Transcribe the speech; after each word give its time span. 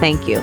Thank 0.00 0.26
you. 0.26 0.40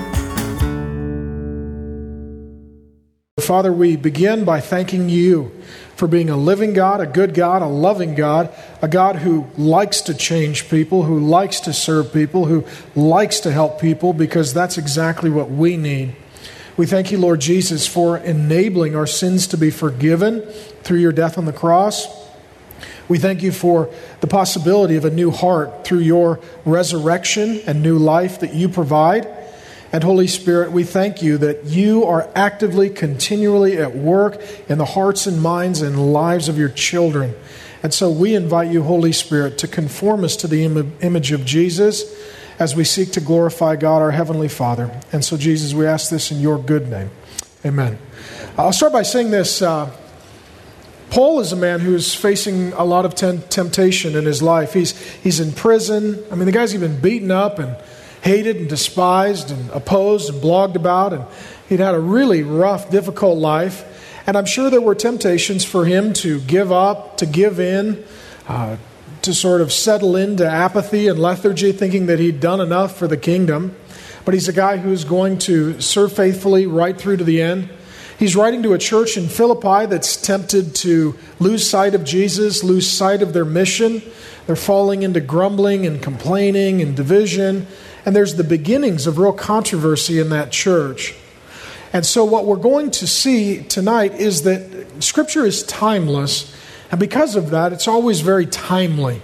Father, 3.39 3.73
we 3.73 3.95
begin 3.95 4.45
by 4.45 4.59
thanking 4.59 5.09
you 5.09 5.51
for 5.95 6.07
being 6.07 6.29
a 6.29 6.37
living 6.37 6.73
God, 6.73 7.01
a 7.01 7.07
good 7.07 7.33
God, 7.33 7.61
a 7.61 7.67
loving 7.67 8.13
God, 8.13 8.53
a 8.81 8.87
God 8.87 9.15
who 9.15 9.47
likes 9.57 10.01
to 10.01 10.13
change 10.13 10.69
people, 10.69 11.03
who 11.03 11.19
likes 11.19 11.59
to 11.61 11.73
serve 11.73 12.13
people, 12.13 12.45
who 12.45 12.65
likes 12.95 13.39
to 13.39 13.51
help 13.51 13.81
people, 13.81 14.13
because 14.13 14.53
that's 14.53 14.77
exactly 14.77 15.29
what 15.29 15.49
we 15.49 15.77
need. 15.77 16.15
We 16.75 16.85
thank 16.85 17.11
you, 17.11 17.17
Lord 17.17 17.41
Jesus, 17.41 17.87
for 17.87 18.17
enabling 18.17 18.95
our 18.95 19.07
sins 19.07 19.47
to 19.47 19.57
be 19.57 19.71
forgiven 19.71 20.41
through 20.83 20.99
your 20.99 21.13
death 21.13 21.37
on 21.37 21.45
the 21.45 21.53
cross. 21.53 22.05
We 23.07 23.17
thank 23.17 23.41
you 23.41 23.51
for 23.51 23.89
the 24.19 24.27
possibility 24.27 24.97
of 24.97 25.05
a 25.05 25.09
new 25.09 25.31
heart 25.31 25.85
through 25.85 25.99
your 25.99 26.41
resurrection 26.65 27.61
and 27.65 27.81
new 27.81 27.97
life 27.97 28.41
that 28.41 28.53
you 28.53 28.67
provide. 28.67 29.36
And 29.91 30.03
Holy 30.03 30.27
Spirit, 30.27 30.71
we 30.71 30.83
thank 30.83 31.21
you 31.21 31.37
that 31.37 31.65
you 31.65 32.03
are 32.03 32.29
actively, 32.35 32.89
continually 32.89 33.77
at 33.77 33.95
work 33.95 34.41
in 34.69 34.77
the 34.77 34.85
hearts 34.85 35.27
and 35.27 35.41
minds 35.41 35.81
and 35.81 36.11
lives 36.11 36.49
of 36.49 36.57
your 36.57 36.69
children. 36.69 37.33
And 37.83 37.93
so 37.93 38.09
we 38.09 38.35
invite 38.35 38.71
you, 38.71 38.83
Holy 38.83 39.13
Spirit, 39.13 39.57
to 39.59 39.67
conform 39.67 40.23
us 40.23 40.35
to 40.37 40.47
the 40.47 40.65
Im- 40.65 40.93
image 41.01 41.31
of 41.31 41.45
Jesus 41.45 42.03
as 42.59 42.75
we 42.75 42.83
seek 42.83 43.11
to 43.13 43.21
glorify 43.21 43.75
God, 43.75 44.01
our 44.01 44.11
Heavenly 44.11 44.49
Father. 44.49 44.91
And 45.13 45.23
so, 45.23 45.37
Jesus, 45.37 45.73
we 45.73 45.85
ask 45.85 46.09
this 46.09 46.31
in 46.31 46.41
your 46.41 46.57
good 46.57 46.89
name. 46.89 47.09
Amen. 47.63 47.97
I'll 48.57 48.73
start 48.73 48.91
by 48.91 49.03
saying 49.03 49.31
this. 49.31 49.61
Uh, 49.61 49.91
Paul 51.11 51.39
is 51.39 51.51
a 51.53 51.55
man 51.55 51.79
who's 51.79 52.13
facing 52.13 52.73
a 52.73 52.83
lot 52.83 53.05
of 53.05 53.15
temptation 53.15 54.15
in 54.15 54.25
his 54.25 54.41
life. 54.41 54.73
He's, 54.73 54.99
he's 55.17 55.39
in 55.39 55.53
prison. 55.53 56.21
I 56.31 56.35
mean, 56.35 56.45
the 56.45 56.51
guy's 56.51 56.75
even 56.75 56.99
beaten 56.99 57.31
up 57.31 57.59
and 57.59 57.77
hated 58.21 58.57
and 58.57 58.69
despised 58.69 59.51
and 59.51 59.69
opposed 59.71 60.33
and 60.33 60.41
blogged 60.41 60.75
about, 60.75 61.13
and 61.13 61.25
he'd 61.69 61.79
had 61.79 61.95
a 61.95 61.99
really 61.99 62.43
rough, 62.43 62.89
difficult 62.89 63.37
life. 63.37 63.85
And 64.27 64.37
I'm 64.37 64.45
sure 64.45 64.69
there 64.69 64.81
were 64.81 64.95
temptations 64.95 65.63
for 65.63 65.85
him 65.85 66.13
to 66.13 66.41
give 66.41 66.71
up, 66.71 67.17
to 67.17 67.25
give 67.25 67.59
in, 67.59 68.03
uh, 68.47 68.77
to 69.21 69.33
sort 69.33 69.61
of 69.61 69.71
settle 69.71 70.15
into 70.15 70.45
apathy 70.45 71.07
and 71.07 71.17
lethargy, 71.17 71.71
thinking 71.71 72.07
that 72.07 72.19
he'd 72.19 72.39
done 72.39 72.59
enough 72.59 72.97
for 72.97 73.07
the 73.07 73.17
kingdom. 73.17 73.75
But 74.25 74.33
he's 74.33 74.49
a 74.49 74.53
guy 74.53 74.77
who's 74.77 75.05
going 75.05 75.37
to 75.39 75.79
serve 75.79 76.11
faithfully 76.11 76.67
right 76.67 76.97
through 76.97 77.17
to 77.17 77.23
the 77.23 77.41
end. 77.41 77.69
He's 78.19 78.35
writing 78.35 78.63
to 78.63 78.73
a 78.73 78.77
church 78.77 79.15
in 79.15 79.29
Philippi 79.29 79.85
that's 79.85 80.17
tempted 80.17 80.75
to 80.75 81.15
lose 81.39 81.69
sight 81.69 81.93
of 81.93 82.03
Jesus, 82.03 82.63
lose 82.63 82.89
sight 82.89 83.21
of 83.21 83.31
their 83.31 83.45
mission. 83.45 84.01
They're 84.47 84.55
falling 84.55 85.03
into 85.03 85.21
grumbling 85.21 85.85
and 85.85 86.01
complaining 86.01 86.81
and 86.81 86.95
division. 86.95 87.67
And 88.07 88.15
there's 88.15 88.35
the 88.35 88.45
beginnings 88.45 89.05
of 89.05 89.17
real 89.17 89.33
controversy 89.33 90.17
in 90.17 90.29
that 90.29 90.49
church. 90.49 91.13
And 91.91 92.05
so, 92.05 92.23
what 92.23 92.45
we're 92.45 92.55
going 92.55 92.89
to 92.91 93.05
see 93.05 93.63
tonight 93.63 94.13
is 94.13 94.43
that 94.43 95.03
Scripture 95.03 95.45
is 95.45 95.61
timeless. 95.63 96.55
And 96.89 97.01
because 97.01 97.35
of 97.35 97.49
that, 97.49 97.73
it's 97.73 97.85
always 97.85 98.21
very 98.21 98.45
timely. 98.45 99.21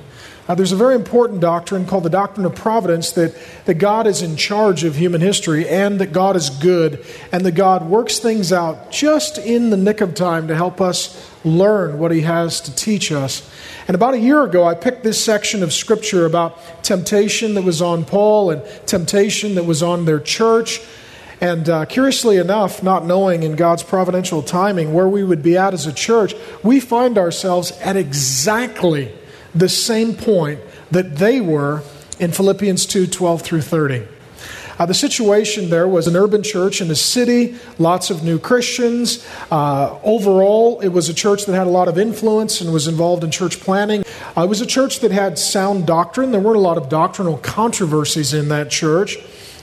Uh, 0.49 0.55
there's 0.55 0.73
a 0.73 0.75
very 0.75 0.95
important 0.95 1.39
doctrine 1.39 1.85
called 1.85 2.03
the 2.03 2.09
doctrine 2.09 2.45
of 2.45 2.55
providence 2.55 3.13
that, 3.13 3.33
that 3.63 3.75
God 3.75 4.05
is 4.05 4.21
in 4.21 4.35
charge 4.35 4.83
of 4.83 4.97
human 4.97 5.21
history 5.21 5.65
and 5.65 6.01
that 6.01 6.11
God 6.11 6.35
is 6.35 6.49
good 6.49 7.05
and 7.31 7.45
that 7.45 7.53
God 7.53 7.87
works 7.87 8.19
things 8.19 8.51
out 8.51 8.91
just 8.91 9.37
in 9.37 9.69
the 9.69 9.77
nick 9.77 10.01
of 10.01 10.13
time 10.13 10.49
to 10.49 10.55
help 10.55 10.81
us 10.81 11.31
learn 11.45 11.99
what 11.99 12.11
He 12.11 12.19
has 12.21 12.59
to 12.59 12.75
teach 12.75 13.13
us. 13.13 13.49
And 13.87 13.95
about 13.95 14.13
a 14.13 14.19
year 14.19 14.43
ago, 14.43 14.63
I 14.65 14.75
picked 14.75 15.03
this 15.03 15.23
section 15.23 15.61
of 15.61 15.73
Scripture 15.73 16.25
about 16.25 16.83
temptation 16.83 17.55
that 17.55 17.63
was 17.63 17.81
on 17.81 18.05
Paul 18.05 18.51
and 18.51 18.63
temptation 18.85 19.55
that 19.55 19.65
was 19.65 19.83
on 19.83 20.05
their 20.05 20.19
church. 20.19 20.79
And 21.41 21.67
uh, 21.67 21.85
curiously 21.85 22.37
enough, 22.37 22.81
not 22.81 23.05
knowing 23.05 23.43
in 23.43 23.57
God's 23.57 23.83
providential 23.83 24.41
timing 24.41 24.93
where 24.93 25.09
we 25.09 25.23
would 25.23 25.43
be 25.43 25.57
at 25.57 25.73
as 25.73 25.85
a 25.85 25.91
church, 25.91 26.33
we 26.63 26.79
find 26.79 27.17
ourselves 27.17 27.71
at 27.81 27.97
exactly 27.97 29.11
the 29.53 29.67
same 29.67 30.15
point 30.15 30.61
that 30.91 31.17
they 31.17 31.41
were 31.41 31.83
in 32.19 32.31
Philippians 32.31 32.85
2 32.85 33.07
12 33.07 33.41
through 33.41 33.61
30. 33.61 34.07
Uh, 34.79 34.85
the 34.85 34.93
situation 34.93 35.69
there 35.69 35.87
was 35.87 36.07
an 36.07 36.15
urban 36.15 36.41
church 36.41 36.81
in 36.81 36.89
a 36.89 36.95
city, 36.95 37.55
lots 37.77 38.09
of 38.09 38.23
new 38.23 38.39
Christians. 38.39 39.25
Uh, 39.51 39.97
overall, 40.03 40.79
it 40.81 40.89
was 40.89 41.09
a 41.09 41.13
church 41.13 41.45
that 41.45 41.53
had 41.53 41.67
a 41.67 41.69
lot 41.69 41.87
of 41.87 41.97
influence 41.97 42.61
and 42.61 42.73
was 42.73 42.87
involved 42.87 43.23
in 43.23 43.31
church 43.31 43.59
planning. 43.59 44.03
Uh, 44.35 44.43
it 44.43 44.49
was 44.49 44.61
a 44.61 44.65
church 44.65 44.99
that 45.01 45.11
had 45.11 45.37
sound 45.37 45.85
doctrine. 45.85 46.31
There 46.31 46.41
weren't 46.41 46.57
a 46.57 46.61
lot 46.61 46.77
of 46.77 46.89
doctrinal 46.89 47.37
controversies 47.37 48.33
in 48.33 48.49
that 48.49 48.71
church. 48.71 49.17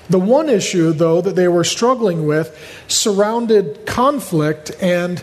The 0.08 0.18
one 0.18 0.48
issue, 0.48 0.92
though, 0.92 1.20
that 1.20 1.36
they 1.36 1.48
were 1.48 1.64
struggling 1.64 2.26
with 2.26 2.58
surrounded 2.88 3.86
conflict 3.86 4.72
and 4.80 5.22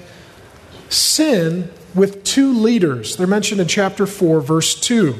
sin 0.90 1.70
with 1.94 2.24
two 2.24 2.54
leaders. 2.54 3.18
They're 3.18 3.28
mentioned 3.28 3.60
in 3.60 3.68
chapter 3.68 4.06
4, 4.06 4.40
verse 4.40 4.80
2. 4.80 5.16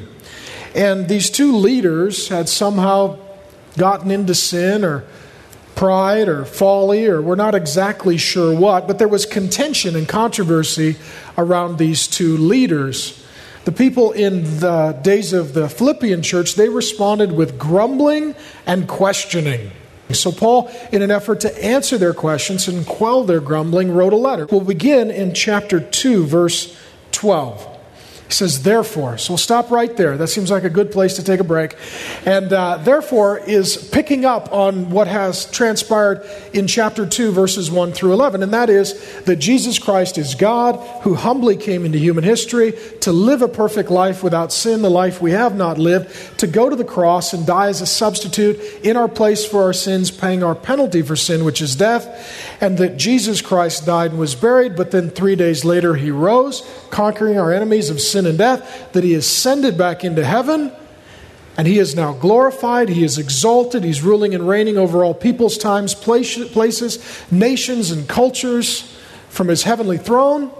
And 0.74 1.08
these 1.08 1.28
two 1.28 1.56
leaders 1.56 2.28
had 2.28 2.48
somehow 2.48 3.18
gotten 3.78 4.10
into 4.10 4.34
sin 4.34 4.84
or 4.84 5.04
pride 5.74 6.28
or 6.28 6.44
folly, 6.44 7.06
or 7.06 7.22
we're 7.22 7.36
not 7.36 7.54
exactly 7.54 8.16
sure 8.16 8.52
what, 8.52 8.88
but 8.88 8.98
there 8.98 9.06
was 9.06 9.24
contention 9.24 9.94
and 9.94 10.08
controversy 10.08 10.96
around 11.38 11.78
these 11.78 12.08
two 12.08 12.36
leaders. 12.36 13.24
The 13.64 13.70
people 13.70 14.10
in 14.10 14.60
the 14.60 14.98
days 15.02 15.32
of 15.32 15.54
the 15.54 15.68
Philippian 15.68 16.22
church, 16.22 16.56
they 16.56 16.68
responded 16.68 17.30
with 17.30 17.58
grumbling 17.58 18.34
and 18.66 18.88
questioning. 18.88 19.70
So, 20.10 20.32
Paul, 20.32 20.70
in 20.90 21.02
an 21.02 21.10
effort 21.10 21.40
to 21.40 21.64
answer 21.64 21.96
their 21.96 22.14
questions 22.14 22.66
and 22.66 22.84
quell 22.84 23.24
their 23.24 23.40
grumbling, 23.40 23.92
wrote 23.92 24.12
a 24.12 24.16
letter. 24.16 24.46
We'll 24.46 24.62
begin 24.62 25.10
in 25.10 25.34
chapter 25.34 25.78
2, 25.78 26.24
verse 26.26 26.76
12. 27.12 27.77
He 28.28 28.34
says, 28.34 28.62
therefore. 28.62 29.16
So 29.16 29.32
we'll 29.32 29.38
stop 29.38 29.70
right 29.70 29.96
there. 29.96 30.18
That 30.18 30.28
seems 30.28 30.50
like 30.50 30.62
a 30.62 30.70
good 30.70 30.92
place 30.92 31.16
to 31.16 31.24
take 31.24 31.40
a 31.40 31.44
break. 31.44 31.74
And 32.26 32.52
uh, 32.52 32.76
therefore 32.76 33.38
is 33.38 33.88
picking 33.90 34.26
up 34.26 34.52
on 34.52 34.90
what 34.90 35.08
has 35.08 35.50
transpired 35.50 36.28
in 36.52 36.66
chapter 36.66 37.06
2, 37.06 37.32
verses 37.32 37.70
1 37.70 37.92
through 37.92 38.12
11. 38.12 38.42
And 38.42 38.52
that 38.52 38.68
is 38.68 39.22
that 39.22 39.36
Jesus 39.36 39.78
Christ 39.78 40.18
is 40.18 40.34
God 40.34 40.76
who 41.04 41.14
humbly 41.14 41.56
came 41.56 41.86
into 41.86 41.96
human 41.96 42.22
history 42.22 42.74
to 43.00 43.12
live 43.12 43.40
a 43.40 43.48
perfect 43.48 43.88
life 43.88 44.22
without 44.22 44.52
sin, 44.52 44.82
the 44.82 44.90
life 44.90 45.22
we 45.22 45.30
have 45.30 45.56
not 45.56 45.78
lived, 45.78 46.38
to 46.40 46.46
go 46.46 46.68
to 46.68 46.76
the 46.76 46.84
cross 46.84 47.32
and 47.32 47.46
die 47.46 47.68
as 47.68 47.80
a 47.80 47.86
substitute 47.86 48.60
in 48.82 48.98
our 48.98 49.08
place 49.08 49.46
for 49.46 49.62
our 49.62 49.72
sins, 49.72 50.10
paying 50.10 50.42
our 50.42 50.54
penalty 50.54 51.00
for 51.00 51.16
sin, 51.16 51.46
which 51.46 51.62
is 51.62 51.74
death. 51.76 52.47
And 52.60 52.78
that 52.78 52.96
Jesus 52.96 53.40
Christ 53.40 53.86
died 53.86 54.10
and 54.10 54.18
was 54.18 54.34
buried, 54.34 54.74
but 54.74 54.90
then 54.90 55.10
three 55.10 55.36
days 55.36 55.64
later 55.64 55.94
he 55.94 56.10
rose, 56.10 56.68
conquering 56.90 57.38
our 57.38 57.52
enemies 57.52 57.88
of 57.88 58.00
sin 58.00 58.26
and 58.26 58.36
death, 58.36 58.92
that 58.92 59.04
he 59.04 59.14
ascended 59.14 59.78
back 59.78 60.02
into 60.04 60.24
heaven, 60.24 60.72
and 61.56 61.66
he 61.66 61.78
is 61.78 61.94
now 61.94 62.12
glorified, 62.12 62.88
he 62.88 63.04
is 63.04 63.18
exalted, 63.18 63.84
he's 63.84 64.02
ruling 64.02 64.34
and 64.34 64.48
reigning 64.48 64.78
over 64.78 65.04
all 65.04 65.14
peoples, 65.14 65.58
times, 65.58 65.94
places, 65.94 67.22
nations, 67.30 67.90
and 67.90 68.08
cultures 68.08 68.96
from 69.28 69.48
his 69.48 69.64
heavenly 69.64 69.98
throne. 69.98 70.52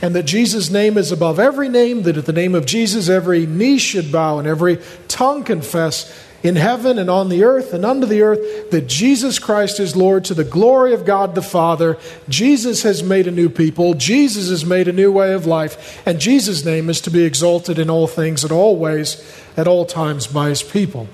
And 0.00 0.14
that 0.14 0.24
Jesus' 0.24 0.70
name 0.70 0.96
is 0.96 1.10
above 1.10 1.40
every 1.40 1.68
name, 1.68 2.02
that 2.02 2.16
at 2.16 2.26
the 2.26 2.32
name 2.32 2.54
of 2.54 2.66
Jesus 2.66 3.08
every 3.08 3.46
knee 3.46 3.78
should 3.78 4.12
bow 4.12 4.38
and 4.38 4.46
every 4.46 4.78
tongue 5.08 5.42
confess 5.42 6.27
in 6.42 6.56
heaven 6.56 6.98
and 6.98 7.10
on 7.10 7.28
the 7.28 7.42
earth 7.42 7.72
and 7.72 7.84
under 7.84 8.06
the 8.06 8.22
earth 8.22 8.70
that 8.70 8.86
Jesus 8.86 9.38
Christ 9.38 9.80
is 9.80 9.96
Lord 9.96 10.24
to 10.26 10.34
the 10.34 10.44
glory 10.44 10.94
of 10.94 11.04
God 11.04 11.34
the 11.34 11.42
Father. 11.42 11.98
Jesus 12.28 12.82
has 12.84 13.02
made 13.02 13.26
a 13.26 13.32
new 13.32 13.48
people. 13.48 13.94
Jesus 13.94 14.48
has 14.48 14.64
made 14.64 14.86
a 14.86 14.92
new 14.92 15.10
way 15.10 15.32
of 15.32 15.46
life. 15.46 16.00
And 16.06 16.20
Jesus' 16.20 16.64
name 16.64 16.88
is 16.88 17.00
to 17.02 17.10
be 17.10 17.24
exalted 17.24 17.78
in 17.78 17.90
all 17.90 18.06
things, 18.06 18.44
at 18.44 18.52
all 18.52 18.76
ways, 18.76 19.20
at 19.56 19.66
all 19.66 19.84
times 19.84 20.26
by 20.26 20.48
his 20.48 20.62
people. 20.62 21.08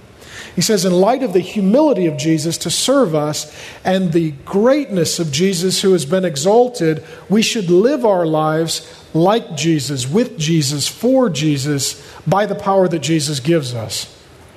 He 0.55 0.61
says, 0.61 0.85
in 0.85 0.93
light 0.93 1.23
of 1.23 1.32
the 1.32 1.41
humility 1.41 2.06
of 2.06 2.17
Jesus 2.17 2.59
to 2.59 2.71
serve 2.71 3.15
us 3.15 3.53
and 3.85 4.12
the 4.12 4.32
greatness 4.44 5.19
of 5.19 5.32
Jesus 5.32 5.82
who 5.82 5.93
has 5.93 6.05
been 6.05 6.25
exalted, 6.25 7.03
we 7.29 7.43
should 7.43 7.71
live 7.71 8.05
our 8.05 8.26
lives 8.26 8.88
like 9.15 9.56
Jesus, 9.56 10.09
with 10.09 10.38
Jesus, 10.38 10.87
for 10.87 11.29
Jesus, 11.31 12.06
by 12.26 12.47
the 12.47 12.55
power 12.55 12.87
that 12.87 13.00
Jesus 13.00 13.41
gives 13.41 13.75
us. 13.75 14.13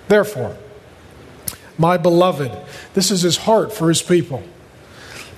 Therefore, 0.07 0.57
my 1.77 1.98
beloved. 1.98 2.51
This 2.94 3.12
is 3.12 3.21
his 3.21 3.38
heart 3.38 3.71
for 3.71 3.89
his 3.89 4.01
people. 4.01 4.44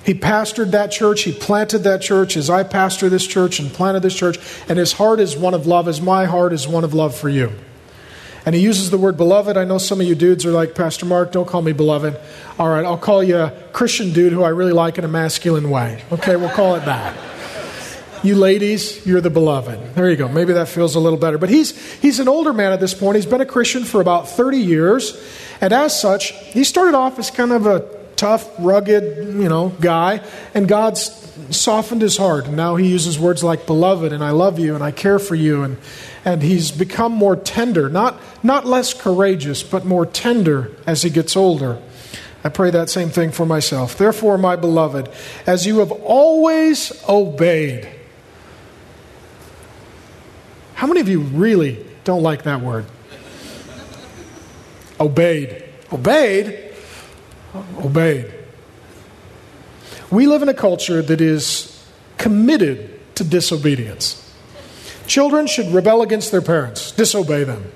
He 0.03 0.13
pastored 0.13 0.71
that 0.71 0.91
church, 0.91 1.23
he 1.23 1.31
planted 1.31 1.79
that 1.79 2.01
church 2.01 2.37
as 2.37 2.49
I 2.49 2.63
pastor 2.63 3.09
this 3.09 3.27
church 3.27 3.59
and 3.59 3.71
planted 3.71 4.01
this 4.01 4.15
church, 4.15 4.39
and 4.67 4.79
his 4.79 4.93
heart 4.93 5.19
is 5.19 5.35
one 5.35 5.53
of 5.53 5.67
love, 5.67 5.87
as 5.87 6.01
my 6.01 6.25
heart 6.25 6.53
is 6.53 6.67
one 6.67 6.83
of 6.83 6.93
love 6.93 7.15
for 7.15 7.29
you. 7.29 7.51
And 8.45 8.55
he 8.55 8.61
uses 8.61 8.89
the 8.89 8.97
word 8.97 9.17
beloved. 9.17 9.57
I 9.57 9.65
know 9.65 9.77
some 9.77 9.99
of 9.99 10.07
you 10.07 10.15
dudes 10.15 10.45
are 10.45 10.51
like, 10.51 10.73
Pastor 10.73 11.05
Mark, 11.05 11.33
don't 11.33 11.47
call 11.47 11.61
me 11.61 11.73
beloved. 11.73 12.17
All 12.57 12.69
right, 12.69 12.85
I'll 12.85 12.97
call 12.97 13.21
you 13.21 13.37
a 13.37 13.51
Christian 13.73 14.13
dude 14.13 14.31
who 14.31 14.43
I 14.43 14.49
really 14.49 14.71
like 14.71 14.97
in 14.97 15.03
a 15.03 15.09
masculine 15.09 15.69
way. 15.69 16.03
Okay, 16.11 16.37
we'll 16.37 16.49
call 16.49 16.75
it 16.75 16.85
that. 16.85 17.15
You 18.21 18.35
ladies, 18.35 19.05
you're 19.05 19.21
the 19.21 19.29
beloved. 19.29 19.95
There 19.95 20.09
you 20.09 20.17
go. 20.17 20.27
Maybe 20.27 20.53
that 20.53 20.67
feels 20.67 20.95
a 20.95 20.99
little 20.99 21.19
better. 21.19 21.37
But 21.37 21.49
he's, 21.49 21.79
he's 22.01 22.19
an 22.19 22.27
older 22.27 22.51
man 22.51 22.73
at 22.73 22.81
this 22.81 22.93
point. 22.93 23.15
He's 23.15 23.25
been 23.25 23.39
a 23.39 23.45
Christian 23.45 23.85
for 23.85 24.01
about 24.01 24.27
30 24.27 24.57
years. 24.57 25.17
And 25.61 25.71
as 25.71 25.99
such, 25.99 26.31
he 26.51 26.65
started 26.65 26.95
off 26.95 27.17
as 27.17 27.31
kind 27.31 27.53
of 27.53 27.65
a 27.65 27.87
tough, 28.17 28.49
rugged, 28.59 29.35
you 29.35 29.47
know, 29.47 29.69
guy. 29.79 30.21
And 30.53 30.67
God's 30.67 31.11
softened 31.55 32.01
his 32.01 32.17
heart. 32.17 32.47
And 32.47 32.57
now 32.57 32.75
he 32.75 32.89
uses 32.89 33.17
words 33.17 33.41
like 33.41 33.65
beloved 33.65 34.11
and 34.11 34.21
I 34.21 34.31
love 34.31 34.59
you 34.59 34.75
and 34.75 34.83
I 34.83 34.91
care 34.91 35.19
for 35.19 35.35
you. 35.35 35.63
And, 35.63 35.77
and 36.25 36.43
he's 36.43 36.71
become 36.71 37.13
more 37.13 37.37
tender, 37.37 37.87
not, 37.87 38.19
not 38.43 38.65
less 38.65 38.93
courageous, 38.93 39.63
but 39.63 39.85
more 39.85 40.05
tender 40.05 40.75
as 40.85 41.03
he 41.03 41.09
gets 41.09 41.37
older. 41.37 41.81
I 42.43 42.49
pray 42.49 42.71
that 42.71 42.89
same 42.89 43.09
thing 43.09 43.31
for 43.31 43.45
myself. 43.45 43.97
Therefore, 43.97 44.37
my 44.37 44.57
beloved, 44.57 45.09
as 45.45 45.65
you 45.65 45.79
have 45.79 45.91
always 45.91 46.91
obeyed, 47.07 47.87
how 50.79 50.87
many 50.87 51.01
of 51.01 51.09
you 51.09 51.19
really 51.19 51.85
don't 52.05 52.23
like 52.23 52.43
that 52.43 52.61
word? 52.61 52.85
Obeyed. 54.97 55.61
Obeyed? 55.91 56.73
Obeyed. 57.83 58.33
We 60.09 60.25
live 60.25 60.41
in 60.41 60.47
a 60.47 60.53
culture 60.53 61.01
that 61.01 61.19
is 61.19 61.85
committed 62.17 62.97
to 63.15 63.25
disobedience. 63.25 64.33
Children 65.05 65.47
should 65.47 65.67
rebel 65.67 66.01
against 66.01 66.31
their 66.31 66.41
parents, 66.41 66.93
disobey 66.93 67.43
them. 67.43 67.69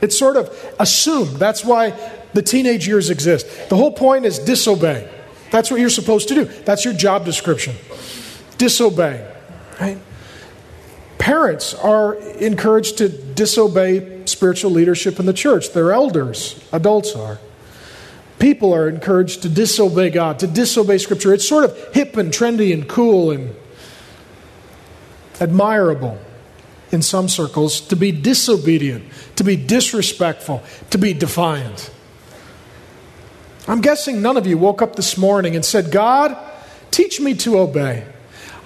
It's 0.00 0.18
sort 0.18 0.38
of 0.38 0.48
assumed. 0.78 1.36
That's 1.36 1.62
why 1.62 1.90
the 2.32 2.40
teenage 2.40 2.88
years 2.88 3.10
exist. 3.10 3.68
The 3.68 3.76
whole 3.76 3.92
point 3.92 4.24
is 4.24 4.38
disobey. 4.38 5.06
That's 5.50 5.70
what 5.70 5.78
you're 5.78 5.90
supposed 5.90 6.28
to 6.28 6.34
do. 6.34 6.46
That's 6.64 6.86
your 6.86 6.94
job 6.94 7.26
description. 7.26 7.76
Disobey. 8.56 9.30
Right? 9.78 9.98
Parents 11.26 11.74
are 11.74 12.14
encouraged 12.14 12.98
to 12.98 13.08
disobey 13.08 14.24
spiritual 14.26 14.70
leadership 14.70 15.18
in 15.18 15.26
the 15.26 15.32
church. 15.32 15.72
Their 15.72 15.90
elders, 15.90 16.64
adults 16.70 17.16
are. 17.16 17.40
People 18.38 18.72
are 18.72 18.88
encouraged 18.88 19.42
to 19.42 19.48
disobey 19.48 20.10
God, 20.10 20.38
to 20.38 20.46
disobey 20.46 20.98
Scripture. 20.98 21.34
It's 21.34 21.48
sort 21.48 21.64
of 21.64 21.76
hip 21.92 22.16
and 22.16 22.32
trendy 22.32 22.72
and 22.72 22.88
cool 22.88 23.32
and 23.32 23.56
admirable 25.40 26.16
in 26.92 27.02
some 27.02 27.28
circles 27.28 27.80
to 27.80 27.96
be 27.96 28.12
disobedient, 28.12 29.04
to 29.34 29.42
be 29.42 29.56
disrespectful, 29.56 30.62
to 30.90 30.96
be 30.96 31.12
defiant. 31.12 31.90
I'm 33.66 33.80
guessing 33.80 34.22
none 34.22 34.36
of 34.36 34.46
you 34.46 34.58
woke 34.58 34.80
up 34.80 34.94
this 34.94 35.18
morning 35.18 35.56
and 35.56 35.64
said, 35.64 35.90
God, 35.90 36.38
teach 36.92 37.18
me 37.18 37.34
to 37.38 37.58
obey. 37.58 38.06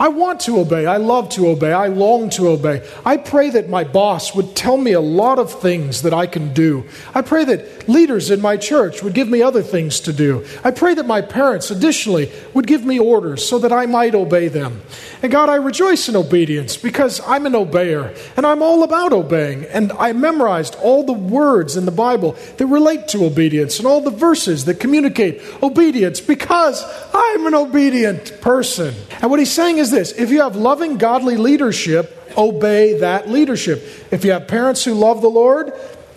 I 0.00 0.08
want 0.08 0.40
to 0.40 0.58
obey. 0.58 0.86
I 0.86 0.96
love 0.96 1.28
to 1.30 1.48
obey. 1.48 1.74
I 1.74 1.88
long 1.88 2.30
to 2.30 2.48
obey. 2.48 2.88
I 3.04 3.18
pray 3.18 3.50
that 3.50 3.68
my 3.68 3.84
boss 3.84 4.34
would 4.34 4.56
tell 4.56 4.78
me 4.78 4.92
a 4.92 5.00
lot 5.00 5.38
of 5.38 5.60
things 5.60 6.00
that 6.02 6.14
I 6.14 6.26
can 6.26 6.54
do. 6.54 6.84
I 7.14 7.20
pray 7.20 7.44
that 7.44 7.86
leaders 7.86 8.30
in 8.30 8.40
my 8.40 8.56
church 8.56 9.02
would 9.02 9.12
give 9.12 9.28
me 9.28 9.42
other 9.42 9.62
things 9.62 10.00
to 10.00 10.14
do. 10.14 10.46
I 10.64 10.70
pray 10.70 10.94
that 10.94 11.06
my 11.06 11.20
parents, 11.20 11.70
additionally, 11.70 12.32
would 12.54 12.66
give 12.66 12.82
me 12.82 12.98
orders 12.98 13.46
so 13.46 13.58
that 13.58 13.74
I 13.74 13.84
might 13.84 14.14
obey 14.14 14.48
them. 14.48 14.80
And 15.22 15.30
God, 15.30 15.50
I 15.50 15.56
rejoice 15.56 16.08
in 16.08 16.16
obedience 16.16 16.78
because 16.78 17.20
I'm 17.26 17.44
an 17.44 17.52
obeyer 17.52 18.16
and 18.38 18.46
I'm 18.46 18.62
all 18.62 18.84
about 18.84 19.12
obeying. 19.12 19.64
And 19.66 19.92
I 19.92 20.14
memorized 20.14 20.76
all 20.76 21.04
the 21.04 21.12
words 21.12 21.76
in 21.76 21.84
the 21.84 21.90
Bible 21.90 22.38
that 22.56 22.66
relate 22.66 23.08
to 23.08 23.26
obedience 23.26 23.76
and 23.76 23.86
all 23.86 24.00
the 24.00 24.10
verses 24.10 24.64
that 24.64 24.80
communicate 24.80 25.42
obedience 25.62 26.22
because 26.22 26.82
I'm 27.12 27.46
an 27.46 27.54
obedient 27.54 28.40
person. 28.40 28.94
And 29.20 29.30
what 29.30 29.40
he's 29.40 29.52
saying 29.52 29.76
is 29.76 29.89
this 29.90 30.12
if 30.12 30.30
you 30.30 30.42
have 30.42 30.56
loving, 30.56 30.98
godly 30.98 31.36
leadership, 31.36 32.32
obey 32.36 32.98
that 33.00 33.28
leadership. 33.28 33.82
If 34.10 34.24
you 34.24 34.32
have 34.32 34.48
parents 34.48 34.84
who 34.84 34.94
love 34.94 35.22
the 35.22 35.30
Lord, 35.30 35.72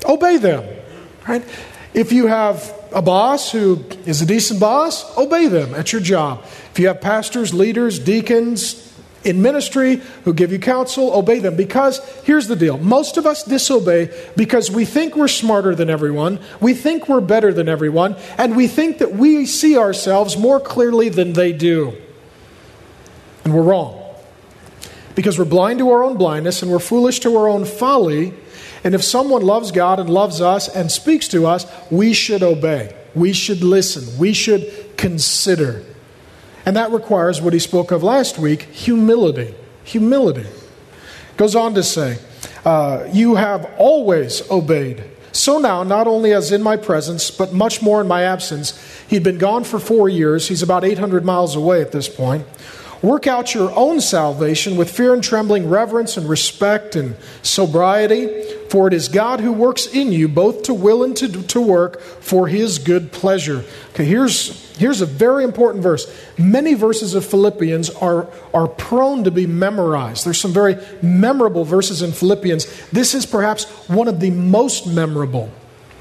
obey 0.05 0.37
them. 0.37 0.63
Right? 1.27 1.43
If 1.93 2.11
you 2.11 2.27
have 2.27 2.73
a 2.91 3.01
boss 3.01 3.51
who 3.51 3.83
is 4.05 4.21
a 4.21 4.25
decent 4.25 4.59
boss, 4.59 5.17
obey 5.17 5.47
them 5.47 5.73
at 5.73 5.91
your 5.91 6.01
job. 6.01 6.43
If 6.71 6.79
you 6.79 6.87
have 6.87 7.01
pastors, 7.01 7.53
leaders, 7.53 7.99
deacons, 7.99 8.83
in 9.23 9.41
ministry 9.41 10.01
who 10.25 10.33
give 10.33 10.51
you 10.51 10.59
counsel, 10.59 11.13
obey 11.13 11.39
them. 11.39 11.55
Because 11.55 11.99
here's 12.23 12.47
the 12.47 12.55
deal 12.55 12.77
most 12.77 13.17
of 13.17 13.25
us 13.25 13.43
disobey 13.43 14.09
because 14.35 14.69
we 14.69 14.85
think 14.85 15.15
we're 15.15 15.27
smarter 15.27 15.75
than 15.75 15.89
everyone, 15.89 16.39
we 16.59 16.73
think 16.73 17.07
we're 17.07 17.21
better 17.21 17.53
than 17.53 17.69
everyone, 17.69 18.15
and 18.37 18.55
we 18.55 18.67
think 18.67 18.99
that 18.99 19.13
we 19.13 19.45
see 19.45 19.77
ourselves 19.77 20.37
more 20.37 20.59
clearly 20.59 21.09
than 21.09 21.33
they 21.33 21.53
do. 21.53 21.95
And 23.43 23.53
we're 23.53 23.61
wrong. 23.61 23.99
Because 25.15 25.37
we're 25.37 25.45
blind 25.45 25.79
to 25.79 25.89
our 25.91 26.03
own 26.03 26.17
blindness 26.17 26.63
and 26.63 26.71
we're 26.71 26.79
foolish 26.79 27.19
to 27.21 27.35
our 27.37 27.47
own 27.47 27.65
folly. 27.65 28.33
And 28.83 28.95
if 28.95 29.03
someone 29.03 29.41
loves 29.41 29.71
God 29.71 29.99
and 29.99 30.09
loves 30.09 30.41
us 30.41 30.67
and 30.67 30.91
speaks 30.91 31.27
to 31.29 31.45
us, 31.45 31.65
we 31.91 32.13
should 32.13 32.43
obey. 32.43 32.95
We 33.15 33.33
should 33.33 33.63
listen. 33.63 34.17
We 34.17 34.33
should 34.33 34.97
consider. 34.97 35.83
And 36.65 36.75
that 36.75 36.91
requires 36.91 37.41
what 37.41 37.53
he 37.53 37.59
spoke 37.59 37.91
of 37.91 38.03
last 38.03 38.37
week 38.37 38.63
humility. 38.63 39.53
Humility. 39.83 40.47
Goes 41.37 41.55
on 41.55 41.73
to 41.75 41.83
say, 41.83 42.19
uh, 42.65 43.07
You 43.11 43.35
have 43.35 43.69
always 43.77 44.49
obeyed. 44.49 45.03
So 45.31 45.57
now, 45.57 45.83
not 45.83 46.07
only 46.07 46.31
as 46.31 46.51
in 46.51 46.61
my 46.61 46.77
presence, 46.77 47.31
but 47.31 47.53
much 47.53 47.81
more 47.81 47.99
in 47.99 48.07
my 48.07 48.23
absence, 48.23 48.79
he'd 49.07 49.23
been 49.23 49.39
gone 49.39 49.63
for 49.63 49.79
four 49.79 50.07
years. 50.07 50.47
He's 50.47 50.61
about 50.61 50.85
800 50.85 51.25
miles 51.25 51.55
away 51.55 51.81
at 51.81 51.91
this 51.91 52.07
point. 52.07 52.45
Work 53.03 53.27
out 53.27 53.53
your 53.53 53.69
own 53.75 53.99
salvation 53.99 54.77
with 54.77 54.89
fear 54.89 55.13
and 55.13 55.21
trembling, 55.21 55.69
reverence 55.69 56.15
and 56.15 56.27
respect 56.27 56.95
and 56.95 57.17
sobriety, 57.41 58.43
for 58.69 58.87
it 58.87 58.93
is 58.93 59.09
God 59.09 59.41
who 59.41 59.51
works 59.51 59.87
in 59.87 60.13
you 60.13 60.29
both 60.29 60.63
to 60.63 60.73
will 60.73 61.03
and 61.03 61.15
to, 61.17 61.29
to 61.29 61.61
work 61.61 61.99
for 61.99 62.47
his 62.47 62.79
good 62.79 63.11
pleasure. 63.11 63.65
Okay, 63.89 64.05
here's, 64.05 64.73
here's 64.77 65.01
a 65.01 65.05
very 65.05 65.43
important 65.43 65.83
verse. 65.83 66.07
Many 66.37 66.75
verses 66.75 67.13
of 67.13 67.25
Philippians 67.25 67.89
are, 67.89 68.29
are 68.53 68.69
prone 68.69 69.25
to 69.25 69.31
be 69.31 69.47
memorized. 69.47 70.25
There's 70.25 70.39
some 70.39 70.53
very 70.53 70.77
memorable 71.01 71.65
verses 71.65 72.01
in 72.01 72.13
Philippians. 72.13 72.89
This 72.91 73.13
is 73.13 73.25
perhaps 73.25 73.65
one 73.89 74.07
of 74.07 74.21
the 74.21 74.31
most 74.31 74.87
memorable. 74.87 75.51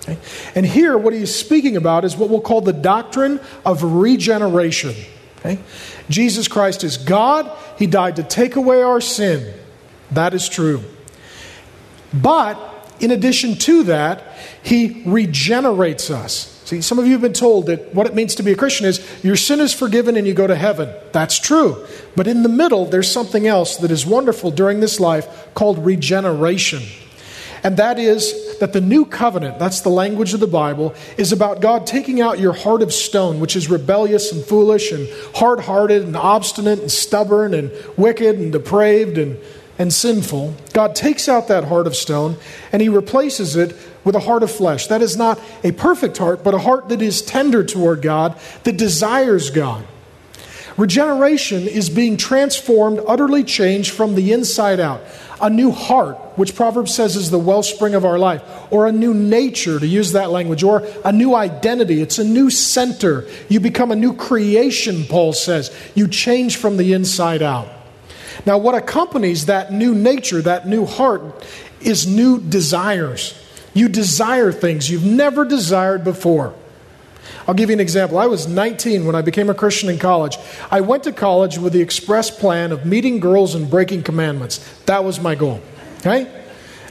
Okay? 0.02 0.18
And 0.54 0.64
here, 0.64 0.96
what 0.96 1.14
he's 1.14 1.34
speaking 1.34 1.76
about 1.76 2.04
is 2.04 2.16
what 2.16 2.30
we'll 2.30 2.40
call 2.40 2.60
the 2.60 2.72
doctrine 2.72 3.40
of 3.66 3.82
regeneration. 3.82 4.94
Okay? 5.40 5.58
Jesus 6.08 6.48
Christ 6.48 6.84
is 6.84 6.96
God. 6.96 7.50
He 7.78 7.86
died 7.86 8.16
to 8.16 8.22
take 8.22 8.56
away 8.56 8.82
our 8.82 9.00
sin. 9.00 9.54
That 10.10 10.34
is 10.34 10.48
true. 10.48 10.82
But 12.12 12.58
in 13.00 13.10
addition 13.10 13.56
to 13.56 13.84
that, 13.84 14.22
He 14.62 15.02
regenerates 15.06 16.10
us. 16.10 16.52
See, 16.64 16.80
some 16.80 16.98
of 16.98 17.06
you 17.06 17.12
have 17.12 17.20
been 17.20 17.32
told 17.32 17.66
that 17.66 17.94
what 17.94 18.06
it 18.06 18.14
means 18.14 18.36
to 18.36 18.42
be 18.42 18.52
a 18.52 18.56
Christian 18.56 18.86
is 18.86 19.04
your 19.24 19.36
sin 19.36 19.60
is 19.60 19.74
forgiven 19.74 20.16
and 20.16 20.26
you 20.26 20.32
go 20.32 20.46
to 20.46 20.54
heaven. 20.54 20.94
That's 21.12 21.38
true. 21.38 21.84
But 22.14 22.26
in 22.26 22.42
the 22.42 22.48
middle, 22.48 22.86
there's 22.86 23.10
something 23.10 23.46
else 23.46 23.76
that 23.78 23.90
is 23.90 24.06
wonderful 24.06 24.50
during 24.50 24.80
this 24.80 25.00
life 25.00 25.48
called 25.54 25.84
regeneration. 25.84 26.82
And 27.64 27.76
that 27.76 27.98
is 27.98 28.58
that 28.58 28.72
the 28.72 28.80
new 28.80 29.04
covenant, 29.04 29.58
that's 29.58 29.82
the 29.82 29.88
language 29.88 30.34
of 30.34 30.40
the 30.40 30.48
Bible, 30.48 30.94
is 31.16 31.32
about 31.32 31.60
God 31.60 31.86
taking 31.86 32.20
out 32.20 32.40
your 32.40 32.52
heart 32.52 32.82
of 32.82 32.92
stone, 32.92 33.38
which 33.38 33.54
is 33.54 33.70
rebellious 33.70 34.32
and 34.32 34.44
foolish 34.44 34.90
and 34.90 35.08
hard 35.36 35.60
hearted 35.60 36.02
and 36.02 36.16
obstinate 36.16 36.80
and 36.80 36.90
stubborn 36.90 37.54
and 37.54 37.70
wicked 37.96 38.36
and 38.36 38.50
depraved 38.50 39.16
and, 39.16 39.38
and 39.78 39.92
sinful. 39.92 40.54
God 40.72 40.96
takes 40.96 41.28
out 41.28 41.46
that 41.48 41.64
heart 41.64 41.86
of 41.86 41.94
stone 41.94 42.36
and 42.72 42.82
he 42.82 42.88
replaces 42.88 43.54
it 43.54 43.76
with 44.04 44.16
a 44.16 44.20
heart 44.20 44.42
of 44.42 44.50
flesh. 44.50 44.88
That 44.88 45.00
is 45.00 45.16
not 45.16 45.40
a 45.62 45.70
perfect 45.70 46.18
heart, 46.18 46.42
but 46.42 46.54
a 46.54 46.58
heart 46.58 46.88
that 46.88 47.00
is 47.00 47.22
tender 47.22 47.62
toward 47.62 48.02
God, 48.02 48.38
that 48.64 48.76
desires 48.76 49.50
God. 49.50 49.86
Regeneration 50.76 51.68
is 51.68 51.90
being 51.90 52.16
transformed, 52.16 52.98
utterly 53.06 53.44
changed 53.44 53.92
from 53.92 54.14
the 54.14 54.32
inside 54.32 54.80
out 54.80 55.02
a 55.42 55.50
new 55.50 55.72
heart, 55.72 56.16
which 56.36 56.54
Proverbs 56.54 56.94
says 56.94 57.16
is 57.16 57.30
the 57.30 57.38
wellspring 57.38 57.94
of 57.94 58.04
our 58.04 58.18
life, 58.18 58.42
or 58.70 58.86
a 58.86 58.92
new 58.92 59.12
nature, 59.12 59.78
to 59.78 59.86
use 59.86 60.12
that 60.12 60.30
language, 60.30 60.62
or 60.62 60.86
a 61.04 61.12
new 61.12 61.34
identity. 61.34 62.00
It's 62.00 62.18
a 62.18 62.24
new 62.24 62.48
center. 62.48 63.26
You 63.48 63.58
become 63.60 63.90
a 63.90 63.96
new 63.96 64.14
creation, 64.14 65.04
Paul 65.04 65.32
says. 65.32 65.76
You 65.94 66.06
change 66.06 66.56
from 66.56 66.76
the 66.76 66.92
inside 66.92 67.42
out. 67.42 67.68
Now, 68.46 68.58
what 68.58 68.74
accompanies 68.74 69.46
that 69.46 69.72
new 69.72 69.94
nature, 69.94 70.40
that 70.42 70.66
new 70.66 70.86
heart, 70.86 71.44
is 71.80 72.06
new 72.06 72.40
desires. 72.40 73.38
You 73.74 73.88
desire 73.88 74.52
things 74.52 74.90
you've 74.90 75.04
never 75.04 75.44
desired 75.44 76.04
before. 76.04 76.54
I'll 77.46 77.54
give 77.54 77.70
you 77.70 77.74
an 77.74 77.80
example. 77.80 78.18
I 78.18 78.26
was 78.26 78.46
19 78.46 79.04
when 79.06 79.14
I 79.14 79.22
became 79.22 79.50
a 79.50 79.54
Christian 79.54 79.88
in 79.88 79.98
college. 79.98 80.36
I 80.70 80.80
went 80.80 81.04
to 81.04 81.12
college 81.12 81.58
with 81.58 81.72
the 81.72 81.80
express 81.80 82.30
plan 82.30 82.72
of 82.72 82.86
meeting 82.86 83.20
girls 83.20 83.54
and 83.54 83.68
breaking 83.68 84.02
commandments. 84.02 84.58
That 84.86 85.04
was 85.04 85.20
my 85.20 85.34
goal. 85.34 85.60
Okay? 86.00 86.30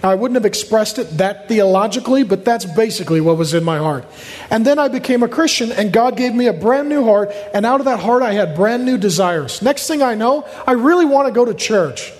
I 0.03 0.15
wouldn't 0.15 0.35
have 0.35 0.45
expressed 0.45 0.97
it 0.97 1.17
that 1.17 1.47
theologically, 1.47 2.23
but 2.23 2.43
that's 2.43 2.65
basically 2.65 3.21
what 3.21 3.37
was 3.37 3.53
in 3.53 3.63
my 3.63 3.77
heart. 3.77 4.05
And 4.49 4.65
then 4.65 4.79
I 4.79 4.87
became 4.87 5.21
a 5.21 5.27
Christian, 5.27 5.71
and 5.71 5.93
God 5.93 6.17
gave 6.17 6.33
me 6.33 6.47
a 6.47 6.53
brand 6.53 6.89
new 6.89 7.03
heart, 7.03 7.31
and 7.53 7.65
out 7.65 7.79
of 7.79 7.85
that 7.85 7.99
heart, 7.99 8.23
I 8.23 8.33
had 8.33 8.55
brand 8.55 8.83
new 8.83 8.97
desires. 8.97 9.61
Next 9.61 9.87
thing 9.87 10.01
I 10.01 10.15
know, 10.15 10.47
I 10.65 10.71
really 10.71 11.05
want 11.05 11.27
to 11.27 11.33
go 11.33 11.45
to 11.45 11.53
church. 11.53 12.11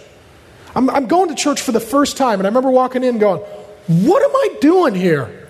I'm, 0.75 0.89
I'm 0.91 1.07
going 1.07 1.29
to 1.29 1.35
church 1.35 1.61
for 1.61 1.71
the 1.71 1.79
first 1.79 2.17
time, 2.17 2.39
and 2.39 2.45
I 2.45 2.49
remember 2.49 2.69
walking 2.69 3.03
in 3.03 3.17
going, 3.17 3.39
What 3.87 4.23
am 4.23 4.35
I 4.35 4.57
doing 4.61 4.93
here? 4.93 5.40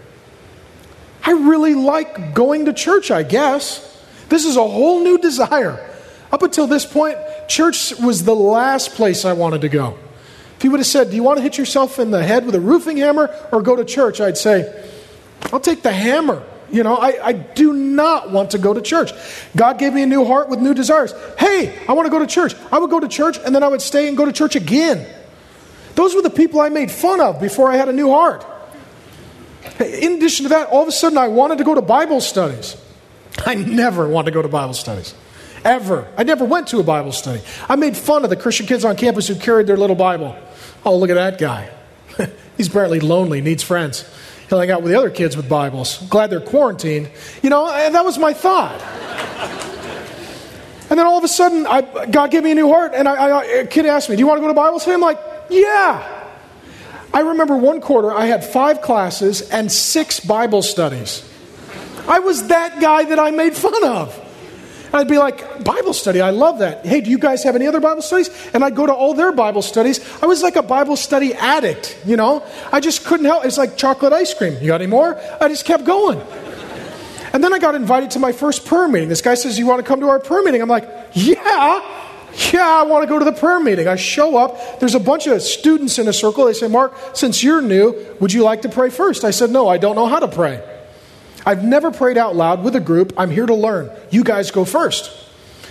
I 1.24 1.32
really 1.32 1.76
like 1.76 2.34
going 2.34 2.66
to 2.66 2.74
church, 2.74 3.12
I 3.12 3.24
guess. 3.24 3.88
This 4.30 4.46
is 4.46 4.56
a 4.56 4.68
whole 4.68 5.04
new 5.04 5.18
desire. 5.18 5.88
Up 6.32 6.42
until 6.44 6.68
this 6.68 6.86
point, 6.86 7.18
church 7.48 7.94
was 8.00 8.24
the 8.24 8.36
last 8.36 8.92
place 8.92 9.26
I 9.26 9.34
wanted 9.34 9.62
to 9.62 9.70
go. 9.70 9.98
If 10.58 10.64
you 10.64 10.72
would 10.72 10.80
have 10.80 10.88
said, 10.88 11.10
Do 11.10 11.16
you 11.16 11.24
want 11.24 11.38
to 11.38 11.44
hit 11.44 11.58
yourself 11.58 12.00
in 12.00 12.12
the 12.12 12.24
head 12.24 12.46
with 12.46 12.56
a 12.56 12.60
roofing 12.60 12.98
hammer 12.98 13.36
or 13.52 13.62
go 13.62 13.76
to 13.76 13.84
church? 13.84 14.22
I'd 14.22 14.38
say, 14.38 14.90
I'll 15.52 15.60
take 15.60 15.82
the 15.82 15.92
hammer. 15.92 16.44
You 16.72 16.84
know, 16.84 16.96
I, 16.96 17.28
I 17.28 17.34
do 17.34 17.74
not 17.74 18.32
want 18.32 18.52
to 18.52 18.58
go 18.58 18.74
to 18.74 18.82
church. 18.82 19.12
God 19.56 19.78
gave 19.78 19.94
me 19.94 20.04
a 20.04 20.06
new 20.06 20.24
heart 20.24 20.48
with 20.48 20.60
new 20.60 20.74
desires. 20.74 21.14
Hey, 21.38 21.78
I 21.88 21.94
want 21.94 22.06
to 22.06 22.10
go 22.10 22.20
to 22.20 22.28
church. 22.28 22.56
I 22.72 22.80
would 22.80 22.90
go 22.90 23.00
to 23.00 23.10
church 23.10 23.38
and 23.44 23.54
then 23.54 23.64
I 23.64 23.68
would 23.68 23.82
stay 23.82 24.08
and 24.08 24.16
go 24.16 24.24
to 24.24 24.32
church 24.32 24.56
again. 24.56 25.06
Those 25.96 26.16
were 26.16 26.22
the 26.22 26.30
people 26.30 26.62
I 26.62 26.70
made 26.70 26.90
fun 26.90 27.20
of 27.20 27.42
before 27.42 27.70
I 27.70 27.76
had 27.76 27.90
a 27.90 27.94
new 27.94 28.10
heart. 28.10 28.46
In 29.80 30.14
addition 30.14 30.44
to 30.44 30.50
that, 30.50 30.68
all 30.70 30.82
of 30.82 30.88
a 30.88 30.92
sudden 30.92 31.18
I 31.18 31.28
wanted 31.28 31.58
to 31.60 31.64
go 31.64 31.76
to 31.76 31.82
Bible 31.82 32.22
studies. 32.22 32.78
I 33.46 33.56
never 33.56 34.08
wanted 34.08 34.32
to 34.32 34.34
go 34.34 34.42
to 34.42 34.48
Bible 34.48 34.74
studies. 34.74 35.14
Ever. 35.64 36.12
I 36.18 36.24
never 36.24 36.44
went 36.46 36.68
to 36.70 36.80
a 36.80 36.84
Bible 36.84 37.12
study. 37.12 37.42
I 37.70 37.76
made 37.76 37.96
fun 37.96 38.24
of 38.24 38.30
the 38.30 38.36
Christian 38.36 38.66
kids 38.66 38.84
on 38.84 38.96
campus 38.96 39.28
who 39.28 39.36
carried 39.36 39.68
their 39.68 39.78
little 39.78 39.96
Bible. 39.96 40.36
Oh, 40.84 40.98
look 40.98 41.10
at 41.10 41.16
that 41.16 41.38
guy. 41.38 41.70
He's 42.58 42.68
apparently 42.68 43.00
lonely, 43.00 43.42
needs 43.42 43.62
friends. 43.62 44.10
He'll 44.50 44.60
hang 44.60 44.72
out 44.72 44.82
with 44.82 44.92
the 44.92 44.98
other 44.98 45.10
kids 45.10 45.38
with 45.38 45.48
Bibles. 45.48 46.00
Glad 46.10 46.30
they're 46.30 46.42
quarantined. 46.42 47.10
You 47.42 47.50
know, 47.50 47.68
that 47.68 48.04
was 48.04 48.18
my 48.18 48.34
thought. 48.34 48.82
and 50.90 51.00
then 51.00 51.06
all 51.06 51.18
of 51.18 51.24
a 51.24 51.28
sudden, 51.28 51.66
I, 51.68 52.08
God 52.08 52.32
gave 52.32 52.44
me 52.44 52.52
a 52.52 52.56
new 52.56 52.68
heart, 52.68 52.94
and 52.94 53.08
I, 53.08 53.14
I, 53.14 53.44
a 53.44 53.68
kid 53.68 53.86
asked 53.86 54.10
me, 54.10 54.16
Do 54.16 54.20
you 54.20 54.28
want 54.28 54.40
to 54.40 54.42
go 54.42 54.48
to 54.48 54.54
Bible 54.54 54.80
study? 54.80 54.96
I'm 54.96 55.02
like, 55.02 55.20
Yeah. 55.50 56.11
I 57.14 57.22
remember 57.22 57.58
one 57.58 57.82
quarter, 57.82 58.12
I 58.12 58.26
had 58.26 58.44
five 58.44 58.82
classes 58.82 59.42
and 59.50 59.72
six 59.72 60.20
Bible 60.20 60.62
studies. 60.62 61.28
I 62.08 62.20
was 62.20 62.48
that 62.48 62.82
guy 62.82 63.06
that 63.06 63.20
I 63.20 63.32
made 63.32 63.56
fun 63.56 63.84
of. 63.84 64.18
I'd 64.94 65.08
be 65.08 65.18
like, 65.18 65.64
Bible 65.64 65.94
study, 65.94 66.20
I 66.20 66.32
love 66.32 66.60
that. 66.60 66.86
Hey, 66.86 67.00
do 67.00 67.10
you 67.10 67.18
guys 67.18 67.44
have 67.44 67.56
any 67.56 67.66
other 67.66 67.80
Bible 67.80 68.02
studies? 68.02 68.30
And 68.54 68.64
I'd 68.64 68.76
go 68.76 68.86
to 68.86 68.94
all 68.94 69.14
their 69.14 69.32
Bible 69.32 69.62
studies. 69.62 70.00
I 70.22 70.26
was 70.26 70.44
like 70.44 70.58
a 70.58 70.64
Bible 70.64 70.98
study 70.98 71.34
addict, 71.34 71.98
you 72.06 72.18
know? 72.18 72.44
I 72.72 72.82
just 72.82 73.06
couldn't 73.06 73.26
help. 73.26 73.46
It's 73.46 73.58
like 73.58 73.78
chocolate 73.78 74.12
ice 74.12 74.34
cream. 74.34 74.58
You 74.60 74.68
got 74.68 74.82
any 74.82 74.90
more? 74.90 75.18
I 75.40 75.48
just 75.48 75.64
kept 75.66 75.86
going. 75.86 76.22
And 77.34 77.42
then 77.42 77.54
I 77.54 77.60
got 77.60 77.76
invited 77.76 78.12
to 78.12 78.20
my 78.20 78.34
first 78.34 78.66
prayer 78.66 78.90
meeting. 78.90 79.08
This 79.08 79.22
guy 79.22 79.36
says, 79.36 79.58
You 79.58 79.66
want 79.66 79.80
to 79.80 79.88
come 79.88 80.02
to 80.02 80.10
our 80.10 80.20
prayer 80.20 80.44
meeting? 80.44 80.62
I'm 80.62 80.68
like, 80.68 80.90
Yeah. 81.14 82.00
Yeah, 82.54 82.66
I 82.66 82.84
want 82.84 83.04
to 83.04 83.08
go 83.08 83.20
to 83.20 83.26
the 83.26 83.34
prayer 83.34 83.60
meeting. 83.60 83.88
I 83.88 83.96
show 83.98 84.38
up. 84.38 84.80
There's 84.80 84.96
a 84.96 85.00
bunch 85.00 85.28
of 85.28 85.42
students 85.42 86.00
in 86.00 86.08
a 86.08 86.14
circle. 86.14 86.46
They 86.46 86.54
say, 86.54 86.68
Mark, 86.68 86.96
since 87.14 87.44
you're 87.44 87.62
new, 87.62 88.16
would 88.20 88.32
you 88.32 88.44
like 88.44 88.62
to 88.62 88.70
pray 88.70 88.90
first? 88.90 89.24
I 89.24 89.32
said, 89.32 89.50
No, 89.50 89.68
I 89.68 89.78
don't 89.78 89.96
know 89.96 90.06
how 90.08 90.20
to 90.20 90.28
pray. 90.28 90.64
I've 91.46 91.64
never 91.64 91.92
prayed 91.92 92.18
out 92.18 92.36
loud 92.36 92.64
with 92.64 92.76
a 92.76 92.80
group. 92.80 93.14
I'm 93.18 93.32
here 93.32 93.46
to 93.46 93.56
learn. 93.56 93.92
You 94.12 94.24
guys 94.24 94.52
go 94.52 94.64
first. 94.64 95.12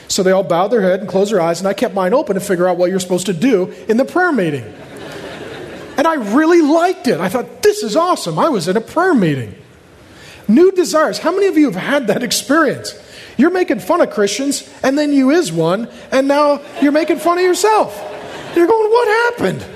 So 0.08 0.22
they 0.22 0.32
all 0.32 0.42
bowed 0.42 0.68
their 0.68 0.82
head 0.82 1.00
and 1.00 1.08
closed 1.08 1.32
their 1.32 1.40
eyes, 1.40 1.60
and 1.60 1.68
I 1.68 1.72
kept 1.72 1.94
mine 1.94 2.12
open 2.12 2.34
to 2.34 2.40
figure 2.40 2.66
out 2.66 2.76
what 2.76 2.90
you're 2.90 2.98
supposed 2.98 3.26
to 3.26 3.32
do 3.32 3.70
in 3.88 3.96
the 3.96 4.04
prayer 4.04 4.32
meeting. 4.32 4.64
and 5.96 6.06
I 6.06 6.14
really 6.34 6.62
liked 6.62 7.06
it. 7.06 7.20
I 7.20 7.28
thought, 7.28 7.62
this 7.62 7.84
is 7.84 7.94
awesome. 7.94 8.38
I 8.38 8.48
was 8.48 8.66
in 8.66 8.76
a 8.76 8.80
prayer 8.80 9.14
meeting. 9.14 9.54
New 10.48 10.72
desires. 10.72 11.18
How 11.18 11.30
many 11.30 11.46
of 11.46 11.56
you 11.56 11.66
have 11.66 11.80
had 11.80 12.08
that 12.08 12.24
experience? 12.24 12.92
You're 13.40 13.50
making 13.50 13.80
fun 13.80 14.02
of 14.02 14.10
Christians, 14.10 14.68
and 14.82 14.98
then 14.98 15.14
you 15.14 15.30
is 15.30 15.50
one, 15.50 15.88
and 16.12 16.28
now 16.28 16.60
you're 16.82 16.92
making 16.92 17.20
fun 17.20 17.38
of 17.38 17.44
yourself. 17.44 17.96
You're 18.54 18.66
going, 18.66 18.90
what 18.90 19.32
happened? 19.32 19.66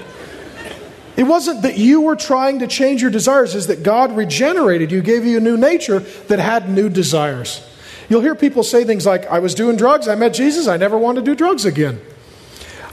It 1.16 1.22
wasn't 1.22 1.62
that 1.62 1.78
you 1.78 2.02
were 2.02 2.14
trying 2.14 2.58
to 2.58 2.66
change 2.66 3.00
your 3.00 3.10
desires, 3.10 3.54
is 3.54 3.68
that 3.68 3.82
God 3.82 4.14
regenerated 4.14 4.92
you, 4.92 5.00
gave 5.00 5.24
you 5.24 5.38
a 5.38 5.40
new 5.40 5.56
nature 5.56 6.00
that 6.00 6.40
had 6.40 6.68
new 6.68 6.90
desires. 6.90 7.66
You'll 8.10 8.20
hear 8.20 8.34
people 8.34 8.64
say 8.64 8.84
things 8.84 9.06
like, 9.06 9.24
I 9.28 9.38
was 9.38 9.54
doing 9.54 9.76
drugs, 9.76 10.08
I 10.08 10.14
met 10.14 10.34
Jesus, 10.34 10.68
I 10.68 10.76
never 10.76 10.98
want 10.98 11.16
to 11.16 11.22
do 11.22 11.34
drugs 11.34 11.64
again. 11.64 12.02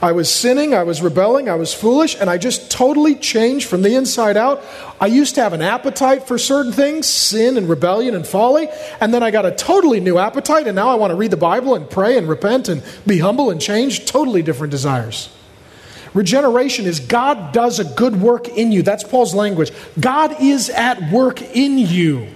I 0.02 0.10
was 0.10 0.28
sinning, 0.28 0.74
I 0.74 0.82
was 0.82 1.00
rebelling, 1.00 1.48
I 1.48 1.54
was 1.54 1.72
foolish, 1.72 2.16
and 2.20 2.28
I 2.28 2.36
just 2.36 2.72
totally 2.72 3.14
changed 3.14 3.68
from 3.68 3.82
the 3.82 3.94
inside 3.94 4.36
out. 4.36 4.60
I 5.00 5.06
used 5.06 5.36
to 5.36 5.42
have 5.42 5.52
an 5.52 5.62
appetite 5.62 6.26
for 6.26 6.38
certain 6.38 6.72
things, 6.72 7.06
sin 7.06 7.56
and 7.56 7.68
rebellion 7.68 8.16
and 8.16 8.26
folly, 8.26 8.68
and 9.00 9.14
then 9.14 9.22
I 9.22 9.30
got 9.30 9.46
a 9.46 9.52
totally 9.52 10.00
new 10.00 10.18
appetite, 10.18 10.66
and 10.66 10.74
now 10.74 10.88
I 10.88 10.96
want 10.96 11.12
to 11.12 11.14
read 11.14 11.30
the 11.30 11.36
Bible 11.36 11.76
and 11.76 11.88
pray 11.88 12.18
and 12.18 12.28
repent 12.28 12.68
and 12.68 12.82
be 13.06 13.18
humble 13.18 13.50
and 13.50 13.60
change. 13.60 14.04
Totally 14.04 14.42
different 14.42 14.72
desires. 14.72 15.28
Regeneration 16.14 16.84
is 16.84 16.98
God 16.98 17.52
does 17.52 17.78
a 17.78 17.84
good 17.84 18.20
work 18.20 18.48
in 18.48 18.72
you. 18.72 18.82
That's 18.82 19.04
Paul's 19.04 19.36
language. 19.36 19.70
God 20.00 20.42
is 20.42 20.68
at 20.68 21.12
work 21.12 21.40
in 21.40 21.78
you. 21.78 22.26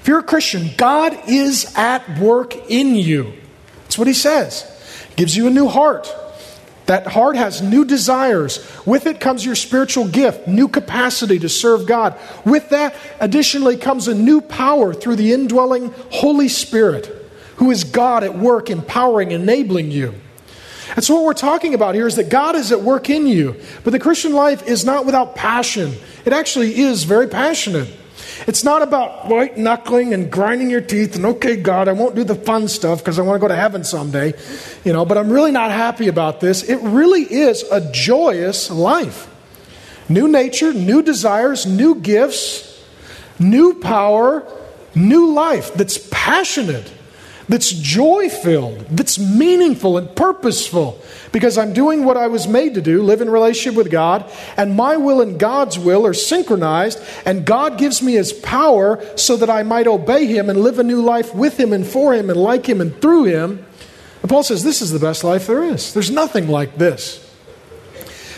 If 0.00 0.08
you're 0.08 0.18
a 0.18 0.24
Christian, 0.24 0.70
God 0.76 1.16
is 1.28 1.72
at 1.76 2.18
work 2.18 2.56
in 2.68 2.96
you. 2.96 3.32
That's 3.84 3.96
what 3.96 4.08
he 4.08 4.12
says. 4.12 4.66
Gives 5.14 5.36
you 5.36 5.46
a 5.46 5.50
new 5.50 5.68
heart. 5.68 6.12
That 6.90 7.06
heart 7.06 7.36
has 7.36 7.62
new 7.62 7.84
desires. 7.84 8.68
With 8.84 9.06
it 9.06 9.20
comes 9.20 9.46
your 9.46 9.54
spiritual 9.54 10.08
gift, 10.08 10.48
new 10.48 10.66
capacity 10.66 11.38
to 11.38 11.48
serve 11.48 11.86
God. 11.86 12.18
With 12.44 12.70
that, 12.70 12.96
additionally, 13.20 13.76
comes 13.76 14.08
a 14.08 14.14
new 14.14 14.40
power 14.40 14.92
through 14.92 15.14
the 15.14 15.32
indwelling 15.32 15.94
Holy 16.10 16.48
Spirit, 16.48 17.06
who 17.58 17.70
is 17.70 17.84
God 17.84 18.24
at 18.24 18.36
work, 18.36 18.70
empowering, 18.70 19.30
enabling 19.30 19.92
you. 19.92 20.14
And 20.96 21.04
so, 21.04 21.14
what 21.14 21.22
we're 21.22 21.32
talking 21.34 21.74
about 21.74 21.94
here 21.94 22.08
is 22.08 22.16
that 22.16 22.28
God 22.28 22.56
is 22.56 22.72
at 22.72 22.80
work 22.80 23.08
in 23.08 23.28
you. 23.28 23.54
But 23.84 23.92
the 23.92 24.00
Christian 24.00 24.32
life 24.32 24.66
is 24.66 24.84
not 24.84 25.06
without 25.06 25.36
passion, 25.36 25.94
it 26.24 26.32
actually 26.32 26.80
is 26.80 27.04
very 27.04 27.28
passionate. 27.28 27.99
It's 28.46 28.64
not 28.64 28.82
about 28.82 29.26
white 29.28 29.58
knuckling 29.58 30.14
and 30.14 30.30
grinding 30.30 30.70
your 30.70 30.80
teeth 30.80 31.16
and, 31.16 31.26
okay, 31.26 31.56
God, 31.56 31.88
I 31.88 31.92
won't 31.92 32.14
do 32.14 32.24
the 32.24 32.34
fun 32.34 32.68
stuff 32.68 32.98
because 32.98 33.18
I 33.18 33.22
want 33.22 33.36
to 33.36 33.40
go 33.40 33.48
to 33.48 33.56
heaven 33.56 33.84
someday, 33.84 34.34
you 34.84 34.92
know, 34.92 35.04
but 35.04 35.18
I'm 35.18 35.30
really 35.30 35.52
not 35.52 35.70
happy 35.70 36.08
about 36.08 36.40
this. 36.40 36.62
It 36.62 36.76
really 36.76 37.22
is 37.22 37.62
a 37.70 37.90
joyous 37.92 38.70
life. 38.70 39.28
New 40.08 40.26
nature, 40.26 40.72
new 40.72 41.02
desires, 41.02 41.66
new 41.66 41.94
gifts, 41.94 42.82
new 43.38 43.74
power, 43.74 44.44
new 44.94 45.32
life 45.32 45.74
that's 45.74 45.98
passionate 46.10 46.90
that's 47.50 47.70
joy 47.70 48.28
filled, 48.28 48.78
that's 48.90 49.18
meaningful 49.18 49.98
and 49.98 50.14
purposeful, 50.14 51.00
because 51.32 51.58
I'm 51.58 51.72
doing 51.72 52.04
what 52.04 52.16
I 52.16 52.28
was 52.28 52.46
made 52.46 52.74
to 52.74 52.80
do, 52.80 53.02
live 53.02 53.20
in 53.20 53.28
relationship 53.28 53.76
with 53.76 53.90
God, 53.90 54.30
and 54.56 54.76
my 54.76 54.96
will 54.96 55.20
and 55.20 55.36
God's 55.38 55.76
will 55.76 56.06
are 56.06 56.14
synchronized, 56.14 57.02
and 57.26 57.44
God 57.44 57.76
gives 57.76 58.02
me 58.02 58.12
His 58.12 58.32
power 58.32 59.04
so 59.16 59.36
that 59.36 59.50
I 59.50 59.64
might 59.64 59.88
obey 59.88 60.26
Him 60.26 60.48
and 60.48 60.60
live 60.60 60.78
a 60.78 60.84
new 60.84 61.02
life 61.02 61.34
with 61.34 61.58
Him 61.58 61.72
and 61.72 61.84
for 61.84 62.14
Him 62.14 62.30
and 62.30 62.38
like 62.38 62.68
Him 62.68 62.80
and 62.80 62.98
through 63.02 63.24
Him. 63.24 63.66
And 64.22 64.30
Paul 64.30 64.44
says, 64.44 64.62
This 64.62 64.80
is 64.80 64.92
the 64.92 65.00
best 65.00 65.24
life 65.24 65.48
there 65.48 65.64
is. 65.64 65.92
There's 65.92 66.10
nothing 66.10 66.48
like 66.48 66.78
this. 66.78 67.26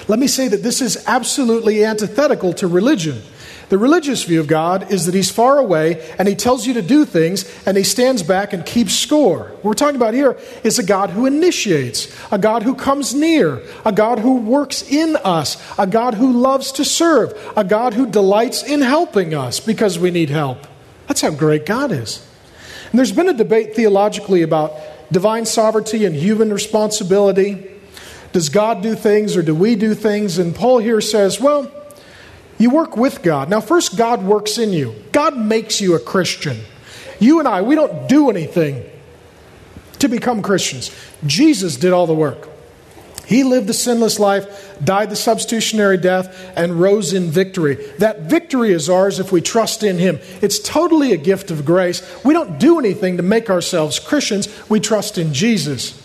Let 0.08 0.18
me 0.18 0.26
say 0.26 0.48
that 0.48 0.62
this 0.62 0.80
is 0.80 1.04
absolutely 1.06 1.84
antithetical 1.84 2.54
to 2.54 2.66
religion. 2.66 3.20
The 3.72 3.78
religious 3.78 4.22
view 4.24 4.38
of 4.38 4.48
God 4.48 4.92
is 4.92 5.06
that 5.06 5.14
He's 5.14 5.30
far 5.30 5.56
away 5.56 6.06
and 6.18 6.28
He 6.28 6.34
tells 6.34 6.66
you 6.66 6.74
to 6.74 6.82
do 6.82 7.06
things 7.06 7.50
and 7.64 7.74
He 7.74 7.84
stands 7.84 8.22
back 8.22 8.52
and 8.52 8.66
keeps 8.66 8.92
score. 8.92 9.44
What 9.44 9.64
we're 9.64 9.72
talking 9.72 9.96
about 9.96 10.12
here 10.12 10.36
is 10.62 10.78
a 10.78 10.82
God 10.82 11.08
who 11.08 11.24
initiates, 11.24 12.14
a 12.30 12.36
God 12.36 12.64
who 12.64 12.74
comes 12.74 13.14
near, 13.14 13.62
a 13.86 13.90
God 13.90 14.18
who 14.18 14.42
works 14.42 14.82
in 14.82 15.16
us, 15.24 15.56
a 15.78 15.86
God 15.86 16.12
who 16.12 16.34
loves 16.34 16.70
to 16.72 16.84
serve, 16.84 17.32
a 17.56 17.64
God 17.64 17.94
who 17.94 18.04
delights 18.04 18.62
in 18.62 18.82
helping 18.82 19.32
us 19.32 19.58
because 19.58 19.98
we 19.98 20.10
need 20.10 20.28
help. 20.28 20.66
That's 21.06 21.22
how 21.22 21.30
great 21.30 21.64
God 21.64 21.92
is. 21.92 22.22
And 22.90 22.98
there's 22.98 23.10
been 23.10 23.30
a 23.30 23.32
debate 23.32 23.74
theologically 23.74 24.42
about 24.42 24.78
divine 25.10 25.46
sovereignty 25.46 26.04
and 26.04 26.14
human 26.14 26.52
responsibility. 26.52 27.70
Does 28.32 28.50
God 28.50 28.82
do 28.82 28.94
things 28.94 29.34
or 29.34 29.40
do 29.40 29.54
we 29.54 29.76
do 29.76 29.94
things? 29.94 30.36
And 30.36 30.54
Paul 30.54 30.76
here 30.76 31.00
says, 31.00 31.40
well, 31.40 31.72
you 32.62 32.70
work 32.70 32.96
with 32.96 33.22
God. 33.22 33.50
Now, 33.50 33.60
first, 33.60 33.96
God 33.96 34.22
works 34.22 34.56
in 34.56 34.72
you. 34.72 34.94
God 35.10 35.36
makes 35.36 35.80
you 35.80 35.96
a 35.96 35.98
Christian. 35.98 36.58
You 37.18 37.40
and 37.40 37.48
I, 37.48 37.62
we 37.62 37.74
don't 37.74 38.08
do 38.08 38.30
anything 38.30 38.88
to 39.98 40.08
become 40.08 40.42
Christians. 40.42 40.94
Jesus 41.26 41.76
did 41.76 41.92
all 41.92 42.06
the 42.06 42.14
work. 42.14 42.48
He 43.26 43.44
lived 43.44 43.66
the 43.66 43.74
sinless 43.74 44.18
life, 44.18 44.76
died 44.84 45.10
the 45.10 45.16
substitutionary 45.16 45.96
death, 45.96 46.52
and 46.56 46.80
rose 46.80 47.12
in 47.12 47.30
victory. 47.30 47.76
That 47.98 48.22
victory 48.22 48.72
is 48.72 48.88
ours 48.88 49.18
if 49.18 49.32
we 49.32 49.40
trust 49.40 49.82
in 49.82 49.98
Him. 49.98 50.18
It's 50.40 50.58
totally 50.58 51.12
a 51.12 51.16
gift 51.16 51.50
of 51.50 51.64
grace. 51.64 52.02
We 52.24 52.34
don't 52.34 52.58
do 52.58 52.78
anything 52.78 53.16
to 53.16 53.22
make 53.22 53.50
ourselves 53.50 53.98
Christians, 53.98 54.48
we 54.68 54.80
trust 54.80 55.18
in 55.18 55.34
Jesus. 55.34 56.00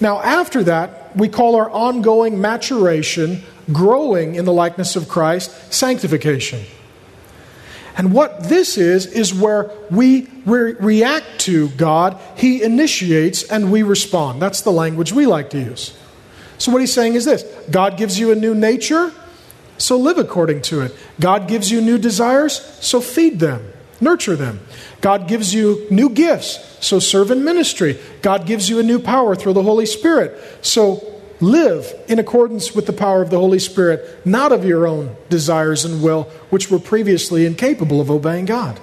Now, 0.00 0.20
after 0.20 0.64
that, 0.64 1.16
we 1.16 1.28
call 1.28 1.54
our 1.54 1.70
ongoing 1.70 2.40
maturation, 2.40 3.42
growing 3.72 4.34
in 4.34 4.44
the 4.44 4.52
likeness 4.52 4.96
of 4.96 5.08
Christ, 5.08 5.72
sanctification. 5.72 6.60
And 7.96 8.12
what 8.12 8.44
this 8.44 8.76
is, 8.76 9.06
is 9.06 9.32
where 9.32 9.70
we 9.90 10.28
re- 10.44 10.72
react 10.72 11.38
to 11.40 11.68
God, 11.70 12.20
He 12.36 12.62
initiates, 12.62 13.44
and 13.44 13.70
we 13.70 13.82
respond. 13.82 14.42
That's 14.42 14.62
the 14.62 14.72
language 14.72 15.12
we 15.12 15.26
like 15.26 15.50
to 15.50 15.58
use. 15.58 15.96
So, 16.58 16.72
what 16.72 16.80
He's 16.80 16.92
saying 16.92 17.14
is 17.14 17.24
this 17.24 17.44
God 17.70 17.96
gives 17.96 18.18
you 18.18 18.32
a 18.32 18.34
new 18.34 18.54
nature, 18.54 19.12
so 19.78 19.96
live 19.96 20.18
according 20.18 20.62
to 20.62 20.80
it. 20.82 20.94
God 21.20 21.46
gives 21.46 21.70
you 21.70 21.80
new 21.80 21.98
desires, 21.98 22.60
so 22.80 23.00
feed 23.00 23.38
them, 23.38 23.72
nurture 24.00 24.34
them. 24.34 24.60
God 25.00 25.28
gives 25.28 25.54
you 25.54 25.86
new 25.88 26.08
gifts, 26.08 26.78
so 26.84 26.98
serve 26.98 27.30
in 27.30 27.44
ministry. 27.44 28.00
God 28.22 28.44
gives 28.44 28.68
you 28.68 28.80
a 28.80 28.82
new 28.82 28.98
power 28.98 29.36
through 29.36 29.52
the 29.52 29.62
Holy 29.62 29.86
Spirit, 29.86 30.36
so 30.62 31.13
live 31.44 31.94
in 32.08 32.18
accordance 32.18 32.74
with 32.74 32.86
the 32.86 32.92
power 32.92 33.22
of 33.22 33.30
the 33.30 33.38
Holy 33.38 33.58
Spirit, 33.58 34.26
not 34.26 34.52
of 34.52 34.64
your 34.64 34.86
own 34.86 35.16
desires 35.28 35.84
and 35.84 36.02
will, 36.02 36.24
which 36.50 36.70
were 36.70 36.78
previously 36.78 37.46
incapable 37.46 38.00
of 38.00 38.10
obeying 38.10 38.44
God. 38.44 38.78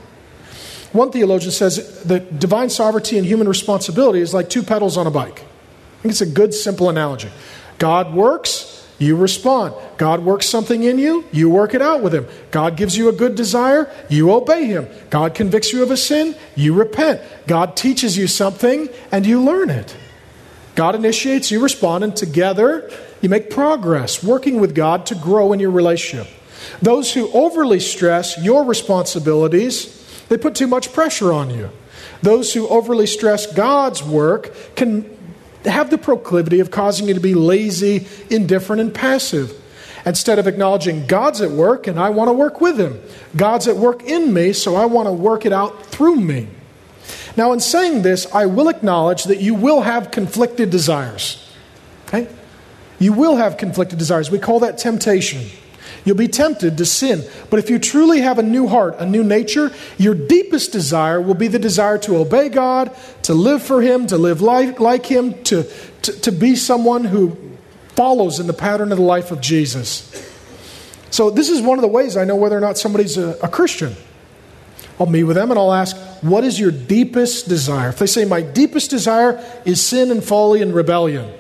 One 0.91 1.11
theologian 1.11 1.51
says 1.51 2.03
that 2.03 2.39
divine 2.39 2.69
sovereignty 2.69 3.17
and 3.17 3.25
human 3.25 3.47
responsibility 3.47 4.19
is 4.19 4.33
like 4.33 4.49
two 4.49 4.63
pedals 4.63 4.97
on 4.97 5.07
a 5.07 5.11
bike. 5.11 5.41
I 5.41 6.01
think 6.01 6.11
it's 6.11 6.21
a 6.21 6.25
good, 6.25 6.53
simple 6.53 6.89
analogy. 6.89 7.29
God 7.77 8.13
works, 8.13 8.87
you 8.99 9.15
respond. 9.15 9.73
God 9.97 10.23
works 10.23 10.45
something 10.47 10.83
in 10.83 10.99
you, 10.99 11.25
you 11.31 11.49
work 11.49 11.73
it 11.73 11.81
out 11.81 12.03
with 12.03 12.13
Him. 12.13 12.27
God 12.51 12.75
gives 12.75 12.97
you 12.97 13.07
a 13.07 13.13
good 13.13 13.35
desire, 13.35 13.89
you 14.09 14.31
obey 14.31 14.65
Him. 14.65 14.87
God 15.09 15.33
convicts 15.33 15.71
you 15.71 15.81
of 15.81 15.91
a 15.91 15.97
sin, 15.97 16.35
you 16.55 16.73
repent. 16.73 17.21
God 17.47 17.77
teaches 17.77 18.17
you 18.17 18.27
something, 18.27 18.89
and 19.11 19.25
you 19.25 19.41
learn 19.41 19.69
it. 19.69 19.95
God 20.81 20.95
initiates, 20.95 21.51
you 21.51 21.59
respond, 21.59 22.03
and 22.03 22.15
together 22.15 22.89
you 23.21 23.29
make 23.29 23.51
progress, 23.51 24.23
working 24.23 24.59
with 24.59 24.73
God 24.73 25.05
to 25.05 25.13
grow 25.13 25.53
in 25.53 25.59
your 25.59 25.69
relationship. 25.69 26.27
Those 26.81 27.13
who 27.13 27.31
overly 27.33 27.79
stress 27.79 28.43
your 28.43 28.63
responsibilities, 28.63 30.25
they 30.27 30.37
put 30.37 30.55
too 30.55 30.65
much 30.65 30.91
pressure 30.91 31.31
on 31.31 31.51
you. 31.51 31.69
Those 32.23 32.51
who 32.55 32.67
overly 32.67 33.05
stress 33.05 33.45
God's 33.45 34.01
work 34.01 34.55
can 34.75 35.15
have 35.65 35.91
the 35.91 35.99
proclivity 35.99 36.61
of 36.61 36.71
causing 36.71 37.07
you 37.07 37.13
to 37.13 37.19
be 37.19 37.35
lazy, 37.35 38.07
indifferent, 38.31 38.81
and 38.81 38.91
passive. 38.91 39.53
Instead 40.03 40.39
of 40.39 40.47
acknowledging 40.47 41.05
God's 41.05 41.41
at 41.41 41.51
work 41.51 41.85
and 41.85 41.99
I 41.99 42.09
want 42.09 42.29
to 42.29 42.33
work 42.33 42.59
with 42.59 42.79
Him, 42.79 42.99
God's 43.35 43.67
at 43.67 43.77
work 43.77 44.01
in 44.01 44.33
me, 44.33 44.51
so 44.51 44.75
I 44.75 44.85
want 44.85 45.05
to 45.05 45.13
work 45.13 45.45
it 45.45 45.53
out 45.53 45.85
through 45.85 46.15
me. 46.15 46.47
Now, 47.37 47.53
in 47.53 47.59
saying 47.59 48.01
this, 48.01 48.27
I 48.33 48.45
will 48.45 48.67
acknowledge 48.67 49.25
that 49.25 49.39
you 49.39 49.53
will 49.53 49.81
have 49.81 50.11
conflicted 50.11 50.69
desires. 50.69 51.47
Okay? 52.07 52.27
You 52.99 53.13
will 53.13 53.37
have 53.37 53.57
conflicted 53.57 53.97
desires. 53.97 54.29
We 54.29 54.39
call 54.39 54.59
that 54.59 54.77
temptation. 54.77 55.49
You'll 56.03 56.17
be 56.17 56.27
tempted 56.27 56.77
to 56.77 56.85
sin. 56.85 57.23
But 57.49 57.59
if 57.59 57.69
you 57.69 57.79
truly 57.79 58.21
have 58.21 58.39
a 58.39 58.43
new 58.43 58.67
heart, 58.67 58.95
a 58.99 59.05
new 59.05 59.23
nature, 59.23 59.71
your 59.97 60.15
deepest 60.15 60.71
desire 60.71 61.21
will 61.21 61.35
be 61.35 61.47
the 61.47 61.59
desire 61.59 61.97
to 61.99 62.17
obey 62.17 62.49
God, 62.49 62.95
to 63.23 63.33
live 63.33 63.61
for 63.61 63.81
Him, 63.81 64.07
to 64.07 64.17
live 64.17 64.41
like, 64.41 64.79
like 64.79 65.05
Him, 65.05 65.43
to, 65.43 65.63
to, 66.01 66.11
to 66.21 66.31
be 66.31 66.55
someone 66.55 67.05
who 67.05 67.37
follows 67.95 68.39
in 68.39 68.47
the 68.47 68.53
pattern 68.53 68.91
of 68.91 68.97
the 68.97 69.03
life 69.03 69.31
of 69.31 69.41
Jesus. 69.41 70.09
So, 71.11 71.29
this 71.29 71.49
is 71.49 71.61
one 71.61 71.77
of 71.77 71.81
the 71.81 71.87
ways 71.87 72.17
I 72.17 72.23
know 72.23 72.35
whether 72.35 72.57
or 72.57 72.61
not 72.61 72.77
somebody's 72.77 73.17
a, 73.17 73.37
a 73.43 73.47
Christian. 73.47 73.95
I'll 75.01 75.07
meet 75.07 75.23
with 75.23 75.35
them 75.35 75.49
and 75.49 75.59
I'll 75.59 75.73
ask, 75.73 75.97
What 76.21 76.43
is 76.43 76.59
your 76.59 76.69
deepest 76.69 77.49
desire? 77.49 77.89
If 77.89 77.97
they 77.97 78.05
say, 78.05 78.23
My 78.23 78.41
deepest 78.41 78.91
desire 78.91 79.43
is 79.65 79.83
sin 79.83 80.11
and 80.11 80.23
folly 80.23 80.61
and 80.61 80.75
rebellion, 80.75 81.33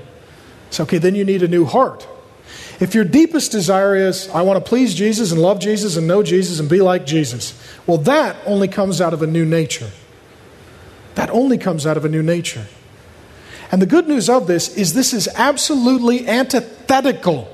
it's 0.67 0.79
okay, 0.79 0.97
then 0.97 1.13
you 1.13 1.23
need 1.23 1.43
a 1.43 1.47
new 1.47 1.65
heart. 1.65 2.07
If 2.79 2.95
your 2.95 3.03
deepest 3.03 3.51
desire 3.51 3.95
is, 3.95 4.27
I 4.29 4.41
want 4.41 4.57
to 4.57 4.67
please 4.67 4.95
Jesus 4.95 5.31
and 5.31 5.39
love 5.39 5.59
Jesus 5.59 5.95
and 5.95 6.07
know 6.07 6.23
Jesus 6.23 6.59
and 6.59 6.67
be 6.67 6.81
like 6.81 7.05
Jesus, 7.05 7.53
well, 7.85 7.99
that 7.99 8.35
only 8.47 8.67
comes 8.67 8.99
out 8.99 9.13
of 9.13 9.21
a 9.21 9.27
new 9.27 9.45
nature. 9.45 9.91
That 11.13 11.29
only 11.29 11.59
comes 11.59 11.85
out 11.85 11.97
of 11.97 12.03
a 12.03 12.09
new 12.09 12.23
nature. 12.23 12.65
And 13.71 13.79
the 13.79 13.85
good 13.85 14.07
news 14.07 14.27
of 14.27 14.47
this 14.47 14.75
is 14.75 14.95
this 14.95 15.13
is 15.13 15.29
absolutely 15.35 16.27
antithetical 16.27 17.47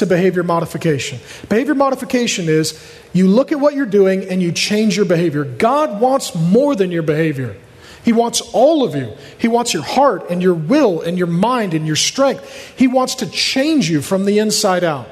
to 0.00 0.06
behavior 0.06 0.42
modification. 0.42 1.18
Behavior 1.48 1.74
modification 1.74 2.48
is 2.48 2.78
you 3.12 3.28
look 3.28 3.52
at 3.52 3.60
what 3.60 3.74
you're 3.74 3.86
doing 3.86 4.24
and 4.24 4.42
you 4.42 4.50
change 4.50 4.96
your 4.96 5.06
behavior. 5.06 5.44
God 5.44 6.00
wants 6.00 6.34
more 6.34 6.74
than 6.74 6.90
your 6.90 7.02
behavior. 7.02 7.56
He 8.02 8.12
wants 8.12 8.40
all 8.40 8.82
of 8.82 8.94
you. 8.94 9.12
He 9.36 9.46
wants 9.46 9.74
your 9.74 9.82
heart 9.82 10.30
and 10.30 10.42
your 10.42 10.54
will 10.54 11.02
and 11.02 11.18
your 11.18 11.26
mind 11.26 11.74
and 11.74 11.86
your 11.86 11.96
strength. 11.96 12.74
He 12.76 12.86
wants 12.86 13.16
to 13.16 13.30
change 13.30 13.90
you 13.90 14.00
from 14.00 14.24
the 14.24 14.38
inside 14.38 14.84
out. 14.84 15.06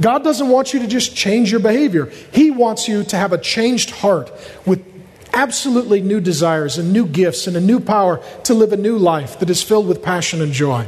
God 0.00 0.22
doesn't 0.24 0.48
want 0.48 0.74
you 0.74 0.80
to 0.80 0.86
just 0.86 1.16
change 1.16 1.50
your 1.50 1.60
behavior. 1.60 2.12
He 2.30 2.50
wants 2.50 2.86
you 2.86 3.02
to 3.04 3.16
have 3.16 3.32
a 3.32 3.38
changed 3.38 3.90
heart 3.90 4.30
with 4.66 4.84
absolutely 5.32 6.02
new 6.02 6.20
desires 6.20 6.76
and 6.76 6.92
new 6.92 7.06
gifts 7.06 7.46
and 7.46 7.56
a 7.56 7.60
new 7.60 7.80
power 7.80 8.22
to 8.44 8.52
live 8.52 8.72
a 8.72 8.76
new 8.76 8.98
life 8.98 9.38
that 9.38 9.48
is 9.48 9.62
filled 9.62 9.88
with 9.88 10.02
passion 10.02 10.42
and 10.42 10.52
joy. 10.52 10.86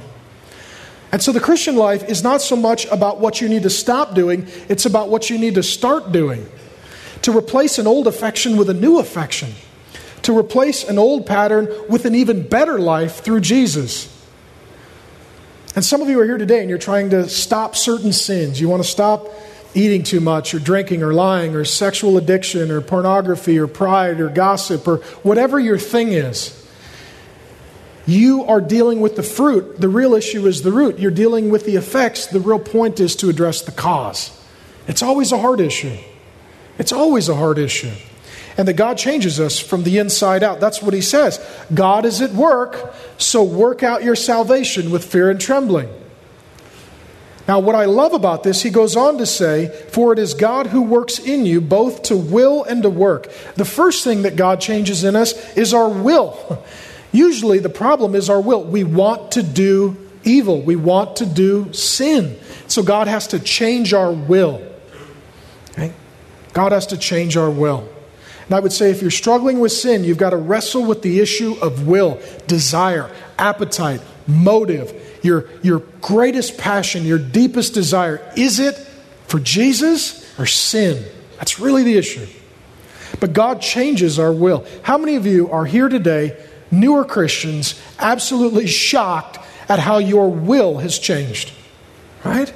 And 1.12 1.22
so 1.22 1.32
the 1.32 1.40
Christian 1.40 1.76
life 1.76 2.08
is 2.08 2.22
not 2.22 2.40
so 2.40 2.56
much 2.56 2.86
about 2.86 3.18
what 3.18 3.40
you 3.40 3.48
need 3.48 3.64
to 3.64 3.70
stop 3.70 4.14
doing, 4.14 4.46
it's 4.68 4.86
about 4.86 5.08
what 5.08 5.28
you 5.28 5.38
need 5.38 5.56
to 5.56 5.62
start 5.62 6.12
doing. 6.12 6.46
To 7.22 7.36
replace 7.36 7.78
an 7.78 7.86
old 7.86 8.06
affection 8.06 8.56
with 8.56 8.70
a 8.70 8.74
new 8.74 8.98
affection. 8.98 9.52
To 10.22 10.36
replace 10.36 10.84
an 10.84 10.98
old 10.98 11.26
pattern 11.26 11.68
with 11.88 12.04
an 12.04 12.14
even 12.14 12.46
better 12.46 12.78
life 12.78 13.20
through 13.20 13.40
Jesus. 13.40 14.16
And 15.74 15.84
some 15.84 16.02
of 16.02 16.08
you 16.08 16.20
are 16.20 16.24
here 16.24 16.38
today 16.38 16.60
and 16.60 16.68
you're 16.68 16.78
trying 16.78 17.10
to 17.10 17.28
stop 17.28 17.76
certain 17.76 18.12
sins. 18.12 18.60
You 18.60 18.68
want 18.68 18.82
to 18.82 18.88
stop 18.88 19.28
eating 19.74 20.02
too 20.02 20.20
much 20.20 20.52
or 20.52 20.58
drinking 20.58 21.02
or 21.02 21.12
lying 21.12 21.54
or 21.54 21.64
sexual 21.64 22.16
addiction 22.16 22.70
or 22.70 22.80
pornography 22.80 23.58
or 23.58 23.66
pride 23.66 24.20
or 24.20 24.28
gossip 24.28 24.86
or 24.88 24.96
whatever 25.22 25.60
your 25.60 25.78
thing 25.78 26.12
is. 26.12 26.59
You 28.10 28.44
are 28.46 28.60
dealing 28.60 29.00
with 29.00 29.14
the 29.14 29.22
fruit. 29.22 29.80
The 29.80 29.88
real 29.88 30.14
issue 30.14 30.44
is 30.48 30.62
the 30.62 30.72
root. 30.72 30.98
You're 30.98 31.12
dealing 31.12 31.48
with 31.48 31.64
the 31.64 31.76
effects. 31.76 32.26
The 32.26 32.40
real 32.40 32.58
point 32.58 32.98
is 32.98 33.14
to 33.16 33.28
address 33.28 33.62
the 33.62 33.70
cause. 33.70 34.36
It's 34.88 35.00
always 35.00 35.30
a 35.30 35.38
hard 35.38 35.60
issue. 35.60 35.96
It's 36.76 36.90
always 36.90 37.28
a 37.28 37.36
hard 37.36 37.56
issue. 37.56 37.92
And 38.56 38.66
that 38.66 38.74
God 38.74 38.98
changes 38.98 39.38
us 39.38 39.60
from 39.60 39.84
the 39.84 39.98
inside 39.98 40.42
out. 40.42 40.58
That's 40.58 40.82
what 40.82 40.92
he 40.92 41.00
says. 41.00 41.38
God 41.72 42.04
is 42.04 42.20
at 42.20 42.32
work, 42.32 42.92
so 43.16 43.44
work 43.44 43.84
out 43.84 44.02
your 44.02 44.16
salvation 44.16 44.90
with 44.90 45.04
fear 45.04 45.30
and 45.30 45.40
trembling. 45.40 45.88
Now, 47.46 47.60
what 47.60 47.76
I 47.76 47.84
love 47.84 48.12
about 48.12 48.42
this, 48.42 48.62
he 48.62 48.70
goes 48.70 48.96
on 48.96 49.18
to 49.18 49.26
say, 49.26 49.68
For 49.90 50.12
it 50.12 50.18
is 50.18 50.34
God 50.34 50.66
who 50.66 50.82
works 50.82 51.20
in 51.20 51.46
you 51.46 51.60
both 51.60 52.02
to 52.04 52.16
will 52.16 52.64
and 52.64 52.82
to 52.82 52.90
work. 52.90 53.30
The 53.54 53.64
first 53.64 54.02
thing 54.02 54.22
that 54.22 54.34
God 54.34 54.60
changes 54.60 55.04
in 55.04 55.14
us 55.14 55.56
is 55.56 55.72
our 55.72 55.88
will. 55.88 56.64
Usually, 57.12 57.58
the 57.58 57.68
problem 57.68 58.14
is 58.14 58.30
our 58.30 58.40
will. 58.40 58.62
We 58.62 58.84
want 58.84 59.32
to 59.32 59.42
do 59.42 59.96
evil, 60.22 60.60
we 60.60 60.76
want 60.76 61.16
to 61.16 61.26
do 61.26 61.72
sin. 61.72 62.38
So, 62.66 62.82
God 62.82 63.08
has 63.08 63.28
to 63.28 63.40
change 63.40 63.92
our 63.92 64.12
will. 64.12 64.62
Okay? 65.72 65.92
God 66.52 66.72
has 66.72 66.86
to 66.88 66.96
change 66.96 67.36
our 67.36 67.50
will. 67.50 67.88
And 68.46 68.56
I 68.56 68.60
would 68.60 68.72
say 68.72 68.90
if 68.90 69.00
you're 69.00 69.12
struggling 69.12 69.60
with 69.60 69.70
sin, 69.70 70.02
you've 70.02 70.18
got 70.18 70.30
to 70.30 70.36
wrestle 70.36 70.84
with 70.84 71.02
the 71.02 71.20
issue 71.20 71.56
of 71.62 71.86
will, 71.86 72.20
desire, 72.48 73.08
appetite, 73.38 74.00
motive, 74.26 75.20
your, 75.22 75.48
your 75.62 75.80
greatest 76.00 76.58
passion, 76.58 77.04
your 77.04 77.18
deepest 77.18 77.74
desire. 77.74 78.20
Is 78.36 78.58
it 78.58 78.74
for 79.26 79.38
Jesus 79.38 80.38
or 80.38 80.46
sin? 80.46 81.04
That's 81.38 81.60
really 81.60 81.84
the 81.84 81.96
issue. 81.96 82.26
But 83.20 83.32
God 83.32 83.60
changes 83.60 84.18
our 84.18 84.32
will. 84.32 84.66
How 84.82 84.98
many 84.98 85.14
of 85.14 85.26
you 85.26 85.50
are 85.50 85.64
here 85.64 85.88
today 85.88 86.36
newer 86.70 87.04
Christians 87.04 87.80
absolutely 87.98 88.66
shocked 88.66 89.38
at 89.68 89.78
how 89.78 89.98
your 89.98 90.30
will 90.30 90.78
has 90.78 90.98
changed. 90.98 91.52
Right? 92.24 92.52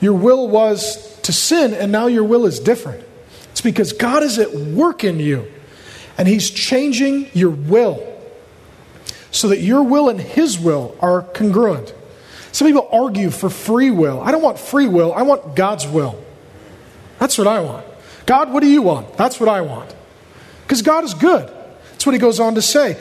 Your 0.00 0.14
will 0.14 0.48
was 0.48 1.18
to 1.20 1.32
sin, 1.32 1.74
and 1.74 1.90
now 1.90 2.06
your 2.06 2.24
will 2.24 2.46
is 2.46 2.60
different. 2.60 3.04
It's 3.50 3.60
because 3.60 3.92
God 3.92 4.22
is 4.22 4.38
at 4.38 4.52
work 4.54 5.04
in 5.04 5.18
you, 5.18 5.50
and 6.18 6.28
He's 6.28 6.50
changing 6.50 7.30
your 7.32 7.50
will 7.50 8.14
so 9.30 9.48
that 9.48 9.60
your 9.60 9.82
will 9.82 10.08
and 10.08 10.20
His 10.20 10.58
will 10.58 10.96
are 11.00 11.22
congruent. 11.22 11.94
Some 12.52 12.66
people 12.66 12.88
argue 12.90 13.30
for 13.30 13.50
free 13.50 13.90
will. 13.90 14.20
I 14.20 14.30
don't 14.30 14.42
want 14.42 14.58
free 14.58 14.86
will, 14.86 15.12
I 15.12 15.22
want 15.22 15.56
God's 15.56 15.86
will. 15.86 16.22
That's 17.18 17.38
what 17.38 17.46
I 17.46 17.60
want. 17.60 17.86
God, 18.26 18.52
what 18.52 18.60
do 18.60 18.68
you 18.68 18.82
want? 18.82 19.16
That's 19.16 19.38
what 19.38 19.48
I 19.48 19.60
want. 19.60 19.94
Because 20.62 20.82
God 20.82 21.04
is 21.04 21.14
good. 21.14 21.50
What 22.06 22.14
he 22.14 22.18
goes 22.18 22.40
on 22.40 22.54
to 22.54 22.62
say. 22.62 22.96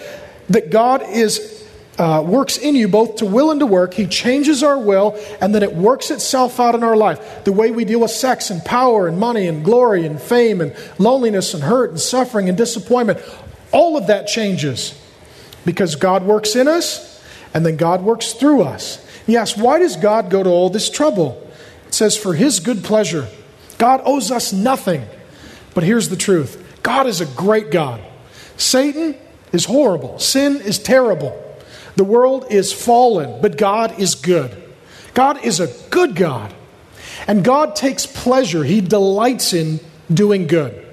That 0.49 0.69
God 0.69 1.03
is 1.03 1.55
uh, 1.97 2.23
works 2.25 2.57
in 2.57 2.75
you 2.75 2.87
both 2.87 3.17
to 3.17 3.25
will 3.25 3.51
and 3.51 3.59
to 3.59 3.65
work. 3.65 3.93
He 3.93 4.05
changes 4.05 4.63
our 4.63 4.77
will, 4.77 5.17
and 5.39 5.55
then 5.55 5.63
it 5.63 5.73
works 5.73 6.11
itself 6.11 6.59
out 6.59 6.75
in 6.75 6.83
our 6.83 6.95
life. 6.95 7.45
The 7.45 7.53
way 7.53 7.71
we 7.71 7.85
deal 7.85 8.01
with 8.01 8.11
sex 8.11 8.49
and 8.49 8.63
power 8.63 9.07
and 9.07 9.17
money 9.17 9.47
and 9.47 9.63
glory 9.63 10.05
and 10.05 10.21
fame 10.21 10.61
and 10.61 10.75
loneliness 10.99 11.53
and 11.53 11.63
hurt 11.63 11.91
and 11.91 11.99
suffering 11.99 12.49
and 12.49 12.57
disappointment, 12.57 13.19
all 13.71 13.97
of 13.97 14.07
that 14.07 14.27
changes 14.27 14.99
because 15.65 15.95
God 15.95 16.23
works 16.23 16.55
in 16.55 16.67
us 16.67 17.23
and 17.53 17.65
then 17.65 17.77
God 17.77 18.03
works 18.03 18.33
through 18.33 18.63
us. 18.63 19.05
Yes, 19.27 19.57
why 19.57 19.79
does 19.79 19.95
God 19.95 20.29
go 20.29 20.43
to 20.43 20.49
all 20.49 20.69
this 20.69 20.89
trouble? 20.89 21.41
It 21.87 21.93
says, 21.93 22.17
for 22.17 22.33
His 22.33 22.59
good 22.59 22.83
pleasure. 22.83 23.27
God 23.77 24.01
owes 24.05 24.31
us 24.31 24.53
nothing. 24.53 25.05
But 25.73 25.83
here's 25.83 26.09
the 26.09 26.15
truth 26.15 26.61
God 26.83 27.07
is 27.07 27.21
a 27.21 27.25
great 27.25 27.71
God. 27.71 28.01
Satan 28.57 29.15
is 29.51 29.65
horrible, 29.65 30.19
sin 30.19 30.61
is 30.61 30.79
terrible. 30.79 31.41
The 31.95 32.03
world 32.03 32.47
is 32.49 32.73
fallen, 32.73 33.41
but 33.41 33.57
God 33.57 33.99
is 33.99 34.15
good. 34.15 34.63
God 35.13 35.43
is 35.45 35.59
a 35.59 35.67
good 35.89 36.15
God. 36.15 36.53
And 37.27 37.43
God 37.43 37.75
takes 37.75 38.05
pleasure, 38.05 38.63
He 38.63 38.81
delights 38.81 39.53
in 39.53 39.79
doing 40.13 40.47
good. 40.47 40.85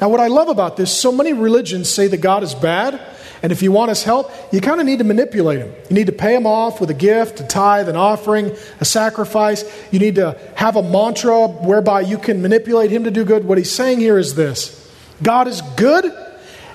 Now, 0.00 0.08
what 0.08 0.20
I 0.20 0.28
love 0.28 0.48
about 0.48 0.76
this, 0.76 0.96
so 0.96 1.12
many 1.12 1.32
religions 1.32 1.90
say 1.90 2.06
that 2.08 2.18
God 2.18 2.42
is 2.42 2.54
bad, 2.54 3.00
and 3.42 3.52
if 3.52 3.62
you 3.62 3.70
want 3.70 3.90
His 3.90 4.02
help, 4.02 4.32
you 4.52 4.60
kind 4.60 4.80
of 4.80 4.86
need 4.86 4.98
to 4.98 5.04
manipulate 5.04 5.60
Him. 5.60 5.72
You 5.90 5.94
need 5.94 6.06
to 6.06 6.12
pay 6.12 6.34
Him 6.34 6.46
off 6.46 6.80
with 6.80 6.90
a 6.90 6.94
gift, 6.94 7.40
a 7.40 7.44
tithe, 7.44 7.88
an 7.88 7.96
offering, 7.96 8.56
a 8.80 8.84
sacrifice. 8.84 9.64
You 9.92 9.98
need 9.98 10.16
to 10.16 10.38
have 10.56 10.76
a 10.76 10.82
mantra 10.82 11.46
whereby 11.46 12.00
you 12.00 12.18
can 12.18 12.42
manipulate 12.42 12.90
Him 12.90 13.04
to 13.04 13.10
do 13.10 13.24
good. 13.24 13.44
What 13.44 13.58
He's 13.58 13.70
saying 13.70 14.00
here 14.00 14.18
is 14.18 14.34
this 14.34 14.90
God 15.22 15.46
is 15.46 15.62
good, 15.76 16.04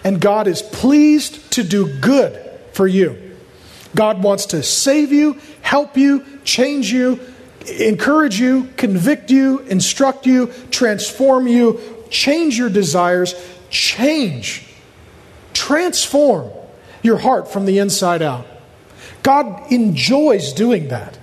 and 0.03 0.19
God 0.19 0.47
is 0.47 0.61
pleased 0.61 1.51
to 1.53 1.63
do 1.63 1.99
good 1.99 2.39
for 2.73 2.87
you. 2.87 3.35
God 3.95 4.23
wants 4.23 4.47
to 4.47 4.63
save 4.63 5.11
you, 5.11 5.39
help 5.61 5.97
you, 5.97 6.25
change 6.43 6.91
you, 6.91 7.19
encourage 7.79 8.39
you, 8.39 8.69
convict 8.75 9.31
you, 9.31 9.59
instruct 9.59 10.25
you, 10.25 10.47
transform 10.71 11.47
you, 11.47 11.79
change 12.09 12.57
your 12.57 12.69
desires, 12.69 13.35
change, 13.69 14.65
transform 15.53 16.51
your 17.01 17.17
heart 17.17 17.51
from 17.51 17.65
the 17.65 17.79
inside 17.79 18.21
out. 18.21 18.45
God 19.21 19.71
enjoys 19.71 20.53
doing 20.53 20.89
that. 20.89 21.17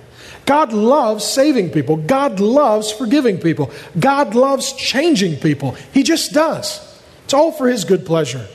God 0.45 0.73
loves 0.73 1.23
saving 1.23 1.69
people. 1.69 1.97
God 1.97 2.39
loves 2.39 2.91
forgiving 2.91 3.37
people. 3.37 3.71
God 3.99 4.33
loves 4.33 4.73
changing 4.73 5.37
people. 5.37 5.75
He 5.93 6.03
just 6.03 6.33
does. 6.33 6.87
It's 7.25 7.33
all 7.33 7.51
for 7.51 7.67
His 7.67 7.85
good 7.85 8.05
pleasure. 8.05 8.47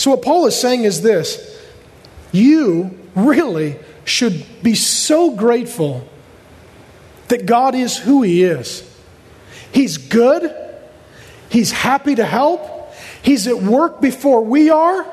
So, 0.00 0.12
what 0.12 0.22
Paul 0.22 0.46
is 0.46 0.58
saying 0.58 0.84
is 0.84 1.02
this 1.02 1.60
you 2.32 2.98
really 3.14 3.76
should 4.06 4.46
be 4.62 4.74
so 4.74 5.36
grateful 5.36 6.08
that 7.28 7.44
God 7.44 7.74
is 7.74 7.98
who 7.98 8.22
He 8.22 8.42
is. 8.42 8.82
He's 9.72 9.98
good, 9.98 10.56
He's 11.50 11.70
happy 11.70 12.14
to 12.14 12.24
help, 12.24 12.94
He's 13.20 13.46
at 13.46 13.58
work 13.58 14.00
before 14.00 14.42
we 14.42 14.70
are. 14.70 15.04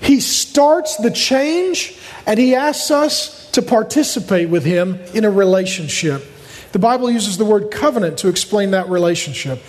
He 0.00 0.18
starts 0.20 0.96
the 0.96 1.10
change, 1.10 1.98
and 2.24 2.38
He 2.38 2.54
asks 2.54 2.90
us 2.90 3.50
to 3.50 3.60
participate 3.60 4.48
with 4.48 4.64
Him 4.64 4.98
in 5.12 5.26
a 5.26 5.30
relationship. 5.30 6.24
The 6.72 6.78
Bible 6.78 7.10
uses 7.10 7.36
the 7.36 7.44
word 7.44 7.70
covenant 7.70 8.16
to 8.20 8.28
explain 8.28 8.70
that 8.70 8.88
relationship. 8.88 9.62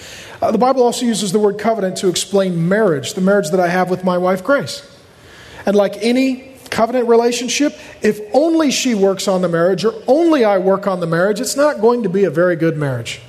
Uh, 0.44 0.52
the 0.52 0.58
Bible 0.58 0.84
also 0.84 1.06
uses 1.06 1.32
the 1.32 1.40
word 1.40 1.58
covenant 1.58 1.96
to 1.96 2.10
explain 2.10 2.68
marriage, 2.68 3.14
the 3.14 3.22
marriage 3.22 3.50
that 3.52 3.62
I 3.62 3.70
have 3.70 3.90
with 3.90 4.04
my 4.04 4.18
wife, 4.18 4.44
Grace. 4.44 4.86
And 5.66 5.74
like 5.74 5.96
any 6.04 6.58
covenant 6.70 7.08
relationship, 7.08 7.80
if 8.02 8.20
only 8.34 8.70
she 8.70 8.94
works 8.94 9.30
on 9.30 9.42
the 9.42 9.48
marriage 9.48 9.86
or 9.86 9.94
only 10.06 10.44
I 10.44 10.58
work 10.58 10.86
on 10.86 11.00
the 11.00 11.08
marriage, 11.08 11.40
it's 11.40 11.56
not 11.56 11.80
going 11.80 12.04
to 12.04 12.10
be 12.10 12.26
a 12.26 12.30
very 12.30 12.58
good 12.58 12.76
marriage. 12.76 13.22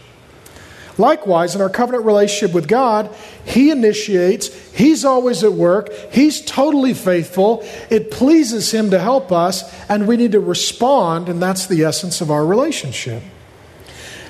Likewise, 0.99 1.55
in 1.55 1.61
our 1.61 1.71
covenant 1.71 2.05
relationship 2.05 2.53
with 2.53 2.67
God, 2.67 3.15
He 3.45 3.71
initiates, 3.71 4.49
He's 4.73 5.05
always 5.05 5.45
at 5.45 5.53
work, 5.53 5.93
He's 6.11 6.45
totally 6.45 6.95
faithful. 6.95 7.65
It 7.91 8.11
pleases 8.11 8.75
Him 8.75 8.91
to 8.91 8.99
help 8.99 9.31
us, 9.31 9.73
and 9.89 10.09
we 10.09 10.17
need 10.17 10.33
to 10.33 10.41
respond, 10.41 11.29
and 11.29 11.41
that's 11.41 11.69
the 11.69 11.85
essence 11.85 12.21
of 12.21 12.33
our 12.33 12.45
relationship. 12.45 13.23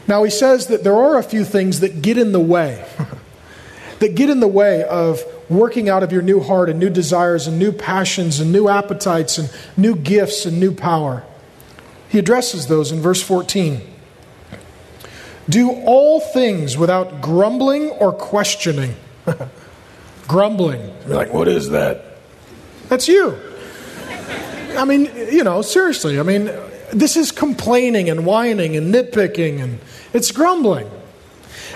Now, 0.07 0.25
He 0.25 0.31
says 0.31 0.67
that 0.69 0.85
there 0.85 0.97
are 0.97 1.19
a 1.19 1.23
few 1.23 1.45
things 1.45 1.81
that 1.81 2.03
get 2.03 2.19
in 2.19 2.33
the 2.33 2.41
way, 2.41 2.85
that 3.99 4.15
get 4.15 4.31
in 4.31 4.41
the 4.41 4.49
way 4.49 4.83
of 4.85 5.23
working 5.49 5.89
out 5.89 6.03
of 6.03 6.13
your 6.13 6.23
new 6.23 6.41
heart 6.41 6.71
and 6.71 6.79
new 6.79 6.91
desires 6.91 7.47
and 7.47 7.59
new 7.59 7.73
passions 7.73 8.41
and 8.41 8.53
new 8.53 8.69
appetites 8.69 9.39
and 9.39 9.51
new 9.77 9.95
gifts 9.95 10.47
and 10.47 10.59
new 10.59 10.73
power. 10.73 11.23
He 12.09 12.19
addresses 12.19 12.67
those 12.67 12.93
in 12.93 13.01
verse 13.01 13.23
14. 13.23 13.81
Do 15.49 15.71
all 15.71 16.21
things 16.21 16.79
without 16.79 17.21
grumbling 17.21 17.91
or 17.91 18.13
questioning. 18.13 18.95
grumbling. 20.29 20.95
You're 21.07 21.17
like, 21.17 21.33
what 21.33 21.49
is 21.49 21.71
that? 21.71 22.19
That's 22.89 23.09
you. 23.09 23.37
I 24.77 24.85
mean, 24.85 25.11
you 25.31 25.45
know, 25.45 25.63
seriously. 25.63 26.19
I 26.19 26.23
mean, 26.23 26.51
this 26.93 27.17
is 27.17 27.33
complaining 27.33 28.11
and 28.11 28.27
whining 28.27 28.77
and 28.77 28.95
nitpicking, 28.95 29.61
and 29.61 29.79
it's 30.13 30.31
grumbling. 30.31 30.91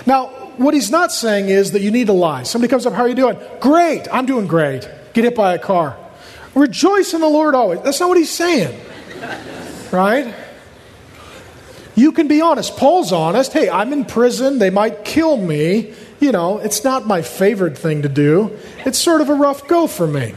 Now, 0.06 0.26
what 0.56 0.74
he's 0.74 0.90
not 0.90 1.12
saying 1.12 1.48
is 1.48 1.72
that 1.72 1.82
you 1.82 1.90
need 1.90 2.08
to 2.08 2.12
lie. 2.12 2.42
Somebody 2.42 2.70
comes 2.70 2.86
up, 2.86 2.92
How 2.92 3.02
are 3.02 3.08
you 3.08 3.14
doing? 3.14 3.38
Great. 3.60 4.08
I'm 4.12 4.26
doing 4.26 4.46
great. 4.46 4.88
Get 5.12 5.24
hit 5.24 5.34
by 5.34 5.54
a 5.54 5.58
car. 5.58 5.96
Rejoice 6.54 7.14
in 7.14 7.20
the 7.20 7.28
Lord 7.28 7.54
always. 7.54 7.80
That's 7.82 8.00
not 8.00 8.08
what 8.08 8.18
he's 8.18 8.30
saying. 8.30 8.78
Right? 9.92 10.34
You 11.94 12.12
can 12.12 12.28
be 12.28 12.40
honest. 12.40 12.76
Paul's 12.76 13.12
honest. 13.12 13.52
Hey, 13.52 13.68
I'm 13.68 13.92
in 13.92 14.04
prison. 14.04 14.58
They 14.58 14.70
might 14.70 15.04
kill 15.04 15.36
me. 15.36 15.94
You 16.20 16.32
know, 16.32 16.58
it's 16.58 16.82
not 16.84 17.06
my 17.06 17.22
favorite 17.22 17.78
thing 17.78 18.02
to 18.02 18.08
do. 18.08 18.56
It's 18.84 18.98
sort 18.98 19.20
of 19.20 19.28
a 19.28 19.34
rough 19.34 19.66
go 19.68 19.86
for 19.86 20.06
me. 20.06 20.34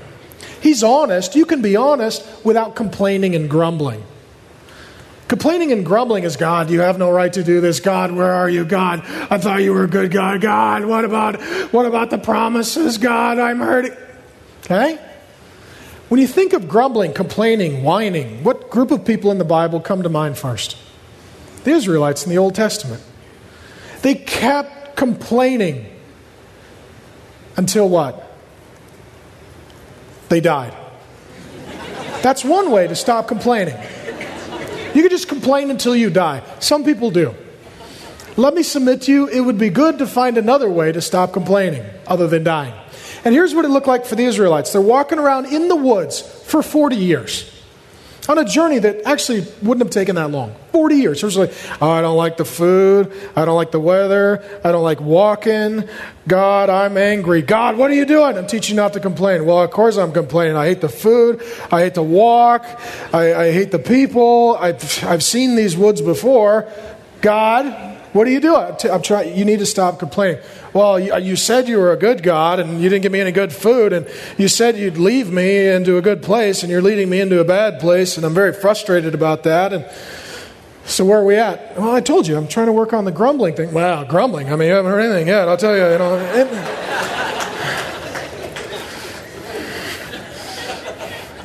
He's 0.61 0.83
honest. 0.83 1.35
You 1.35 1.45
can 1.45 1.61
be 1.61 1.75
honest 1.75 2.23
without 2.43 2.75
complaining 2.75 3.35
and 3.35 3.49
grumbling. 3.49 4.03
Complaining 5.31 5.71
and 5.71 5.85
grumbling 5.85 6.25
is 6.25 6.35
God, 6.35 6.69
you 6.69 6.81
have 6.81 6.99
no 6.99 7.09
right 7.09 7.31
to 7.31 7.41
do 7.41 7.61
this. 7.61 7.79
God, 7.79 8.11
where 8.11 8.33
are 8.33 8.49
you? 8.49 8.65
God, 8.65 8.99
I 9.31 9.37
thought 9.37 9.61
you 9.61 9.71
were 9.71 9.85
a 9.85 9.87
good 9.87 10.11
God. 10.11 10.41
God, 10.41 10.83
what 10.83 11.05
about 11.05 11.41
what 11.71 11.85
about 11.85 12.09
the 12.09 12.17
promises? 12.17 12.97
God, 12.97 13.39
I'm 13.39 13.59
hurting. 13.59 13.95
Okay? 14.65 14.99
When 16.09 16.19
you 16.19 16.27
think 16.27 16.51
of 16.51 16.67
grumbling, 16.67 17.13
complaining, 17.13 17.81
whining, 17.81 18.43
what 18.43 18.69
group 18.69 18.91
of 18.91 19.05
people 19.05 19.31
in 19.31 19.37
the 19.37 19.45
Bible 19.45 19.79
come 19.79 20.03
to 20.03 20.09
mind 20.09 20.37
first? 20.37 20.75
The 21.63 21.71
Israelites 21.71 22.25
in 22.25 22.29
the 22.29 22.37
Old 22.37 22.53
Testament. 22.53 23.01
They 24.01 24.15
kept 24.15 24.97
complaining 24.97 25.85
until 27.55 27.87
what? 27.87 28.35
They 30.27 30.41
died. 30.41 30.75
That's 32.21 32.43
one 32.43 32.69
way 32.69 32.89
to 32.89 32.97
stop 32.97 33.29
complaining. 33.29 33.77
You 34.93 35.01
can 35.01 35.09
just 35.09 35.27
complain 35.27 35.71
until 35.71 35.95
you 35.95 36.09
die. 36.09 36.43
Some 36.59 36.83
people 36.83 37.11
do. 37.11 37.33
Let 38.37 38.53
me 38.53 38.63
submit 38.63 39.03
to 39.03 39.11
you, 39.11 39.27
it 39.27 39.41
would 39.41 39.57
be 39.57 39.69
good 39.69 39.99
to 39.99 40.07
find 40.07 40.37
another 40.37 40.69
way 40.69 40.91
to 40.91 41.01
stop 41.01 41.33
complaining 41.33 41.85
other 42.07 42.27
than 42.27 42.43
dying. 42.43 42.73
And 43.23 43.35
here's 43.35 43.53
what 43.53 43.65
it 43.65 43.69
looked 43.69 43.87
like 43.87 44.05
for 44.05 44.15
the 44.15 44.25
Israelites 44.25 44.71
they're 44.71 44.81
walking 44.81 45.19
around 45.19 45.47
in 45.47 45.67
the 45.67 45.75
woods 45.75 46.21
for 46.21 46.63
40 46.63 46.95
years 46.95 47.51
on 48.29 48.37
a 48.37 48.45
journey 48.45 48.79
that 48.79 49.01
actually 49.05 49.45
wouldn't 49.61 49.85
have 49.85 49.89
taken 49.89 50.15
that 50.15 50.29
long 50.31 50.55
40 50.71 50.95
years. 50.95 51.21
It 51.21 51.25
was 51.25 51.37
like, 51.37 51.53
oh, 51.81 51.89
I 51.89 52.01
don't 52.01 52.17
like 52.17 52.37
the 52.37 52.45
food. 52.45 53.11
I 53.35 53.45
don't 53.45 53.55
like 53.55 53.71
the 53.71 53.79
weather. 53.79 54.43
I 54.63 54.71
don't 54.71 54.83
like 54.83 55.01
walking. 55.01 55.87
God, 56.27 56.69
I'm 56.69 56.97
angry. 56.97 57.41
God, 57.41 57.77
what 57.77 57.91
are 57.91 57.93
you 57.93 58.05
doing? 58.05 58.37
I'm 58.37 58.47
teaching 58.47 58.75
not 58.75 58.93
to 58.93 58.99
complain. 58.99 59.45
Well, 59.45 59.61
of 59.61 59.71
course 59.71 59.97
I'm 59.97 60.11
complaining. 60.11 60.55
I 60.55 60.65
hate 60.67 60.81
the 60.81 60.89
food. 60.89 61.41
I 61.71 61.81
hate 61.81 61.95
to 61.95 62.03
walk. 62.03 62.65
I, 63.13 63.33
I 63.33 63.51
hate 63.51 63.71
the 63.71 63.79
people. 63.79 64.55
I've, 64.59 65.03
I've 65.03 65.23
seen 65.23 65.55
these 65.55 65.75
woods 65.75 66.01
before. 66.01 66.71
God, 67.21 67.65
what 68.13 68.27
are 68.27 68.31
you 68.31 68.39
doing? 68.39 68.75
I'm 68.91 69.01
trying. 69.01 69.37
You 69.37 69.45
need 69.45 69.59
to 69.59 69.65
stop 69.65 69.99
complaining. 69.99 70.41
Well, 70.73 70.99
you, 70.99 71.17
you, 71.17 71.35
said 71.35 71.67
you 71.67 71.77
were 71.79 71.91
a 71.91 71.97
good 71.97 72.23
God, 72.23 72.59
and 72.59 72.81
you 72.81 72.87
didn't 72.89 73.01
give 73.01 73.11
me 73.11 73.19
any 73.19 73.33
good 73.33 73.51
food, 73.51 73.91
and 73.91 74.07
you 74.37 74.47
said 74.47 74.77
you'd 74.77 74.97
leave 74.97 75.29
me 75.29 75.67
into 75.67 75.97
a 75.97 76.01
good 76.01 76.21
place, 76.23 76.63
and 76.63 76.71
you're 76.71 76.81
leading 76.81 77.09
me 77.09 77.19
into 77.19 77.41
a 77.41 77.43
bad 77.43 77.81
place, 77.81 78.15
and 78.15 78.25
I'm 78.25 78.33
very 78.33 78.53
frustrated 78.53 79.13
about 79.13 79.43
that. 79.43 79.73
And 79.73 79.85
so, 80.85 81.03
where 81.03 81.19
are 81.19 81.25
we 81.25 81.35
at? 81.35 81.77
Well, 81.77 81.93
I 81.93 81.99
told 81.99 82.25
you, 82.25 82.37
I'm 82.37 82.47
trying 82.47 82.67
to 82.67 82.71
work 82.71 82.93
on 82.93 83.03
the 83.03 83.11
grumbling 83.11 83.53
thing. 83.55 83.73
Well, 83.73 84.05
grumbling. 84.05 84.51
I 84.51 84.55
mean, 84.55 84.69
you 84.69 84.73
haven't 84.73 84.91
heard 84.91 85.01
anything 85.01 85.27
yet. 85.27 85.49
I'll 85.49 85.57
tell 85.57 85.75
you. 85.75 85.83
You 85.91 85.97
know. 85.97 86.17
It, 86.33 86.47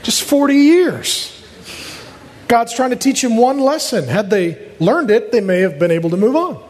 just 0.04 0.22
40 0.22 0.54
years. 0.54 1.32
God's 2.46 2.72
trying 2.72 2.90
to 2.90 2.96
teach 2.96 3.24
him 3.24 3.36
one 3.36 3.58
lesson. 3.58 4.04
Had 4.04 4.30
they 4.30 4.70
learned 4.78 5.10
it, 5.10 5.32
they 5.32 5.40
may 5.40 5.60
have 5.62 5.80
been 5.80 5.90
able 5.90 6.10
to 6.10 6.16
move 6.16 6.36
on. 6.36 6.62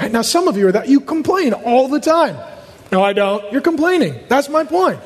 Right, 0.00 0.12
now, 0.12 0.22
some 0.22 0.48
of 0.48 0.56
you 0.56 0.68
are 0.68 0.72
that 0.72 0.88
you 0.88 1.00
complain 1.00 1.52
all 1.52 1.88
the 1.88 2.00
time. 2.00 2.36
No, 2.92 3.02
I 3.02 3.12
don't. 3.12 3.50
You're 3.52 3.62
complaining. 3.62 4.18
That's 4.28 4.48
my 4.48 4.64
point. 4.64 5.00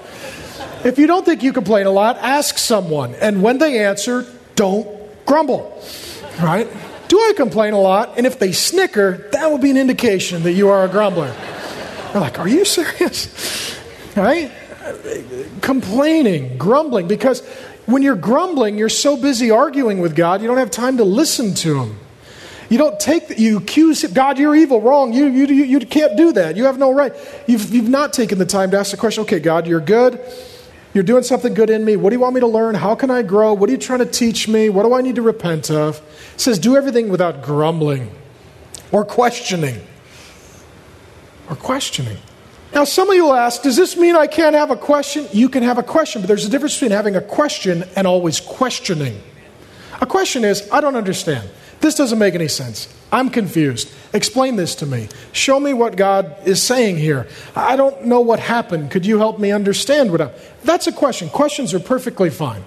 If 0.84 0.98
you 0.98 1.06
don't 1.06 1.24
think 1.24 1.42
you 1.42 1.52
complain 1.52 1.86
a 1.86 1.90
lot, 1.90 2.16
ask 2.18 2.58
someone. 2.58 3.14
And 3.14 3.42
when 3.42 3.58
they 3.58 3.84
answer, 3.84 4.26
don't 4.56 4.88
grumble. 5.26 5.82
Right? 6.40 6.68
Do 7.08 7.18
I 7.18 7.32
complain 7.36 7.72
a 7.72 7.80
lot? 7.80 8.16
And 8.16 8.26
if 8.26 8.38
they 8.38 8.52
snicker, 8.52 9.28
that 9.32 9.50
would 9.50 9.60
be 9.60 9.70
an 9.70 9.76
indication 9.76 10.42
that 10.44 10.52
you 10.52 10.68
are 10.68 10.84
a 10.84 10.88
grumbler. 10.88 11.34
They're 12.12 12.20
like, 12.20 12.38
Are 12.38 12.48
you 12.48 12.64
serious? 12.64 13.78
Right? 14.16 14.50
Complaining, 15.60 16.58
grumbling, 16.58 17.06
because 17.06 17.46
when 17.86 18.02
you're 18.02 18.16
grumbling, 18.16 18.76
you're 18.76 18.88
so 18.88 19.16
busy 19.16 19.50
arguing 19.50 20.00
with 20.00 20.16
God, 20.16 20.42
you 20.42 20.48
don't 20.48 20.58
have 20.58 20.70
time 20.70 20.96
to 20.96 21.04
listen 21.04 21.54
to 21.54 21.82
Him. 21.82 21.98
You 22.70 22.78
don't 22.78 22.98
take, 23.00 23.38
you 23.38 23.58
accuse 23.58 24.04
God, 24.04 24.38
you're 24.38 24.54
evil, 24.54 24.80
wrong. 24.80 25.12
You, 25.12 25.26
you, 25.26 25.46
you, 25.46 25.64
you 25.64 25.80
can't 25.80 26.16
do 26.16 26.32
that. 26.32 26.56
You 26.56 26.64
have 26.64 26.78
no 26.78 26.92
right. 26.92 27.12
You've, 27.48 27.74
you've 27.74 27.88
not 27.88 28.12
taken 28.12 28.38
the 28.38 28.46
time 28.46 28.70
to 28.70 28.78
ask 28.78 28.92
the 28.92 28.96
question, 28.96 29.22
okay, 29.22 29.40
God, 29.40 29.66
you're 29.66 29.80
good. 29.80 30.20
You're 30.94 31.04
doing 31.04 31.24
something 31.24 31.52
good 31.52 31.68
in 31.68 31.84
me. 31.84 31.96
What 31.96 32.10
do 32.10 32.16
you 32.16 32.20
want 32.20 32.34
me 32.34 32.40
to 32.40 32.46
learn? 32.46 32.76
How 32.76 32.94
can 32.94 33.10
I 33.10 33.22
grow? 33.22 33.52
What 33.52 33.68
are 33.68 33.72
you 33.72 33.78
trying 33.78 33.98
to 33.98 34.06
teach 34.06 34.46
me? 34.46 34.68
What 34.68 34.84
do 34.84 34.94
I 34.94 35.02
need 35.02 35.16
to 35.16 35.22
repent 35.22 35.68
of? 35.70 36.00
It 36.34 36.40
says, 36.40 36.60
do 36.60 36.76
everything 36.76 37.08
without 37.08 37.42
grumbling 37.42 38.12
or 38.92 39.04
questioning. 39.04 39.80
Or 41.48 41.56
questioning. 41.56 42.18
Now, 42.72 42.84
some 42.84 43.10
of 43.10 43.16
you 43.16 43.24
will 43.24 43.34
ask, 43.34 43.62
does 43.62 43.76
this 43.76 43.96
mean 43.96 44.14
I 44.14 44.28
can't 44.28 44.54
have 44.54 44.70
a 44.70 44.76
question? 44.76 45.26
You 45.32 45.48
can 45.48 45.64
have 45.64 45.78
a 45.78 45.82
question, 45.82 46.22
but 46.22 46.28
there's 46.28 46.44
a 46.44 46.48
difference 46.48 46.74
between 46.74 46.92
having 46.92 47.16
a 47.16 47.20
question 47.20 47.82
and 47.96 48.06
always 48.06 48.38
questioning. 48.38 49.20
A 50.00 50.06
question 50.06 50.44
is, 50.44 50.68
I 50.70 50.80
don't 50.80 50.94
understand. 50.94 51.50
This 51.80 51.94
doesn't 51.94 52.18
make 52.18 52.34
any 52.34 52.48
sense. 52.48 52.94
I'm 53.12 53.30
confused. 53.30 53.90
Explain 54.12 54.56
this 54.56 54.74
to 54.76 54.86
me. 54.86 55.08
Show 55.32 55.58
me 55.58 55.72
what 55.72 55.96
God 55.96 56.36
is 56.46 56.62
saying 56.62 56.98
here. 56.98 57.26
I 57.56 57.76
don't 57.76 58.04
know 58.04 58.20
what 58.20 58.38
happened. 58.38 58.90
Could 58.90 59.06
you 59.06 59.18
help 59.18 59.38
me 59.38 59.50
understand 59.50 60.10
what 60.10 60.20
happened? 60.20 60.42
That's 60.62 60.86
a 60.86 60.92
question. 60.92 61.28
Questions 61.28 61.72
are 61.74 61.80
perfectly 61.80 62.30
fine. 62.30 62.62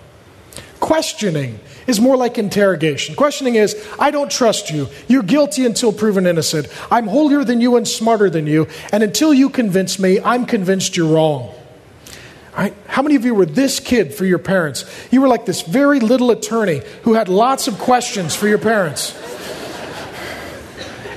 Questioning 0.79 1.59
is 1.87 2.01
more 2.01 2.17
like 2.17 2.37
interrogation. 2.37 3.15
Questioning 3.15 3.55
is, 3.55 3.75
I 3.99 4.11
don't 4.11 4.29
trust 4.29 4.69
you. 4.69 4.89
You're 5.07 5.23
guilty 5.23 5.65
until 5.65 5.93
proven 5.93 6.27
innocent. 6.27 6.67
I'm 6.91 7.07
holier 7.07 7.45
than 7.45 7.61
you 7.61 7.77
and 7.77 7.87
smarter 7.87 8.29
than 8.29 8.47
you. 8.47 8.67
And 8.91 9.01
until 9.03 9.33
you 9.33 9.49
convince 9.49 9.97
me, 9.97 10.19
I'm 10.21 10.45
convinced 10.45 10.97
you're 10.97 11.13
wrong. 11.13 11.53
Right? 12.55 12.75
How 12.87 13.01
many 13.01 13.15
of 13.15 13.25
you 13.25 13.33
were 13.33 13.47
this 13.47 13.79
kid 13.79 14.13
for 14.13 14.25
your 14.25 14.37
parents? 14.37 14.85
You 15.11 15.21
were 15.21 15.27
like 15.27 15.45
this 15.45 15.63
very 15.63 15.99
little 15.99 16.29
attorney 16.29 16.81
who 17.01 17.13
had 17.13 17.27
lots 17.27 17.67
of 17.67 17.79
questions 17.79 18.35
for 18.35 18.47
your 18.47 18.59
parents. 18.59 19.15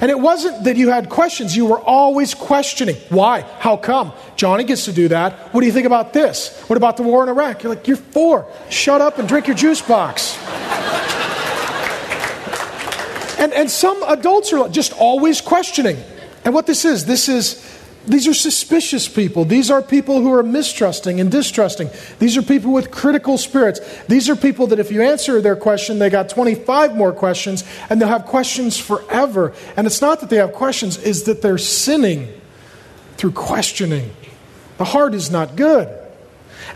And 0.00 0.10
it 0.10 0.18
wasn't 0.18 0.64
that 0.64 0.76
you 0.76 0.90
had 0.90 1.08
questions, 1.08 1.56
you 1.56 1.66
were 1.66 1.80
always 1.80 2.34
questioning. 2.34 2.96
Why? 3.08 3.42
How 3.58 3.76
come? 3.76 4.12
Johnny 4.36 4.64
gets 4.64 4.84
to 4.86 4.92
do 4.92 5.08
that. 5.08 5.54
What 5.54 5.60
do 5.60 5.66
you 5.66 5.72
think 5.72 5.86
about 5.86 6.12
this? 6.12 6.58
What 6.68 6.76
about 6.76 6.96
the 6.96 7.02
war 7.02 7.22
in 7.22 7.28
Iraq? 7.28 7.62
You're 7.62 7.74
like, 7.74 7.88
you're 7.88 7.96
four. 7.96 8.46
Shut 8.68 9.00
up 9.00 9.18
and 9.18 9.26
drink 9.26 9.46
your 9.46 9.56
juice 9.56 9.80
box. 9.80 10.36
and, 13.38 13.52
and 13.52 13.70
some 13.70 14.02
adults 14.04 14.52
are 14.52 14.68
just 14.68 14.92
always 14.92 15.40
questioning. 15.40 15.96
And 16.44 16.52
what 16.52 16.66
this 16.66 16.84
is, 16.84 17.06
this 17.06 17.28
is 17.28 17.64
these 18.06 18.28
are 18.28 18.34
suspicious 18.34 19.08
people. 19.08 19.44
These 19.44 19.70
are 19.70 19.82
people 19.82 20.20
who 20.20 20.32
are 20.32 20.42
mistrusting 20.42 21.20
and 21.20 21.30
distrusting. 21.30 21.90
These 22.18 22.36
are 22.36 22.42
people 22.42 22.72
with 22.72 22.90
critical 22.90 23.36
spirits. 23.36 23.80
These 24.06 24.28
are 24.30 24.36
people 24.36 24.68
that 24.68 24.78
if 24.78 24.92
you 24.92 25.02
answer 25.02 25.40
their 25.40 25.56
question, 25.56 25.98
they 25.98 26.08
got 26.08 26.28
25 26.28 26.96
more 26.96 27.12
questions 27.12 27.64
and 27.90 28.00
they'll 28.00 28.08
have 28.08 28.26
questions 28.26 28.78
forever. 28.78 29.52
And 29.76 29.86
it's 29.86 30.00
not 30.00 30.20
that 30.20 30.30
they 30.30 30.36
have 30.36 30.52
questions, 30.52 30.98
is 30.98 31.24
that 31.24 31.42
they're 31.42 31.58
sinning 31.58 32.32
through 33.16 33.32
questioning. 33.32 34.10
The 34.78 34.84
heart 34.84 35.14
is 35.14 35.30
not 35.30 35.56
good. 35.56 35.88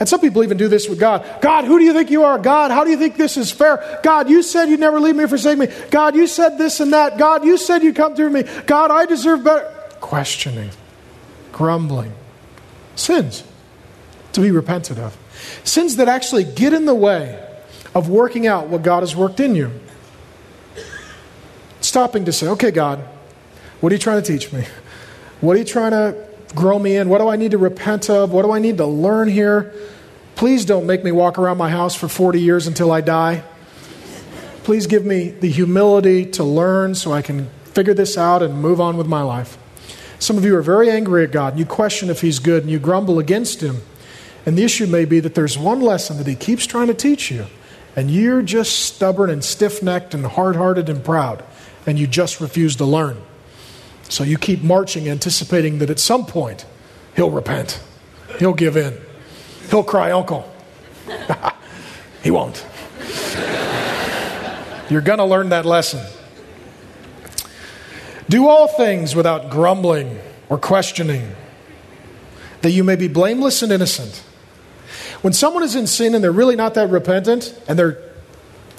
And 0.00 0.08
some 0.08 0.20
people 0.20 0.42
even 0.42 0.56
do 0.56 0.68
this 0.68 0.88
with 0.88 0.98
God. 0.98 1.24
God, 1.40 1.64
who 1.64 1.78
do 1.78 1.84
you 1.84 1.92
think 1.92 2.10
you 2.10 2.24
are? 2.24 2.38
God, 2.38 2.70
how 2.70 2.84
do 2.84 2.90
you 2.90 2.96
think 2.96 3.16
this 3.16 3.36
is 3.36 3.52
fair? 3.52 4.00
God, 4.02 4.28
you 4.28 4.42
said 4.42 4.66
you'd 4.66 4.80
never 4.80 4.98
leave 4.98 5.14
me 5.14 5.24
or 5.24 5.28
forsake 5.28 5.58
me. 5.58 5.68
God, 5.90 6.16
you 6.16 6.26
said 6.26 6.58
this 6.58 6.80
and 6.80 6.92
that. 6.92 7.18
God, 7.18 7.44
you 7.44 7.56
said 7.56 7.82
you'd 7.82 7.96
come 7.96 8.16
through 8.16 8.30
me. 8.30 8.44
God, 8.66 8.90
I 8.90 9.06
deserve 9.06 9.44
better. 9.44 9.72
Questioning 10.00 10.70
grumbling. 11.60 12.10
Sins 12.96 13.44
to 14.32 14.40
be 14.40 14.50
repented 14.50 14.98
of. 14.98 15.14
Sins 15.62 15.96
that 15.96 16.08
actually 16.08 16.42
get 16.42 16.72
in 16.72 16.86
the 16.86 16.94
way 16.94 17.38
of 17.94 18.08
working 18.08 18.46
out 18.46 18.68
what 18.68 18.82
God 18.82 19.00
has 19.00 19.14
worked 19.14 19.40
in 19.40 19.54
you. 19.54 19.70
Stopping 21.82 22.24
to 22.24 22.32
say, 22.32 22.46
okay, 22.46 22.70
God, 22.70 23.00
what 23.80 23.92
are 23.92 23.94
you 23.94 23.98
trying 23.98 24.22
to 24.22 24.26
teach 24.26 24.50
me? 24.54 24.64
What 25.42 25.54
are 25.54 25.58
you 25.58 25.66
trying 25.66 25.90
to 25.90 26.16
grow 26.54 26.78
me 26.78 26.96
in? 26.96 27.10
What 27.10 27.18
do 27.18 27.28
I 27.28 27.36
need 27.36 27.50
to 27.50 27.58
repent 27.58 28.08
of? 28.08 28.32
What 28.32 28.46
do 28.46 28.52
I 28.52 28.58
need 28.58 28.78
to 28.78 28.86
learn 28.86 29.28
here? 29.28 29.74
Please 30.36 30.64
don't 30.64 30.86
make 30.86 31.04
me 31.04 31.12
walk 31.12 31.38
around 31.38 31.58
my 31.58 31.68
house 31.68 31.94
for 31.94 32.08
40 32.08 32.40
years 32.40 32.68
until 32.68 32.90
I 32.90 33.02
die. 33.02 33.42
Please 34.64 34.86
give 34.86 35.04
me 35.04 35.28
the 35.28 35.50
humility 35.50 36.24
to 36.32 36.42
learn 36.42 36.94
so 36.94 37.12
I 37.12 37.20
can 37.20 37.50
figure 37.64 37.92
this 37.92 38.16
out 38.16 38.42
and 38.42 38.62
move 38.62 38.80
on 38.80 38.96
with 38.96 39.06
my 39.06 39.20
life. 39.20 39.58
Some 40.20 40.36
of 40.36 40.44
you 40.44 40.54
are 40.56 40.62
very 40.62 40.90
angry 40.90 41.24
at 41.24 41.32
God 41.32 41.54
and 41.54 41.58
you 41.58 41.64
question 41.64 42.10
if 42.10 42.20
He's 42.20 42.38
good 42.38 42.62
and 42.62 42.70
you 42.70 42.78
grumble 42.78 43.18
against 43.18 43.62
Him. 43.62 43.78
And 44.44 44.56
the 44.56 44.62
issue 44.62 44.86
may 44.86 45.06
be 45.06 45.18
that 45.18 45.34
there's 45.34 45.56
one 45.58 45.80
lesson 45.80 46.18
that 46.18 46.26
He 46.26 46.34
keeps 46.34 46.66
trying 46.66 46.88
to 46.88 46.94
teach 46.94 47.30
you, 47.30 47.46
and 47.96 48.10
you're 48.10 48.42
just 48.42 48.80
stubborn 48.80 49.30
and 49.30 49.42
stiff 49.42 49.82
necked 49.82 50.14
and 50.14 50.24
hard 50.24 50.56
hearted 50.56 50.88
and 50.90 51.02
proud, 51.02 51.42
and 51.86 51.98
you 51.98 52.06
just 52.06 52.40
refuse 52.40 52.76
to 52.76 52.84
learn. 52.84 53.16
So 54.10 54.22
you 54.22 54.36
keep 54.36 54.62
marching, 54.62 55.08
anticipating 55.08 55.78
that 55.78 55.90
at 55.90 55.98
some 55.98 56.26
point 56.26 56.66
He'll 57.16 57.30
repent, 57.30 57.82
He'll 58.38 58.54
give 58.54 58.76
in, 58.76 58.98
He'll 59.70 59.84
cry, 59.84 60.10
Uncle. 60.12 60.50
he 62.22 62.30
won't. 62.30 62.64
You're 64.90 65.00
going 65.00 65.18
to 65.18 65.24
learn 65.24 65.48
that 65.48 65.64
lesson. 65.64 66.04
Do 68.30 68.46
all 68.46 68.68
things 68.68 69.16
without 69.16 69.50
grumbling 69.50 70.20
or 70.48 70.56
questioning, 70.56 71.34
that 72.62 72.70
you 72.70 72.84
may 72.84 72.94
be 72.94 73.08
blameless 73.08 73.60
and 73.62 73.72
innocent. 73.72 74.22
When 75.20 75.32
someone 75.32 75.64
is 75.64 75.74
in 75.74 75.88
sin 75.88 76.14
and 76.14 76.22
they're 76.22 76.30
really 76.30 76.54
not 76.54 76.74
that 76.74 76.90
repentant 76.90 77.52
and 77.66 77.76
they're 77.76 78.09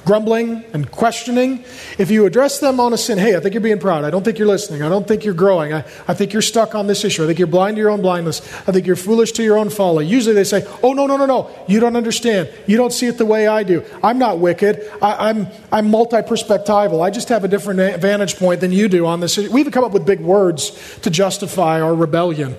grumbling 0.05 0.63
and 0.73 0.89
questioning, 0.89 1.63
if 1.97 2.09
you 2.09 2.25
address 2.25 2.59
them 2.59 2.79
on 2.79 2.93
a 2.93 2.97
sin, 2.97 3.17
hey, 3.17 3.35
I 3.35 3.39
think 3.39 3.53
you're 3.53 3.61
being 3.61 3.79
proud. 3.79 4.03
I 4.03 4.09
don't 4.09 4.23
think 4.23 4.39
you're 4.39 4.47
listening. 4.47 4.81
I 4.81 4.89
don't 4.89 5.07
think 5.07 5.23
you're 5.23 5.33
growing. 5.33 5.73
I, 5.73 5.79
I 6.07 6.13
think 6.13 6.33
you're 6.33 6.41
stuck 6.41 6.73
on 6.75 6.87
this 6.87 7.03
issue. 7.03 7.23
I 7.23 7.27
think 7.27 7.39
you're 7.39 7.47
blind 7.47 7.75
to 7.75 7.81
your 7.81 7.89
own 7.91 8.01
blindness. 8.01 8.41
I 8.67 8.71
think 8.71 8.87
you're 8.87 8.95
foolish 8.95 9.31
to 9.33 9.43
your 9.43 9.57
own 9.57 9.69
folly. 9.69 10.05
Usually 10.05 10.33
they 10.33 10.43
say, 10.43 10.65
oh, 10.81 10.93
no, 10.93 11.05
no, 11.05 11.17
no, 11.17 11.25
no. 11.25 11.51
You 11.67 11.79
don't 11.79 11.95
understand. 11.95 12.49
You 12.67 12.77
don't 12.77 12.93
see 12.93 13.07
it 13.07 13.17
the 13.17 13.25
way 13.25 13.47
I 13.47 13.63
do. 13.63 13.83
I'm 14.03 14.17
not 14.17 14.39
wicked. 14.39 14.89
I, 15.01 15.29
am 15.29 15.37
I'm, 15.37 15.47
I'm 15.71 15.91
multi 15.91 16.17
perspectival. 16.17 17.01
I 17.01 17.09
just 17.09 17.29
have 17.29 17.43
a 17.43 17.47
different 17.47 18.01
vantage 18.01 18.37
point 18.37 18.61
than 18.61 18.71
you 18.71 18.87
do 18.87 19.05
on 19.05 19.19
this. 19.19 19.37
We 19.37 19.61
even 19.61 19.71
come 19.71 19.83
up 19.83 19.91
with 19.91 20.05
big 20.05 20.19
words 20.19 20.99
to 21.01 21.09
justify 21.09 21.81
our 21.81 21.93
rebellion. 21.93 22.55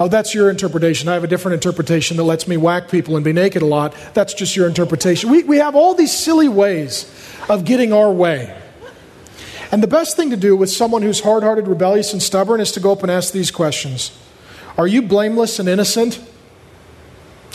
Oh, 0.00 0.06
that's 0.06 0.32
your 0.32 0.48
interpretation. 0.48 1.08
I 1.08 1.14
have 1.14 1.24
a 1.24 1.28
different 1.28 1.54
interpretation 1.54 2.16
that 2.18 2.22
lets 2.22 2.46
me 2.46 2.56
whack 2.56 2.88
people 2.88 3.16
and 3.16 3.24
be 3.24 3.32
naked 3.32 3.62
a 3.62 3.66
lot. 3.66 3.94
That's 4.14 4.32
just 4.32 4.54
your 4.54 4.68
interpretation. 4.68 5.30
We, 5.30 5.42
we 5.42 5.58
have 5.58 5.74
all 5.74 5.94
these 5.94 6.16
silly 6.16 6.48
ways 6.48 7.12
of 7.48 7.64
getting 7.64 7.92
our 7.92 8.12
way. 8.12 8.56
And 9.72 9.82
the 9.82 9.88
best 9.88 10.16
thing 10.16 10.30
to 10.30 10.36
do 10.36 10.56
with 10.56 10.70
someone 10.70 11.02
who's 11.02 11.20
hard 11.20 11.42
hearted, 11.42 11.66
rebellious, 11.66 12.12
and 12.12 12.22
stubborn 12.22 12.60
is 12.60 12.72
to 12.72 12.80
go 12.80 12.92
up 12.92 13.02
and 13.02 13.10
ask 13.10 13.32
these 13.32 13.50
questions 13.50 14.16
Are 14.76 14.86
you 14.86 15.02
blameless 15.02 15.58
and 15.58 15.68
innocent? 15.68 16.24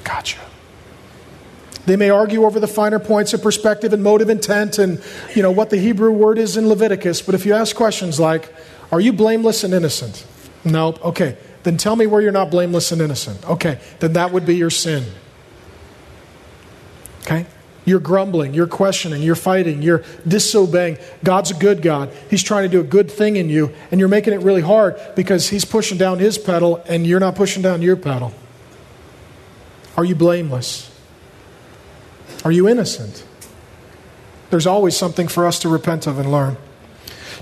Gotcha. 0.03 0.39
They 1.85 1.95
may 1.95 2.09
argue 2.09 2.45
over 2.45 2.59
the 2.59 2.67
finer 2.67 2.99
points 2.99 3.33
of 3.33 3.41
perspective 3.41 3.91
and 3.93 4.03
motive 4.03 4.29
intent 4.29 4.77
and 4.77 5.01
you 5.35 5.41
know 5.41 5.51
what 5.51 5.69
the 5.69 5.77
Hebrew 5.77 6.11
word 6.11 6.37
is 6.37 6.55
in 6.55 6.67
Leviticus, 6.67 7.21
but 7.21 7.35
if 7.35 7.45
you 7.45 7.53
ask 7.53 7.75
questions 7.75 8.19
like, 8.19 8.53
Are 8.91 9.01
you 9.01 9.13
blameless 9.13 9.63
and 9.63 9.73
innocent? 9.73 10.25
Nope. 10.65 11.03
Okay. 11.03 11.37
Then 11.63 11.77
tell 11.77 11.95
me 11.95 12.05
where 12.07 12.21
you're 12.21 12.31
not 12.31 12.51
blameless 12.51 12.91
and 12.91 13.01
innocent. 13.01 13.43
Okay, 13.49 13.79
then 13.99 14.13
that 14.13 14.31
would 14.31 14.45
be 14.45 14.55
your 14.55 14.69
sin. 14.69 15.05
Okay? 17.21 17.45
You're 17.85 17.99
grumbling, 17.99 18.53
you're 18.53 18.67
questioning, 18.67 19.21
you're 19.21 19.35
fighting, 19.35 19.81
you're 19.81 20.03
disobeying. 20.25 20.97
God's 21.23 21.51
a 21.51 21.53
good 21.53 21.81
God. 21.81 22.11
He's 22.29 22.43
trying 22.43 22.63
to 22.63 22.69
do 22.69 22.79
a 22.79 22.83
good 22.83 23.11
thing 23.11 23.35
in 23.35 23.49
you, 23.49 23.73
and 23.91 23.99
you're 23.99 24.09
making 24.09 24.33
it 24.33 24.41
really 24.41 24.61
hard 24.61 24.99
because 25.15 25.49
He's 25.49 25.65
pushing 25.65 25.97
down 25.97 26.19
His 26.19 26.37
pedal 26.37 26.81
and 26.87 27.05
you're 27.05 27.19
not 27.19 27.35
pushing 27.35 27.61
down 27.61 27.81
your 27.81 27.97
pedal. 27.97 28.33
Are 29.97 30.05
you 30.05 30.15
blameless? 30.15 30.89
Are 32.45 32.51
you 32.51 32.67
innocent? 32.67 33.25
There's 34.49 34.67
always 34.67 34.95
something 34.95 35.27
for 35.27 35.45
us 35.45 35.59
to 35.59 35.69
repent 35.69 36.07
of 36.07 36.19
and 36.19 36.31
learn. 36.31 36.57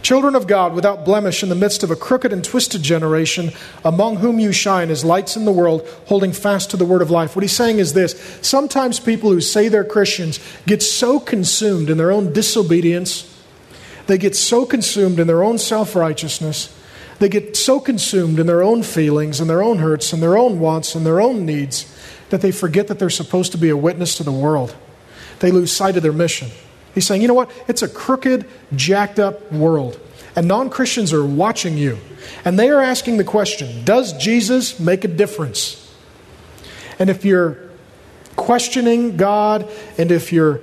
Children 0.02 0.34
of 0.34 0.48
God, 0.48 0.74
without 0.74 1.06
blemish, 1.06 1.44
in 1.44 1.50
the 1.50 1.56
midst 1.56 1.84
of 1.84 1.92
a 1.92 1.96
crooked 1.96 2.34
and 2.34 2.44
twisted 2.44 2.82
generation, 2.82 3.52
among 3.86 4.18
whom 4.18 4.40
you 4.40 4.52
shine 4.52 4.90
as 4.90 5.06
lights 5.06 5.36
in 5.38 5.46
the 5.46 5.52
world, 5.52 5.88
holding 6.08 6.32
fast 6.32 6.72
to 6.72 6.78
the 6.78 6.86
word 6.86 7.04
of 7.04 7.12
life. 7.12 7.36
What 7.36 7.44
he's 7.44 7.56
saying 7.56 7.78
is 7.78 7.94
this 7.94 8.20
sometimes 8.42 9.00
people 9.00 9.32
who 9.32 9.42
say 9.42 9.68
they're 9.68 9.84
Christians 9.84 10.40
get 10.66 10.82
so 10.82 11.20
consumed 11.20 11.90
in 11.90 11.98
their 11.98 12.12
own 12.12 12.34
disobedience, 12.34 13.28
they 14.08 14.18
get 14.18 14.36
so 14.36 14.66
consumed 14.66 15.20
in 15.20 15.28
their 15.28 15.44
own 15.44 15.58
self 15.60 15.96
righteousness, 15.96 16.76
They 17.20 17.30
get 17.30 17.56
so 17.56 17.80
consumed 17.80 18.40
in 18.40 18.48
their 18.48 18.64
own 18.64 18.82
feelings 18.82 19.40
and 19.40 19.48
their 19.48 19.62
own 19.62 19.78
hurts 19.78 20.12
and 20.12 20.24
their 20.24 20.36
own 20.36 20.60
wants 20.60 20.96
and 20.96 21.06
their 21.06 21.22
own 21.22 21.46
needs 21.46 21.86
that 22.32 22.42
they 22.42 22.52
forget 22.52 22.88
that 22.88 22.98
they're 22.98 23.12
supposed 23.12 23.52
to 23.52 23.60
be 23.60 23.70
a 23.70 23.78
witness 23.78 24.18
to 24.18 24.24
the 24.24 24.32
world. 24.32 24.76
They 25.38 25.52
lose 25.52 25.72
sight 25.72 25.96
of 25.96 26.02
their 26.02 26.14
mission. 26.14 26.50
He's 26.94 27.06
saying, 27.06 27.22
you 27.22 27.28
know 27.28 27.34
what? 27.34 27.52
It's 27.68 27.82
a 27.82 27.88
crooked, 27.88 28.48
jacked 28.76 29.20
up 29.20 29.52
world. 29.52 30.00
And 30.36 30.48
non 30.48 30.70
Christians 30.70 31.14
are 31.14 31.26
watching 31.26 31.78
you. 31.78 31.98
And 32.46 32.58
they 32.58 32.70
are 32.70 32.82
asking 32.82 33.18
the 33.18 33.24
question 33.24 33.84
Does 33.84 34.14
Jesus 34.14 34.80
make 34.80 35.04
a 35.04 35.08
difference? 35.08 35.78
And 37.00 37.10
if 37.10 37.26
you're 37.26 37.58
questioning 38.36 39.18
God 39.18 39.70
and 39.98 40.12
if 40.12 40.32
you're 40.32 40.62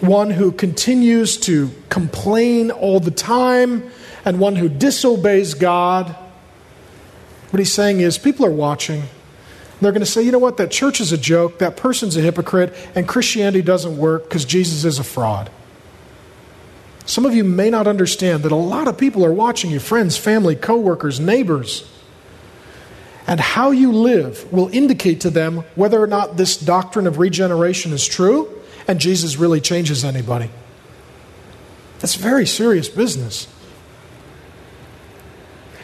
one 0.00 0.30
who 0.30 0.50
continues 0.52 1.36
to 1.38 1.70
complain 1.88 2.70
all 2.70 3.00
the 3.00 3.10
time 3.10 3.88
and 4.24 4.38
one 4.38 4.56
who 4.56 4.68
disobeys 4.68 5.54
God, 5.54 6.16
what 7.50 7.58
he's 7.58 7.72
saying 7.72 8.00
is 8.00 8.18
people 8.18 8.44
are 8.46 8.50
watching. 8.50 9.04
They're 9.82 9.92
going 9.92 10.00
to 10.00 10.06
say, 10.06 10.22
you 10.22 10.32
know 10.32 10.38
what, 10.38 10.58
that 10.58 10.70
church 10.70 11.00
is 11.00 11.12
a 11.12 11.18
joke, 11.18 11.58
that 11.58 11.76
person's 11.76 12.16
a 12.16 12.20
hypocrite, 12.20 12.72
and 12.94 13.08
Christianity 13.08 13.62
doesn't 13.62 13.96
work 13.96 14.24
because 14.24 14.44
Jesus 14.44 14.84
is 14.84 14.98
a 14.98 15.04
fraud. 15.04 15.50
Some 17.04 17.26
of 17.26 17.34
you 17.34 17.42
may 17.42 17.68
not 17.68 17.88
understand 17.88 18.44
that 18.44 18.52
a 18.52 18.56
lot 18.56 18.86
of 18.86 18.96
people 18.96 19.24
are 19.24 19.32
watching 19.32 19.70
you 19.70 19.80
friends, 19.80 20.16
family, 20.16 20.54
coworkers, 20.54 21.18
neighbors. 21.18 21.88
And 23.26 23.40
how 23.40 23.70
you 23.70 23.92
live 23.92 24.52
will 24.52 24.68
indicate 24.68 25.20
to 25.22 25.30
them 25.30 25.64
whether 25.74 26.00
or 26.00 26.06
not 26.06 26.36
this 26.36 26.56
doctrine 26.56 27.06
of 27.06 27.18
regeneration 27.18 27.92
is 27.92 28.06
true 28.06 28.62
and 28.86 29.00
Jesus 29.00 29.36
really 29.36 29.60
changes 29.60 30.04
anybody. 30.04 30.50
That's 32.00 32.14
very 32.16 32.46
serious 32.46 32.88
business. 32.88 33.46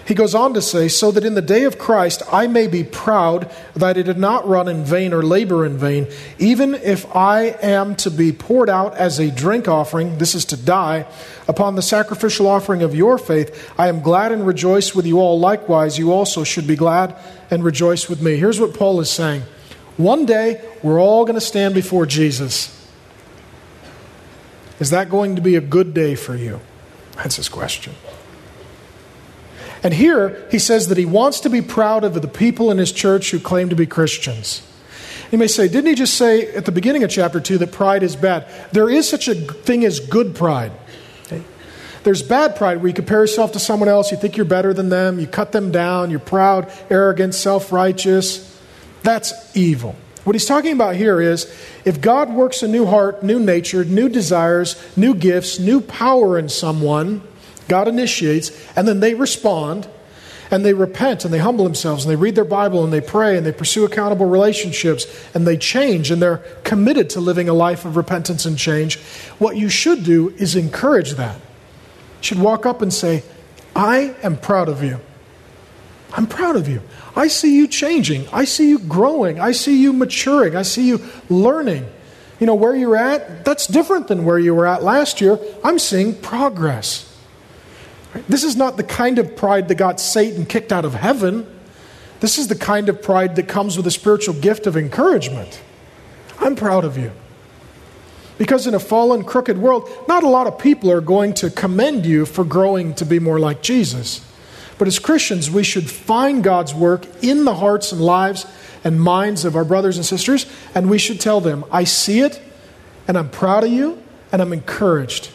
He 0.08 0.14
goes 0.14 0.34
on 0.34 0.54
to 0.54 0.62
say, 0.62 0.88
So 0.88 1.10
that 1.10 1.22
in 1.22 1.34
the 1.34 1.42
day 1.42 1.64
of 1.64 1.78
Christ 1.78 2.22
I 2.32 2.46
may 2.46 2.66
be 2.66 2.82
proud 2.82 3.54
that 3.74 3.98
I 3.98 4.02
did 4.02 4.16
not 4.16 4.48
run 4.48 4.66
in 4.66 4.82
vain 4.82 5.12
or 5.12 5.22
labor 5.22 5.66
in 5.66 5.76
vain, 5.76 6.06
even 6.38 6.74
if 6.76 7.14
I 7.14 7.48
am 7.60 7.94
to 7.96 8.10
be 8.10 8.32
poured 8.32 8.70
out 8.70 8.96
as 8.96 9.18
a 9.18 9.30
drink 9.30 9.68
offering, 9.68 10.16
this 10.16 10.34
is 10.34 10.46
to 10.46 10.56
die, 10.56 11.06
upon 11.46 11.74
the 11.74 11.82
sacrificial 11.82 12.46
offering 12.46 12.82
of 12.82 12.94
your 12.94 13.18
faith. 13.18 13.70
I 13.78 13.88
am 13.88 14.00
glad 14.00 14.32
and 14.32 14.46
rejoice 14.46 14.94
with 14.94 15.04
you 15.04 15.20
all. 15.20 15.38
Likewise, 15.38 15.98
you 15.98 16.10
also 16.10 16.42
should 16.42 16.66
be 16.66 16.76
glad 16.76 17.14
and 17.50 17.62
rejoice 17.62 18.08
with 18.08 18.22
me. 18.22 18.36
Here's 18.36 18.58
what 18.58 18.72
Paul 18.72 19.00
is 19.00 19.10
saying 19.10 19.42
One 19.98 20.24
day 20.24 20.66
we're 20.82 20.98
all 20.98 21.26
going 21.26 21.34
to 21.34 21.40
stand 21.42 21.74
before 21.74 22.06
Jesus. 22.06 22.74
Is 24.80 24.88
that 24.88 25.10
going 25.10 25.36
to 25.36 25.42
be 25.42 25.54
a 25.54 25.60
good 25.60 25.92
day 25.92 26.14
for 26.14 26.34
you? 26.34 26.60
That's 27.16 27.36
his 27.36 27.50
question. 27.50 27.92
And 29.82 29.94
here 29.94 30.46
he 30.50 30.58
says 30.58 30.88
that 30.88 30.98
he 30.98 31.04
wants 31.04 31.40
to 31.40 31.50
be 31.50 31.62
proud 31.62 32.04
of 32.04 32.14
the 32.14 32.28
people 32.28 32.70
in 32.70 32.78
his 32.78 32.92
church 32.92 33.30
who 33.30 33.38
claim 33.38 33.68
to 33.68 33.76
be 33.76 33.86
Christians. 33.86 34.62
You 35.30 35.38
may 35.38 35.46
say, 35.46 35.68
didn't 35.68 35.86
he 35.86 35.94
just 35.94 36.14
say 36.14 36.54
at 36.54 36.64
the 36.64 36.72
beginning 36.72 37.04
of 37.04 37.10
chapter 37.10 37.40
2 37.40 37.58
that 37.58 37.72
pride 37.72 38.02
is 38.02 38.16
bad? 38.16 38.46
There 38.72 38.88
is 38.88 39.08
such 39.08 39.28
a 39.28 39.34
thing 39.34 39.84
as 39.84 40.00
good 40.00 40.34
pride. 40.34 40.72
Okay? 41.26 41.42
There's 42.02 42.22
bad 42.22 42.56
pride 42.56 42.78
where 42.78 42.88
you 42.88 42.94
compare 42.94 43.20
yourself 43.20 43.52
to 43.52 43.58
someone 43.58 43.88
else, 43.88 44.10
you 44.10 44.16
think 44.16 44.36
you're 44.36 44.46
better 44.46 44.72
than 44.72 44.88
them, 44.88 45.18
you 45.18 45.26
cut 45.26 45.52
them 45.52 45.70
down, 45.70 46.10
you're 46.10 46.18
proud, 46.18 46.72
arrogant, 46.88 47.34
self 47.34 47.72
righteous. 47.72 48.58
That's 49.02 49.54
evil. 49.56 49.94
What 50.24 50.34
he's 50.34 50.46
talking 50.46 50.72
about 50.72 50.96
here 50.96 51.20
is 51.20 51.44
if 51.84 52.00
God 52.00 52.32
works 52.32 52.62
a 52.62 52.68
new 52.68 52.86
heart, 52.86 53.22
new 53.22 53.38
nature, 53.38 53.84
new 53.84 54.08
desires, 54.08 54.76
new 54.96 55.14
gifts, 55.14 55.58
new 55.58 55.80
power 55.80 56.38
in 56.38 56.48
someone, 56.48 57.22
God 57.68 57.88
initiates, 57.88 58.50
and 58.76 58.88
then 58.88 59.00
they 59.00 59.14
respond 59.14 59.88
and 60.50 60.64
they 60.64 60.72
repent 60.74 61.24
and 61.24 61.32
they 61.32 61.38
humble 61.38 61.64
themselves 61.64 62.04
and 62.04 62.10
they 62.10 62.16
read 62.16 62.34
their 62.34 62.44
Bible 62.44 62.82
and 62.84 62.92
they 62.92 63.00
pray 63.00 63.36
and 63.36 63.44
they 63.44 63.52
pursue 63.52 63.84
accountable 63.84 64.26
relationships 64.26 65.06
and 65.34 65.46
they 65.46 65.56
change 65.56 66.10
and 66.10 66.22
they're 66.22 66.38
committed 66.64 67.10
to 67.10 67.20
living 67.20 67.48
a 67.48 67.52
life 67.52 67.84
of 67.84 67.96
repentance 67.96 68.46
and 68.46 68.58
change. 68.58 68.98
What 69.38 69.56
you 69.56 69.68
should 69.68 70.04
do 70.04 70.30
is 70.30 70.56
encourage 70.56 71.12
that. 71.12 71.36
You 71.36 72.22
should 72.22 72.38
walk 72.38 72.66
up 72.66 72.82
and 72.82 72.92
say, 72.92 73.24
I 73.76 74.14
am 74.22 74.36
proud 74.36 74.68
of 74.68 74.82
you. 74.82 75.00
I'm 76.12 76.26
proud 76.26 76.56
of 76.56 76.68
you. 76.68 76.80
I 77.14 77.28
see 77.28 77.54
you 77.56 77.68
changing. 77.68 78.26
I 78.32 78.44
see 78.44 78.70
you 78.70 78.78
growing. 78.78 79.38
I 79.38 79.52
see 79.52 79.80
you 79.80 79.92
maturing. 79.92 80.56
I 80.56 80.62
see 80.62 80.88
you 80.88 81.04
learning. 81.28 81.86
You 82.40 82.46
know, 82.46 82.54
where 82.54 82.74
you're 82.74 82.96
at, 82.96 83.44
that's 83.44 83.66
different 83.66 84.08
than 84.08 84.24
where 84.24 84.38
you 84.38 84.54
were 84.54 84.66
at 84.66 84.82
last 84.82 85.20
year. 85.20 85.38
I'm 85.62 85.78
seeing 85.78 86.14
progress. 86.14 87.07
This 88.28 88.44
is 88.44 88.56
not 88.56 88.76
the 88.76 88.84
kind 88.84 89.18
of 89.18 89.36
pride 89.36 89.68
that 89.68 89.74
got 89.76 90.00
Satan 90.00 90.46
kicked 90.46 90.72
out 90.72 90.84
of 90.84 90.94
heaven. 90.94 91.46
This 92.20 92.38
is 92.38 92.48
the 92.48 92.56
kind 92.56 92.88
of 92.88 93.02
pride 93.02 93.36
that 93.36 93.48
comes 93.48 93.76
with 93.76 93.86
a 93.86 93.90
spiritual 93.90 94.34
gift 94.34 94.66
of 94.66 94.76
encouragement. 94.76 95.60
I'm 96.40 96.56
proud 96.56 96.84
of 96.84 96.96
you. 96.96 97.12
Because 98.38 98.66
in 98.66 98.74
a 98.74 98.78
fallen, 98.78 99.24
crooked 99.24 99.58
world, 99.58 99.88
not 100.06 100.22
a 100.22 100.28
lot 100.28 100.46
of 100.46 100.58
people 100.58 100.90
are 100.90 101.00
going 101.00 101.34
to 101.34 101.50
commend 101.50 102.06
you 102.06 102.24
for 102.24 102.44
growing 102.44 102.94
to 102.94 103.04
be 103.04 103.18
more 103.18 103.38
like 103.40 103.62
Jesus. 103.62 104.24
But 104.78 104.86
as 104.86 105.00
Christians, 105.00 105.50
we 105.50 105.64
should 105.64 105.90
find 105.90 106.42
God's 106.42 106.72
work 106.72 107.04
in 107.22 107.44
the 107.44 107.56
hearts 107.56 107.90
and 107.90 108.00
lives 108.00 108.46
and 108.84 109.00
minds 109.00 109.44
of 109.44 109.56
our 109.56 109.64
brothers 109.64 109.96
and 109.96 110.06
sisters, 110.06 110.46
and 110.74 110.88
we 110.88 110.98
should 110.98 111.20
tell 111.20 111.40
them, 111.40 111.64
I 111.72 111.82
see 111.82 112.20
it, 112.20 112.40
and 113.08 113.18
I'm 113.18 113.28
proud 113.28 113.64
of 113.64 113.72
you, 113.72 114.00
and 114.30 114.40
I'm 114.40 114.52
encouraged. 114.52 115.30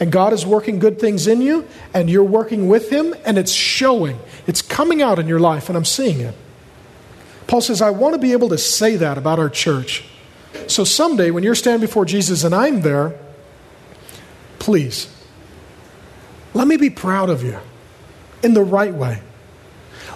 And 0.00 0.10
God 0.10 0.32
is 0.32 0.44
working 0.44 0.78
good 0.78 0.98
things 0.98 1.26
in 1.26 1.40
you, 1.40 1.66
and 1.92 2.10
you're 2.10 2.24
working 2.24 2.68
with 2.68 2.90
Him, 2.90 3.14
and 3.24 3.38
it's 3.38 3.52
showing. 3.52 4.18
It's 4.46 4.62
coming 4.62 5.02
out 5.02 5.18
in 5.18 5.28
your 5.28 5.40
life, 5.40 5.68
and 5.68 5.76
I'm 5.76 5.84
seeing 5.84 6.20
it. 6.20 6.34
Paul 7.46 7.60
says, 7.60 7.82
I 7.82 7.90
want 7.90 8.14
to 8.14 8.20
be 8.20 8.32
able 8.32 8.48
to 8.50 8.58
say 8.58 8.96
that 8.96 9.18
about 9.18 9.38
our 9.38 9.50
church. 9.50 10.04
So 10.66 10.84
someday, 10.84 11.30
when 11.30 11.44
you're 11.44 11.54
standing 11.54 11.86
before 11.86 12.04
Jesus 12.04 12.44
and 12.44 12.54
I'm 12.54 12.80
there, 12.80 13.18
please, 14.58 15.14
let 16.54 16.66
me 16.66 16.76
be 16.76 16.90
proud 16.90 17.30
of 17.30 17.42
you 17.42 17.58
in 18.42 18.54
the 18.54 18.62
right 18.62 18.94
way. 18.94 19.20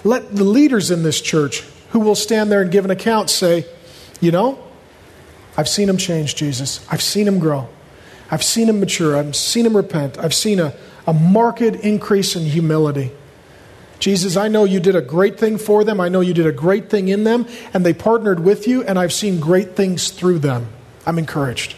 Let 0.04 0.34
the 0.34 0.44
leaders 0.44 0.90
in 0.90 1.02
this 1.02 1.20
church 1.20 1.62
who 1.90 2.00
will 2.00 2.14
stand 2.14 2.50
there 2.50 2.62
and 2.62 2.70
give 2.70 2.84
an 2.84 2.90
account 2.90 3.30
say, 3.30 3.66
You 4.20 4.30
know, 4.30 4.62
I've 5.56 5.68
seen 5.68 5.88
him 5.88 5.96
change, 5.96 6.34
Jesus. 6.36 6.86
I've 6.90 7.02
seen 7.02 7.26
him 7.26 7.38
grow. 7.38 7.68
I've 8.30 8.44
seen 8.44 8.68
him 8.68 8.80
mature. 8.80 9.16
I've 9.16 9.34
seen 9.34 9.66
him 9.66 9.76
repent. 9.76 10.18
I've 10.18 10.34
seen 10.34 10.60
a, 10.60 10.74
a 11.06 11.12
marked 11.12 11.62
increase 11.62 12.36
in 12.36 12.44
humility. 12.44 13.12
Jesus, 13.98 14.36
I 14.36 14.48
know 14.48 14.64
you 14.64 14.78
did 14.78 14.94
a 14.94 15.02
great 15.02 15.38
thing 15.38 15.58
for 15.58 15.82
them. 15.82 16.00
I 16.00 16.08
know 16.08 16.20
you 16.20 16.34
did 16.34 16.46
a 16.46 16.52
great 16.52 16.88
thing 16.88 17.08
in 17.08 17.24
them, 17.24 17.46
and 17.74 17.84
they 17.84 17.92
partnered 17.92 18.40
with 18.40 18.68
you, 18.68 18.84
and 18.84 18.98
I've 18.98 19.12
seen 19.12 19.40
great 19.40 19.74
things 19.74 20.10
through 20.10 20.38
them. 20.38 20.68
I'm 21.04 21.18
encouraged. 21.18 21.74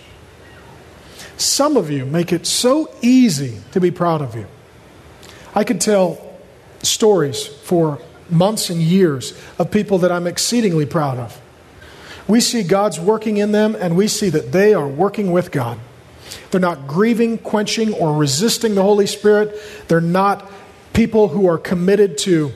Some 1.39 1.79
of 1.79 1.91
you 1.91 2.05
make 2.05 2.33
it 2.33 2.47
so 2.47 2.95
easy 3.01 3.61
to 3.73 3.81
be 3.81 3.91
proud 3.91 4.21
of 4.21 4.37
you. 4.37 4.47
I 5.55 5.65
could 5.65 5.81
tell 5.81 6.37
stories 6.83 7.47
for 7.47 8.01
months 8.29 8.69
and 8.69 8.81
years 8.81 9.33
of 9.59 9.71
people 9.71 9.99
that 9.99 10.13
I'm 10.13 10.27
exceedingly 10.27 10.87
proud 10.87 11.19
of. 11.19 11.41
We 12.29 12.41
see 12.41 12.63
God's 12.63 13.01
working 13.01 13.39
in 13.39 13.53
them, 13.53 13.75
and 13.75 13.97
we 13.97 14.09
see 14.09 14.29
that 14.29 14.53
they 14.53 14.75
are 14.75 14.87
working 14.87 15.33
with 15.33 15.51
God. 15.51 15.79
They're 16.51 16.61
not 16.61 16.87
grieving, 16.87 17.39
quenching, 17.39 17.95
or 17.95 18.17
resisting 18.17 18.75
the 18.75 18.83
Holy 18.83 19.07
Spirit. 19.07 19.59
They're 19.89 20.01
not 20.01 20.51
people 20.93 21.29
who 21.29 21.47
are 21.47 21.59
committed 21.59 22.19
to 22.19 22.53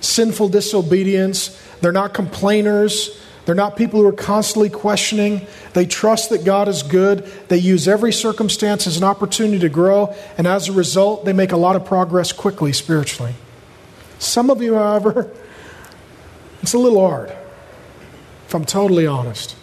sinful 0.00 0.50
disobedience. 0.50 1.60
They're 1.80 1.92
not 1.92 2.14
complainers. 2.14 3.20
They're 3.48 3.54
not 3.54 3.76
people 3.76 4.00
who 4.00 4.06
are 4.06 4.12
constantly 4.12 4.68
questioning. 4.68 5.46
They 5.72 5.86
trust 5.86 6.30
that 6.30 6.44
God 6.44 6.68
is 6.68 6.82
good. 6.82 7.24
They 7.48 7.56
use 7.56 7.88
every 7.88 8.12
circumstance 8.12 8.86
as 8.86 8.98
an 8.98 9.04
opportunity 9.04 9.58
to 9.60 9.70
grow. 9.70 10.14
And 10.36 10.46
as 10.46 10.68
a 10.68 10.72
result, 10.72 11.24
they 11.24 11.32
make 11.32 11.52
a 11.52 11.56
lot 11.56 11.74
of 11.74 11.84
progress 11.86 12.30
quickly 12.30 12.74
spiritually. 12.74 13.34
Some 14.18 14.50
of 14.50 14.60
you, 14.60 14.74
however, 14.74 15.30
it's 16.62 16.74
a 16.74 16.78
little 16.78 17.00
hard, 17.00 17.30
if 18.46 18.54
I'm 18.54 18.66
totally 18.66 19.06
honest. 19.06 19.56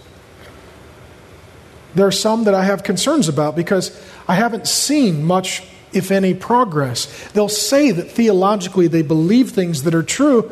There 1.96 2.06
are 2.06 2.12
some 2.12 2.44
that 2.44 2.54
I 2.54 2.64
have 2.66 2.84
concerns 2.84 3.28
about 3.28 3.56
because 3.56 3.98
I 4.28 4.36
haven't 4.36 4.68
seen 4.68 5.24
much, 5.24 5.64
if 5.94 6.12
any, 6.12 6.34
progress. 6.34 7.30
They'll 7.32 7.50
say 7.50 7.92
that 7.92 8.12
theologically 8.12 8.88
they 8.88 9.02
believe 9.02 9.52
things 9.52 9.84
that 9.84 9.96
are 9.96 10.04
true, 10.04 10.52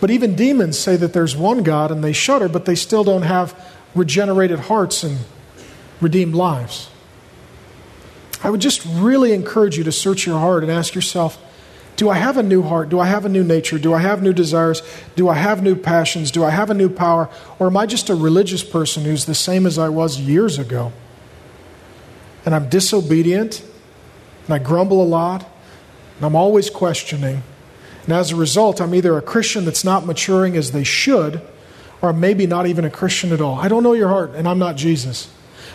but 0.00 0.10
even 0.10 0.36
demons 0.36 0.78
say 0.78 0.96
that 0.96 1.12
there's 1.12 1.36
one 1.36 1.62
God 1.62 1.90
and 1.90 2.04
they 2.04 2.12
shudder, 2.12 2.48
but 2.48 2.66
they 2.66 2.74
still 2.74 3.04
don't 3.04 3.22
have 3.22 3.58
regenerated 3.94 4.60
hearts 4.60 5.02
and 5.02 5.18
redeemed 6.00 6.34
lives. 6.34 6.90
I 8.42 8.50
would 8.50 8.60
just 8.60 8.84
really 8.84 9.32
encourage 9.32 9.78
you 9.78 9.84
to 9.84 9.92
search 9.92 10.26
your 10.26 10.38
heart 10.38 10.62
and 10.62 10.70
ask 10.70 10.94
yourself 10.94 11.40
do 11.96 12.10
I 12.10 12.14
have 12.14 12.36
a 12.36 12.42
new 12.42 12.62
heart? 12.62 12.88
Do 12.88 12.98
I 12.98 13.06
have 13.06 13.24
a 13.24 13.28
new 13.28 13.44
nature? 13.44 13.78
Do 13.78 13.94
I 13.94 14.00
have 14.00 14.22
new 14.22 14.32
desires? 14.32 14.82
Do 15.14 15.28
I 15.28 15.34
have 15.34 15.62
new 15.62 15.76
passions? 15.76 16.30
Do 16.30 16.42
I 16.42 16.50
have 16.50 16.70
a 16.70 16.74
new 16.74 16.88
power? 16.88 17.30
Or 17.58 17.68
am 17.68 17.76
I 17.76 17.86
just 17.86 18.10
a 18.10 18.14
religious 18.14 18.64
person 18.64 19.04
who's 19.04 19.26
the 19.26 19.34
same 19.34 19.64
as 19.64 19.78
I 19.78 19.88
was 19.88 20.18
years 20.18 20.58
ago? 20.58 20.92
And 22.44 22.54
I'm 22.54 22.68
disobedient, 22.68 23.64
and 24.46 24.54
I 24.54 24.58
grumble 24.58 25.02
a 25.02 25.06
lot, 25.06 25.48
and 26.16 26.26
I'm 26.26 26.36
always 26.36 26.68
questioning, 26.68 27.42
And 28.04 28.12
as 28.12 28.32
a 28.32 28.36
result, 28.36 28.80
I'm 28.80 28.94
either 28.94 29.16
a 29.16 29.22
Christian 29.22 29.64
that's 29.64 29.84
not 29.84 30.04
maturing 30.04 30.56
as 30.56 30.72
they 30.72 30.84
should, 30.84 31.40
or 32.02 32.12
maybe 32.12 32.46
not 32.46 32.66
even 32.66 32.84
a 32.84 32.90
Christian 32.90 33.32
at 33.32 33.40
all. 33.40 33.54
I 33.58 33.68
don't 33.68 33.82
know 33.82 33.94
your 33.94 34.08
heart, 34.08 34.32
and 34.34 34.46
I'm 34.46 34.58
not 34.58 34.76
Jesus. 34.76 35.30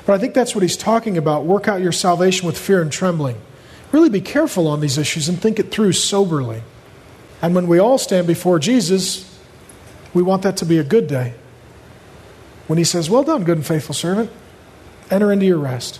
But 0.06 0.14
I 0.14 0.18
think 0.20 0.36
that's 0.36 0.54
what 0.54 0.62
he's 0.62 0.78
talking 0.78 1.18
about. 1.18 1.46
Work 1.46 1.68
out 1.68 1.82
your 1.82 1.92
salvation 1.92 2.46
with 2.46 2.58
fear 2.58 2.82
and 2.82 2.92
trembling. 2.92 3.38
Really 3.92 4.10
be 4.10 4.22
careful 4.22 4.68
on 4.68 4.82
these 4.82 4.98
issues 4.98 5.30
and 5.30 5.42
think 5.42 5.60
it 5.60 5.72
through 5.72 5.94
soberly. 5.94 6.62
And 7.42 7.56
when 7.56 7.68
we 7.68 7.80
all 7.80 7.98
stand 7.98 8.28
before 8.28 8.60
Jesus, 8.60 9.40
we 10.14 10.22
want 10.22 10.44
that 10.44 10.58
to 10.58 10.66
be 10.66 10.78
a 10.78 10.84
good 10.84 11.08
day. 11.08 11.34
When 12.68 12.78
he 12.78 12.84
says, 12.84 13.10
Well 13.10 13.24
done, 13.24 13.44
good 13.44 13.58
and 13.58 13.66
faithful 13.66 13.96
servant, 13.96 14.30
enter 15.10 15.32
into 15.32 15.46
your 15.46 15.58
rest. 15.58 16.00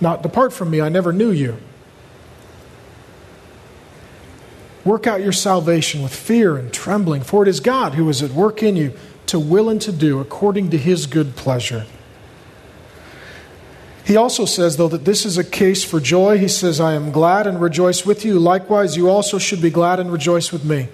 Not 0.00 0.22
depart 0.22 0.52
from 0.52 0.70
me, 0.70 0.80
I 0.80 0.88
never 0.88 1.12
knew 1.12 1.30
you. 1.30 1.56
Work 4.84 5.06
out 5.06 5.22
your 5.22 5.32
salvation 5.32 6.02
with 6.02 6.14
fear 6.14 6.56
and 6.56 6.70
trembling, 6.72 7.22
for 7.22 7.42
it 7.42 7.48
is 7.48 7.60
God 7.60 7.94
who 7.94 8.06
is 8.10 8.22
at 8.22 8.32
work 8.32 8.62
in 8.62 8.76
you 8.76 8.92
to 9.26 9.40
will 9.40 9.70
and 9.70 9.80
to 9.80 9.92
do 9.92 10.20
according 10.20 10.70
to 10.70 10.78
his 10.78 11.06
good 11.06 11.36
pleasure. 11.36 11.86
He 14.04 14.16
also 14.16 14.44
says, 14.44 14.76
though, 14.76 14.88
that 14.88 15.06
this 15.06 15.24
is 15.24 15.38
a 15.38 15.44
case 15.44 15.82
for 15.82 15.98
joy. 15.98 16.36
He 16.36 16.48
says, 16.48 16.78
I 16.78 16.92
am 16.92 17.10
glad 17.10 17.46
and 17.46 17.60
rejoice 17.60 18.04
with 18.04 18.24
you. 18.24 18.38
Likewise, 18.38 18.96
you 18.96 19.08
also 19.08 19.38
should 19.38 19.62
be 19.62 19.70
glad 19.70 19.98
and 19.98 20.12
rejoice 20.12 20.52
with 20.52 20.64
me. 20.64 20.88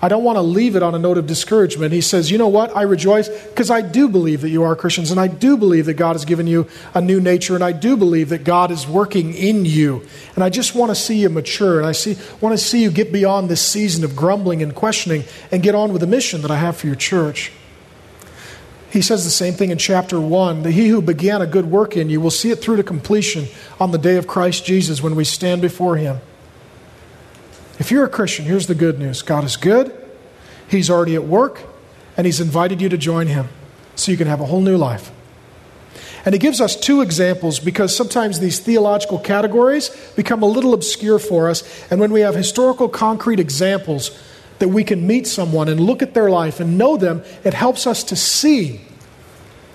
I 0.00 0.08
don't 0.08 0.24
want 0.24 0.36
to 0.36 0.42
leave 0.42 0.76
it 0.76 0.82
on 0.82 0.94
a 0.94 0.98
note 0.98 1.16
of 1.16 1.26
discouragement. 1.26 1.92
He 1.92 2.02
says, 2.02 2.30
You 2.30 2.36
know 2.36 2.48
what? 2.48 2.76
I 2.76 2.82
rejoice 2.82 3.28
because 3.28 3.70
I 3.70 3.80
do 3.80 4.08
believe 4.08 4.42
that 4.42 4.50
you 4.50 4.62
are 4.62 4.76
Christians, 4.76 5.10
and 5.10 5.18
I 5.18 5.28
do 5.28 5.56
believe 5.56 5.86
that 5.86 5.94
God 5.94 6.12
has 6.12 6.26
given 6.26 6.46
you 6.46 6.66
a 6.92 7.00
new 7.00 7.20
nature, 7.20 7.54
and 7.54 7.64
I 7.64 7.72
do 7.72 7.96
believe 7.96 8.28
that 8.28 8.44
God 8.44 8.70
is 8.70 8.86
working 8.86 9.32
in 9.32 9.64
you. 9.64 10.06
And 10.34 10.44
I 10.44 10.50
just 10.50 10.74
want 10.74 10.90
to 10.90 10.94
see 10.94 11.20
you 11.20 11.30
mature, 11.30 11.78
and 11.78 11.86
I 11.86 11.92
see, 11.92 12.18
want 12.40 12.52
to 12.58 12.62
see 12.62 12.82
you 12.82 12.90
get 12.90 13.12
beyond 13.12 13.48
this 13.48 13.62
season 13.62 14.04
of 14.04 14.14
grumbling 14.14 14.62
and 14.62 14.74
questioning 14.74 15.24
and 15.50 15.62
get 15.62 15.74
on 15.74 15.92
with 15.92 16.00
the 16.00 16.06
mission 16.06 16.42
that 16.42 16.50
I 16.50 16.56
have 16.56 16.76
for 16.76 16.86
your 16.86 16.96
church. 16.96 17.50
He 18.94 19.02
says 19.02 19.24
the 19.24 19.30
same 19.30 19.54
thing 19.54 19.70
in 19.70 19.78
chapter 19.78 20.20
1 20.20 20.62
that 20.62 20.70
he 20.70 20.86
who 20.86 21.02
began 21.02 21.42
a 21.42 21.48
good 21.48 21.66
work 21.66 21.96
in 21.96 22.08
you 22.08 22.20
will 22.20 22.30
see 22.30 22.52
it 22.52 22.62
through 22.62 22.76
to 22.76 22.84
completion 22.84 23.46
on 23.80 23.90
the 23.90 23.98
day 23.98 24.16
of 24.18 24.28
Christ 24.28 24.64
Jesus 24.64 25.02
when 25.02 25.16
we 25.16 25.24
stand 25.24 25.60
before 25.60 25.96
him. 25.96 26.20
If 27.80 27.90
you're 27.90 28.04
a 28.04 28.08
Christian, 28.08 28.44
here's 28.44 28.68
the 28.68 28.74
good 28.76 29.00
news 29.00 29.20
God 29.20 29.42
is 29.42 29.56
good, 29.56 29.92
He's 30.68 30.88
already 30.90 31.16
at 31.16 31.24
work, 31.24 31.62
and 32.16 32.24
He's 32.24 32.40
invited 32.40 32.80
you 32.80 32.88
to 32.88 32.96
join 32.96 33.26
Him 33.26 33.48
so 33.96 34.12
you 34.12 34.16
can 34.16 34.28
have 34.28 34.40
a 34.40 34.46
whole 34.46 34.60
new 34.60 34.76
life. 34.76 35.10
And 36.24 36.32
he 36.32 36.38
gives 36.38 36.60
us 36.60 36.76
two 36.76 37.02
examples 37.02 37.58
because 37.58 37.94
sometimes 37.94 38.38
these 38.38 38.60
theological 38.60 39.18
categories 39.18 39.90
become 40.14 40.44
a 40.44 40.46
little 40.46 40.72
obscure 40.72 41.18
for 41.18 41.50
us. 41.50 41.64
And 41.90 42.00
when 42.00 42.12
we 42.12 42.20
have 42.20 42.34
historical, 42.34 42.88
concrete 42.88 43.40
examples, 43.40 44.16
that 44.58 44.68
we 44.68 44.84
can 44.84 45.06
meet 45.06 45.26
someone 45.26 45.68
and 45.68 45.80
look 45.80 46.02
at 46.02 46.14
their 46.14 46.30
life 46.30 46.60
and 46.60 46.78
know 46.78 46.96
them, 46.96 47.22
it 47.42 47.54
helps 47.54 47.86
us 47.86 48.04
to 48.04 48.16
see 48.16 48.80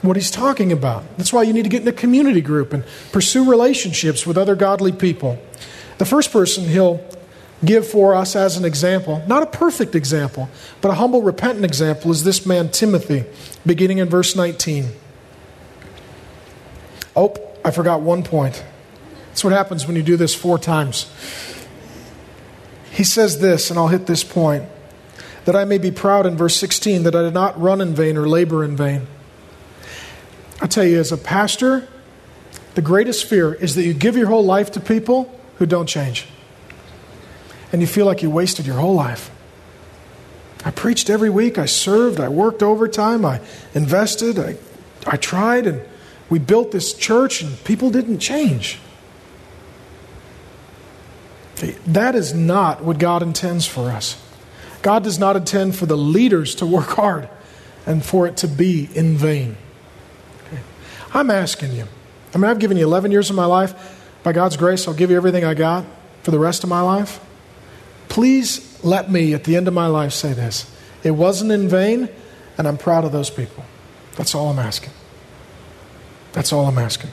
what 0.01 0.15
he's 0.15 0.32
talking 0.32 0.71
about. 0.71 1.03
That's 1.17 1.34
why 1.34 1.43
you 1.43 1.53
need 1.53 1.63
to 1.63 1.69
get 1.69 1.82
in 1.82 1.88
a 1.88 1.93
community 1.93 2.41
group 2.41 2.71
and 2.73 2.84
pursue 3.11 3.49
relationships 3.49 4.25
with 4.25 4.38
other 4.38 4.55
godly 4.55 4.91
people. 4.91 5.38
The 5.97 6.05
first 6.05 6.32
person 6.32 6.63
he'll 6.65 7.03
give 7.65 7.86
for 7.86 8.15
us 8.15 8.36
as 8.36 8.55
an 8.55 8.63
example, 8.63 9.21
not 9.27 9.43
a 9.43 9.45
perfect 9.45 9.95
example, 9.95 10.49
but 10.80 10.91
a 10.91 10.93
humble, 10.93 11.21
repentant 11.21 11.65
example, 11.65 12.11
is 12.11 12.23
this 12.23 12.45
man 12.45 12.69
Timothy, 12.69 13.25
beginning 13.65 13.97
in 13.97 14.07
verse 14.07 14.36
19. 14.36 14.88
Oh, 17.15 17.36
I 17.65 17.71
forgot 17.71 17.99
one 17.99 18.23
point. 18.23 18.63
That's 19.27 19.43
what 19.43 19.51
happens 19.51 19.86
when 19.86 19.97
you 19.97 20.03
do 20.03 20.15
this 20.15 20.34
four 20.34 20.57
times. 20.57 21.11
He 22.99 23.05
says 23.05 23.39
this, 23.39 23.69
and 23.69 23.79
I'll 23.79 23.87
hit 23.87 24.07
this 24.07 24.25
point 24.25 24.65
that 25.45 25.55
I 25.55 25.63
may 25.63 25.77
be 25.77 25.89
proud 25.89 26.25
in 26.25 26.35
verse 26.35 26.57
16 26.57 27.03
that 27.03 27.15
I 27.15 27.21
did 27.21 27.33
not 27.33 27.57
run 27.57 27.79
in 27.79 27.95
vain 27.95 28.17
or 28.17 28.27
labor 28.27 28.61
in 28.61 28.75
vain. 28.75 29.07
I 30.59 30.67
tell 30.67 30.83
you, 30.83 30.99
as 30.99 31.13
a 31.13 31.17
pastor, 31.17 31.87
the 32.75 32.81
greatest 32.81 33.23
fear 33.23 33.53
is 33.53 33.75
that 33.75 33.83
you 33.83 33.93
give 33.93 34.17
your 34.17 34.27
whole 34.27 34.43
life 34.43 34.71
to 34.73 34.81
people 34.81 35.33
who 35.59 35.65
don't 35.65 35.85
change. 35.85 36.27
And 37.71 37.79
you 37.79 37.87
feel 37.87 38.05
like 38.05 38.21
you 38.21 38.29
wasted 38.29 38.65
your 38.65 38.75
whole 38.75 38.95
life. 38.95 39.31
I 40.65 40.71
preached 40.71 41.09
every 41.09 41.29
week, 41.29 41.57
I 41.57 41.67
served, 41.67 42.19
I 42.19 42.27
worked 42.27 42.61
overtime, 42.61 43.23
I 43.23 43.39
invested, 43.73 44.37
I, 44.37 44.57
I 45.07 45.15
tried, 45.15 45.67
and 45.67 45.81
we 46.29 46.37
built 46.37 46.73
this 46.73 46.91
church, 46.93 47.41
and 47.41 47.63
people 47.63 47.91
didn't 47.91 48.19
change. 48.19 48.77
That 51.88 52.16
is 52.16 52.34
not 52.34 52.84
what 52.84 52.97
God 52.97 53.22
intends 53.22 53.66
for 53.66 53.89
us. 53.89 54.22
God 54.82 55.03
does 55.03 55.20
not 55.20 55.36
intend 55.36 55.76
for 55.76 55.86
the 55.86 55.97
leaders 55.97 56.55
to 56.55 56.66
work 56.66 56.88
hard 56.88 57.30
and 57.86 58.03
for 58.03 58.28
it 58.28 58.38
to 58.38 58.47
be 58.47 58.89
in 58.93 59.18
vain. 59.18 59.57
Okay. 60.47 60.62
I'm 61.14 61.30
asking 61.30 61.74
you. 61.74 61.86
I 62.34 62.38
mean, 62.38 62.45
I've 62.45 62.60
given 62.60 62.78
you 62.78 62.86
11 62.86 63.12
years 63.12 63.30
of 63.30 63.36
my 63.36 63.45
life. 63.45 63.95
By 64.24 64.34
God's 64.34 64.57
grace, 64.57 64.88
I'll 64.88 64.93
give 64.93 65.10
you 65.10 65.18
everything 65.18 65.43
I 65.43 65.53
got 65.53 65.86
for 66.24 66.32
the 66.32 66.39
rest 66.39 66.64
of 66.64 66.70
my 66.70 66.82
life. 66.82 67.20
Please 68.10 68.84
let 68.84 69.10
me, 69.10 69.34
at 69.34 69.43
the 69.43 69.55
end 69.55 69.68
of 69.68 69.74
my 69.74 69.88
life, 69.88 70.14
say 70.14 70.34
this 70.34 70.72
it 71.03 71.12
wasn't 71.12 71.51
in 71.51 71.68
vain, 71.68 72.10
and 72.57 72.68
I'm 72.68 72.78
proud 72.78 73.05
of 73.05 73.12
those 73.12 73.30
people. 73.30 73.64
That's 74.16 74.36
all 74.36 74.49
I'm 74.49 74.60
asking. 74.60 74.93
That's 76.34 76.51
all 76.51 76.66
I'm 76.66 76.78
asking. 76.78 77.12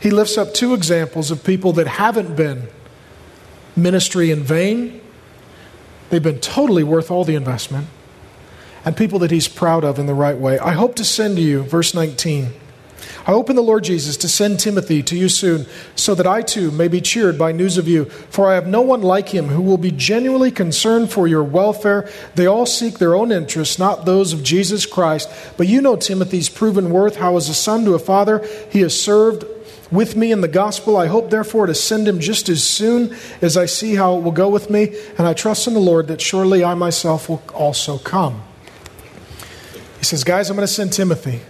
He 0.00 0.10
lifts 0.10 0.36
up 0.36 0.52
two 0.52 0.74
examples 0.74 1.30
of 1.30 1.44
people 1.44 1.72
that 1.74 1.86
haven't 1.86 2.36
been 2.36 2.68
ministry 3.76 4.30
in 4.30 4.42
vain. 4.42 5.00
They've 6.10 6.22
been 6.22 6.40
totally 6.40 6.82
worth 6.82 7.10
all 7.10 7.24
the 7.24 7.34
investment. 7.34 7.88
And 8.84 8.96
people 8.96 9.18
that 9.20 9.30
he's 9.30 9.48
proud 9.48 9.84
of 9.84 9.98
in 9.98 10.06
the 10.06 10.14
right 10.14 10.36
way. 10.36 10.58
I 10.58 10.72
hope 10.72 10.94
to 10.96 11.04
send 11.04 11.36
to 11.36 11.42
you, 11.42 11.62
verse 11.62 11.92
19. 11.92 12.52
I 13.26 13.32
hope 13.32 13.50
in 13.50 13.56
the 13.56 13.62
Lord 13.62 13.82
Jesus 13.82 14.16
to 14.18 14.28
send 14.28 14.60
Timothy 14.60 15.02
to 15.02 15.16
you 15.16 15.28
soon, 15.28 15.66
so 15.96 16.14
that 16.14 16.28
I 16.28 16.42
too 16.42 16.70
may 16.70 16.86
be 16.86 17.00
cheered 17.00 17.36
by 17.36 17.50
news 17.50 17.76
of 17.76 17.88
you. 17.88 18.04
For 18.04 18.48
I 18.48 18.54
have 18.54 18.68
no 18.68 18.82
one 18.82 19.02
like 19.02 19.30
him 19.30 19.48
who 19.48 19.62
will 19.62 19.78
be 19.78 19.90
genuinely 19.90 20.52
concerned 20.52 21.10
for 21.10 21.26
your 21.26 21.42
welfare. 21.42 22.08
They 22.36 22.46
all 22.46 22.66
seek 22.66 22.98
their 22.98 23.16
own 23.16 23.32
interests, 23.32 23.80
not 23.80 24.04
those 24.04 24.32
of 24.32 24.44
Jesus 24.44 24.86
Christ. 24.86 25.28
But 25.56 25.66
you 25.66 25.82
know 25.82 25.96
Timothy's 25.96 26.48
proven 26.48 26.90
worth, 26.90 27.16
how 27.16 27.36
as 27.36 27.48
a 27.48 27.54
son 27.54 27.84
to 27.84 27.94
a 27.94 27.98
father 27.98 28.46
he 28.70 28.80
has 28.82 28.98
served 28.98 29.44
with 29.90 30.16
me 30.16 30.32
in 30.32 30.40
the 30.40 30.48
gospel. 30.48 30.96
I 30.96 31.06
hope, 31.06 31.30
therefore, 31.30 31.66
to 31.66 31.74
send 31.74 32.08
him 32.08 32.20
just 32.20 32.48
as 32.48 32.62
soon 32.62 33.16
as 33.40 33.56
I 33.56 33.66
see 33.66 33.94
how 33.94 34.16
it 34.16 34.22
will 34.22 34.32
go 34.32 34.48
with 34.48 34.70
me, 34.70 34.94
and 35.18 35.26
I 35.26 35.32
trust 35.32 35.66
in 35.66 35.74
the 35.74 35.80
Lord 35.80 36.08
that 36.08 36.20
surely 36.20 36.64
I 36.64 36.74
myself 36.74 37.28
will 37.28 37.42
also 37.54 37.98
come. 37.98 38.42
He 39.98 40.04
says, 40.04 40.24
Guys, 40.24 40.50
I'm 40.50 40.56
going 40.56 40.66
to 40.66 40.72
send 40.72 40.92
Timothy. 40.92 41.40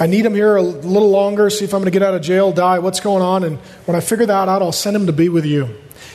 I 0.00 0.06
need 0.06 0.26
him 0.26 0.34
here 0.34 0.56
a 0.56 0.62
little 0.62 1.10
longer, 1.10 1.48
see 1.50 1.64
if 1.64 1.72
I'm 1.72 1.80
going 1.80 1.92
to 1.92 1.96
get 1.96 2.02
out 2.02 2.14
of 2.14 2.22
jail, 2.22 2.52
die, 2.52 2.80
what's 2.80 3.00
going 3.00 3.22
on, 3.22 3.44
and 3.44 3.58
when 3.86 3.96
I 3.96 4.00
figure 4.00 4.26
that 4.26 4.48
out, 4.48 4.60
I'll 4.60 4.72
send 4.72 4.96
him 4.96 5.06
to 5.06 5.12
be 5.12 5.28
with 5.28 5.44
you. 5.44 5.68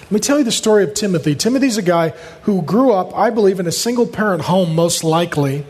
Let 0.09 0.11
me 0.11 0.19
tell 0.19 0.37
you 0.37 0.43
the 0.43 0.51
story 0.51 0.83
of 0.83 0.95
Timothy. 0.95 1.35
Timothy's 1.35 1.77
a 1.77 1.83
guy 1.83 2.09
who 2.41 2.61
grew 2.61 2.91
up, 2.91 3.15
I 3.15 3.29
believe, 3.29 3.59
in 3.59 3.67
a 3.67 3.71
single 3.71 4.07
parent 4.07 4.43
home, 4.43 4.75
most 4.75 5.03
likely. 5.03 5.65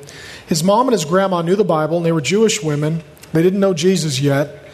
His 0.47 0.63
mom 0.63 0.87
and 0.87 0.93
his 0.93 1.05
grandma 1.05 1.41
knew 1.41 1.55
the 1.55 1.63
Bible, 1.63 1.97
and 1.97 2.05
they 2.05 2.11
were 2.11 2.21
Jewish 2.21 2.63
women. 2.63 3.03
They 3.33 3.43
didn't 3.43 3.59
know 3.59 3.73
Jesus 3.73 4.19
yet. 4.19 4.68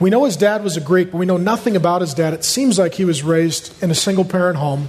We 0.00 0.08
know 0.08 0.24
his 0.24 0.38
dad 0.38 0.64
was 0.64 0.78
a 0.78 0.80
Greek, 0.80 1.12
but 1.12 1.18
we 1.18 1.26
know 1.26 1.36
nothing 1.36 1.76
about 1.76 2.00
his 2.00 2.14
dad. 2.14 2.32
It 2.32 2.42
seems 2.42 2.78
like 2.78 2.94
he 2.94 3.04
was 3.04 3.22
raised 3.22 3.80
in 3.82 3.90
a 3.90 3.94
single 3.94 4.24
parent 4.24 4.56
home. 4.56 4.88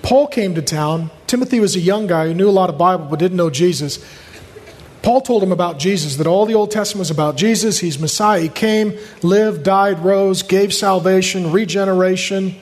Paul 0.00 0.26
came 0.26 0.54
to 0.54 0.62
town. 0.62 1.10
Timothy 1.26 1.60
was 1.60 1.76
a 1.76 1.80
young 1.80 2.06
guy 2.06 2.26
who 2.26 2.34
knew 2.34 2.48
a 2.48 2.50
lot 2.50 2.70
of 2.70 2.78
Bible 2.78 3.04
but 3.04 3.18
didn't 3.18 3.36
know 3.36 3.50
Jesus. 3.50 4.02
Paul 5.02 5.20
told 5.20 5.42
him 5.42 5.52
about 5.52 5.78
Jesus, 5.78 6.16
that 6.16 6.26
all 6.26 6.46
the 6.46 6.54
Old 6.54 6.70
Testament 6.70 7.00
was 7.00 7.10
about 7.10 7.36
Jesus. 7.36 7.78
He's 7.78 7.98
Messiah. 7.98 8.40
He 8.40 8.48
came, 8.48 8.98
lived, 9.22 9.62
died, 9.62 9.98
rose, 10.00 10.42
gave 10.42 10.72
salvation, 10.72 11.52
regeneration. 11.52 12.56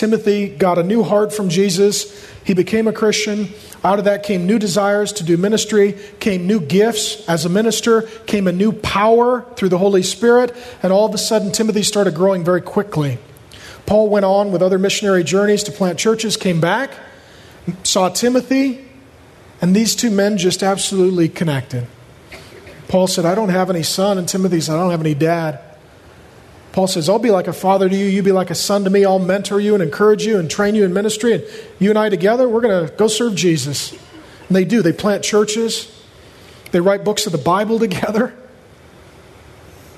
Timothy 0.00 0.48
got 0.48 0.78
a 0.78 0.82
new 0.82 1.02
heart 1.02 1.30
from 1.30 1.50
Jesus. 1.50 2.26
He 2.42 2.54
became 2.54 2.88
a 2.88 2.92
Christian. 2.92 3.50
Out 3.84 3.98
of 3.98 4.06
that 4.06 4.22
came 4.22 4.46
new 4.46 4.58
desires 4.58 5.12
to 5.12 5.24
do 5.24 5.36
ministry, 5.36 5.94
came 6.20 6.46
new 6.46 6.58
gifts 6.58 7.28
as 7.28 7.44
a 7.44 7.50
minister, 7.50 8.08
came 8.24 8.46
a 8.46 8.52
new 8.52 8.72
power 8.72 9.44
through 9.56 9.68
the 9.68 9.76
Holy 9.76 10.02
Spirit, 10.02 10.56
and 10.82 10.90
all 10.90 11.04
of 11.04 11.12
a 11.12 11.18
sudden 11.18 11.52
Timothy 11.52 11.82
started 11.82 12.14
growing 12.14 12.42
very 12.44 12.62
quickly. 12.62 13.18
Paul 13.84 14.08
went 14.08 14.24
on 14.24 14.52
with 14.52 14.62
other 14.62 14.78
missionary 14.78 15.22
journeys 15.22 15.62
to 15.64 15.70
plant 15.70 15.98
churches, 15.98 16.38
came 16.38 16.62
back, 16.62 16.92
saw 17.82 18.08
Timothy, 18.08 18.82
and 19.60 19.76
these 19.76 19.94
two 19.94 20.10
men 20.10 20.38
just 20.38 20.62
absolutely 20.62 21.28
connected. 21.28 21.86
Paul 22.88 23.06
said, 23.06 23.26
I 23.26 23.34
don't 23.34 23.50
have 23.50 23.68
any 23.68 23.82
son, 23.82 24.16
and 24.16 24.26
Timothy 24.26 24.62
said, 24.62 24.76
I 24.76 24.78
don't 24.78 24.92
have 24.92 25.02
any 25.02 25.14
dad. 25.14 25.69
Paul 26.72 26.86
says, 26.86 27.08
I'll 27.08 27.18
be 27.18 27.30
like 27.30 27.48
a 27.48 27.52
father 27.52 27.88
to 27.88 27.96
you, 27.96 28.06
you 28.06 28.22
be 28.22 28.32
like 28.32 28.50
a 28.50 28.54
son 28.54 28.84
to 28.84 28.90
me. 28.90 29.04
I'll 29.04 29.18
mentor 29.18 29.60
you 29.60 29.74
and 29.74 29.82
encourage 29.82 30.24
you 30.24 30.38
and 30.38 30.48
train 30.48 30.74
you 30.74 30.84
in 30.84 30.92
ministry. 30.92 31.34
And 31.34 31.44
you 31.80 31.90
and 31.90 31.98
I 31.98 32.08
together, 32.08 32.48
we're 32.48 32.60
going 32.60 32.86
to 32.86 32.94
go 32.94 33.08
serve 33.08 33.34
Jesus. 33.34 33.92
And 33.92 34.56
they 34.56 34.64
do. 34.64 34.82
They 34.82 34.92
plant 34.92 35.24
churches, 35.24 35.90
they 36.70 36.80
write 36.80 37.04
books 37.04 37.26
of 37.26 37.32
the 37.32 37.38
Bible 37.38 37.78
together. 37.80 38.34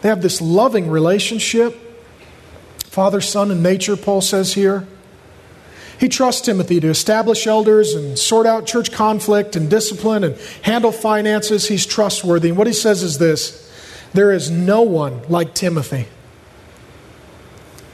They 0.00 0.08
have 0.08 0.22
this 0.22 0.40
loving 0.40 0.90
relationship. 0.90 1.78
Father, 2.84 3.20
Son, 3.20 3.50
and 3.50 3.62
nature, 3.62 3.96
Paul 3.96 4.20
says 4.20 4.54
here. 4.54 4.86
He 5.98 6.08
trusts 6.08 6.40
Timothy 6.40 6.80
to 6.80 6.88
establish 6.88 7.46
elders 7.46 7.94
and 7.94 8.18
sort 8.18 8.44
out 8.44 8.66
church 8.66 8.90
conflict 8.90 9.54
and 9.54 9.70
discipline 9.70 10.24
and 10.24 10.36
handle 10.62 10.90
finances. 10.90 11.68
He's 11.68 11.86
trustworthy. 11.86 12.48
And 12.48 12.58
what 12.58 12.66
he 12.66 12.72
says 12.72 13.04
is 13.04 13.18
this 13.18 13.70
there 14.12 14.32
is 14.32 14.50
no 14.50 14.82
one 14.82 15.22
like 15.28 15.54
Timothy. 15.54 16.08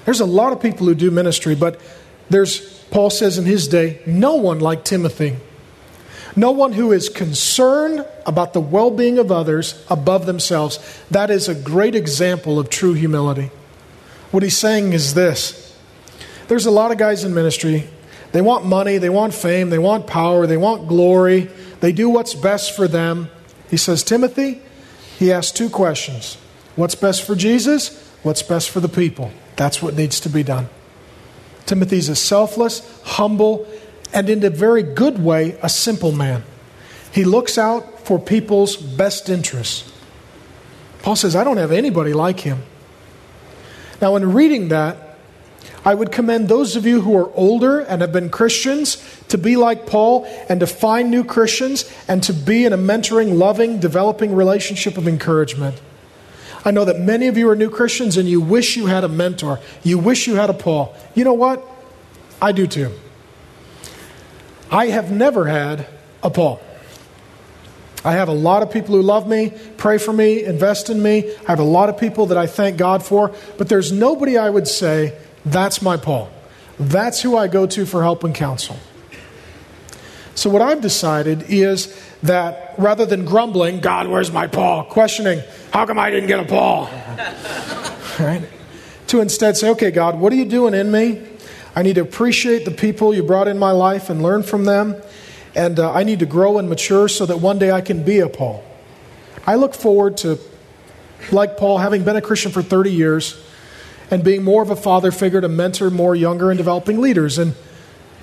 There's 0.09 0.21
a 0.21 0.25
lot 0.25 0.55
of 0.55 0.63
people 0.63 0.87
who 0.87 0.95
do 0.95 1.11
ministry, 1.11 1.55
but 1.55 1.79
there's, 2.31 2.83
Paul 2.85 3.11
says 3.11 3.37
in 3.37 3.45
his 3.45 3.69
day, 3.69 4.01
no 4.07 4.37
one 4.37 4.59
like 4.59 4.83
Timothy. 4.83 5.37
No 6.35 6.51
one 6.51 6.73
who 6.73 6.93
is 6.93 7.11
concerned 7.11 8.07
about 8.25 8.55
the 8.55 8.61
well 8.63 8.91
being 8.91 9.19
of 9.19 9.31
others 9.31 9.85
above 9.91 10.25
themselves. 10.25 10.79
That 11.11 11.29
is 11.29 11.47
a 11.47 11.55
great 11.55 11.95
example 11.95 12.59
of 12.59 12.71
true 12.71 12.95
humility. 12.95 13.51
What 14.31 14.43
he's 14.43 14.57
saying 14.57 14.95
is 14.95 15.13
this 15.13 15.79
there's 16.47 16.65
a 16.65 16.71
lot 16.71 16.91
of 16.91 16.97
guys 16.97 17.23
in 17.23 17.35
ministry. 17.35 17.87
They 18.33 18.41
want 18.41 18.65
money, 18.65 18.97
they 18.97 19.11
want 19.11 19.35
fame, 19.35 19.69
they 19.69 19.79
want 19.79 20.07
power, 20.07 20.47
they 20.47 20.57
want 20.57 20.89
glory. 20.89 21.51
They 21.81 21.93
do 21.93 22.09
what's 22.09 22.33
best 22.33 22.75
for 22.75 22.89
them. 22.89 23.29
He 23.69 23.77
says, 23.77 24.03
Timothy, 24.03 24.63
he 25.19 25.31
asks 25.31 25.53
two 25.53 25.69
questions 25.69 26.39
What's 26.77 26.95
best 26.95 27.25
for 27.25 27.35
Jesus? 27.35 28.11
What's 28.23 28.43
best 28.43 28.71
for 28.71 28.81
the 28.81 28.89
people? 28.89 29.33
That's 29.59 29.83
what 29.83 29.95
needs 29.95 30.21
to 30.21 30.29
be 30.31 30.45
done. 30.45 30.69
Timothy's 31.67 32.09
a 32.09 32.17
selfless, 32.17 33.03
humble, 33.03 33.67
and 34.15 34.31
in 34.31 34.43
a 34.45 34.51
very 34.51 34.83
good 34.83 35.23
way, 35.23 35.59
a 35.63 35.69
simple 35.69 36.13
man. 36.13 36.45
He 37.13 37.25
looks 37.25 37.59
out 37.59 38.07
for 38.07 38.21
people's 38.21 38.77
best 38.77 39.29
interests. 39.29 39.93
Paul 41.03 41.17
says, 41.17 41.35
I 41.35 41.43
don't 41.43 41.57
have 41.57 41.73
anybody 41.73 42.15
like 42.15 42.41
him. 42.41 42.63
Now, 44.01 44.15
in 44.15 44.33
reading 44.33 44.69
that, 44.69 45.17
I 45.85 45.93
would 45.93 46.13
commend 46.13 46.49
those 46.49 46.77
of 46.77 46.87
you 46.87 47.01
who 47.01 47.17
are 47.17 47.31
older 47.35 47.81
and 47.81 48.01
have 48.01 48.13
been 48.13 48.31
Christians 48.31 49.03
to 49.29 49.39
be 49.39 49.57
like 49.57 49.87
Paul 49.87 50.25
and 50.49 50.61
to 50.61 50.69
find 50.69 51.11
new 51.11 51.25
Christians 51.25 51.91
and 52.07 52.23
to 52.23 52.33
be 52.33 52.65
in 52.65 52.73
a 52.73 52.79
mentoring, 52.79 53.37
loving, 53.37 53.81
developing 53.81 54.35
relationship 54.35 54.97
of 54.97 55.09
encouragement. 55.09 55.81
I 56.69 56.71
know 56.71 56.85
that 56.85 57.01
many 57.01 57.29
of 57.29 57.39
you 57.39 57.49
are 57.49 57.57
new 57.57 57.71
Christians 57.71 58.19
and 58.19 58.29
you 58.29 58.43
wish 58.43 58.77
you 58.77 58.89
had 58.89 59.03
a 59.03 59.09
mentor. 59.09 59.59
You 59.83 59.97
wish 59.97 60.27
you 60.27 60.35
had 60.35 60.51
a 60.51 60.53
Paul. 60.53 60.95
You 61.15 61.25
know 61.25 61.33
what? 61.33 61.67
I 62.43 62.53
do 62.53 62.67
too. 62.67 62.93
I 64.71 64.89
have 64.89 65.11
never 65.11 65.47
had 65.47 65.87
a 66.23 66.29
Paul. 66.29 66.61
I 68.05 68.13
have 68.13 68.29
a 68.29 68.35
lot 68.35 68.63
of 68.63 68.71
people 68.71 68.95
who 68.95 69.01
love 69.01 69.27
me, 69.27 69.55
pray 69.79 69.97
for 69.97 70.13
me, 70.13 70.45
invest 70.45 70.91
in 70.91 71.03
me. 71.03 71.35
I 71.47 71.53
have 71.53 71.59
a 71.59 71.63
lot 71.65 71.89
of 71.89 71.97
people 71.97 72.27
that 72.27 72.37
I 72.37 72.47
thank 72.47 72.77
God 72.77 73.03
for, 73.03 73.35
but 73.57 73.71
there's 73.71 73.91
nobody 73.91 74.37
I 74.37 74.51
would 74.51 74.69
say, 74.69 75.19
that's 75.47 75.81
my 75.81 75.97
Paul. 75.97 76.31
That's 76.79 77.23
who 77.23 77.35
I 77.35 77.49
go 77.49 77.67
to 77.67 77.87
for 77.87 78.03
help 78.03 78.25
and 78.25 78.35
counsel. 78.35 78.77
So, 80.35 80.51
what 80.51 80.61
I've 80.61 80.83
decided 80.83 81.47
is 81.49 81.99
that 82.23 82.75
rather 82.79 83.07
than 83.07 83.25
grumbling, 83.25 83.81
God, 83.81 84.09
where's 84.09 84.33
my 84.33 84.47
Paul? 84.47 84.85
Questioning, 84.85 85.43
how 85.73 85.87
come 85.87 85.99
I 85.99 86.11
didn't 86.11 86.29
get 86.29 86.41
a 86.41 86.45
Paul? 86.45 86.85
right? 88.21 88.43
To 89.09 89.21
instead 89.21 89.57
say, 89.57 89.71
okay, 89.71 89.91
God, 89.91 90.19
what 90.19 90.33
are 90.33 90.37
you 90.37 90.45
doing 90.45 90.75
in 90.75 90.91
me? 90.91 91.23
I 91.75 91.83
need 91.83 91.95
to 91.95 92.03
appreciate 92.03 92.65
the 92.65 92.71
people 92.71 93.15
you 93.15 93.23
brought 93.23 93.47
in 93.49 93.59
my 93.59 93.71
life 93.71 94.11
and 94.11 94.23
learn 94.23 94.43
from 94.43 94.65
them. 94.65 95.01
And 95.55 95.79
uh, 95.79 95.93
I 95.93 96.03
need 96.03 96.19
to 96.19 96.27
grow 96.27 96.59
and 96.59 96.69
mature 96.69 97.09
so 97.09 97.25
that 97.27 97.39
one 97.39 97.59
day 97.59 97.71
I 97.71 97.81
can 97.81 98.05
be 98.05 98.19
a 98.19 98.29
Paul. 98.29 98.65
I 99.47 99.55
look 99.55 99.75
forward 99.75 100.17
to, 100.19 100.39
like 101.33 101.57
Paul, 101.57 101.79
having 101.79 102.05
been 102.05 102.17
a 102.17 102.21
Christian 102.21 102.53
for 102.53 102.63
30 102.63 102.93
years 102.93 103.43
and 104.11 104.25
being 104.25 104.43
more 104.43 104.63
of 104.63 104.71
a 104.71 104.77
father 104.77 105.11
figure 105.11 105.41
to 105.41 105.49
mentor 105.49 105.91
more 105.91 106.15
younger 106.15 106.51
and 106.51 106.59
developing 106.59 107.01
leaders. 107.01 107.39
And 107.39 107.55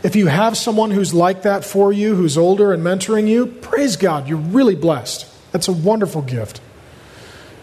if 0.03 0.15
you 0.15 0.27
have 0.27 0.55
someone 0.57 0.91
who's 0.91 1.13
like 1.13 1.43
that 1.43 1.65
for 1.65 1.91
you, 1.91 2.15
who's 2.15 2.37
older 2.37 2.71
and 2.73 2.83
mentoring 2.83 3.27
you, 3.27 3.47
praise 3.47 3.95
God, 3.95 4.27
you're 4.27 4.37
really 4.37 4.75
blessed. 4.75 5.27
That's 5.51 5.67
a 5.67 5.73
wonderful 5.73 6.21
gift. 6.21 6.61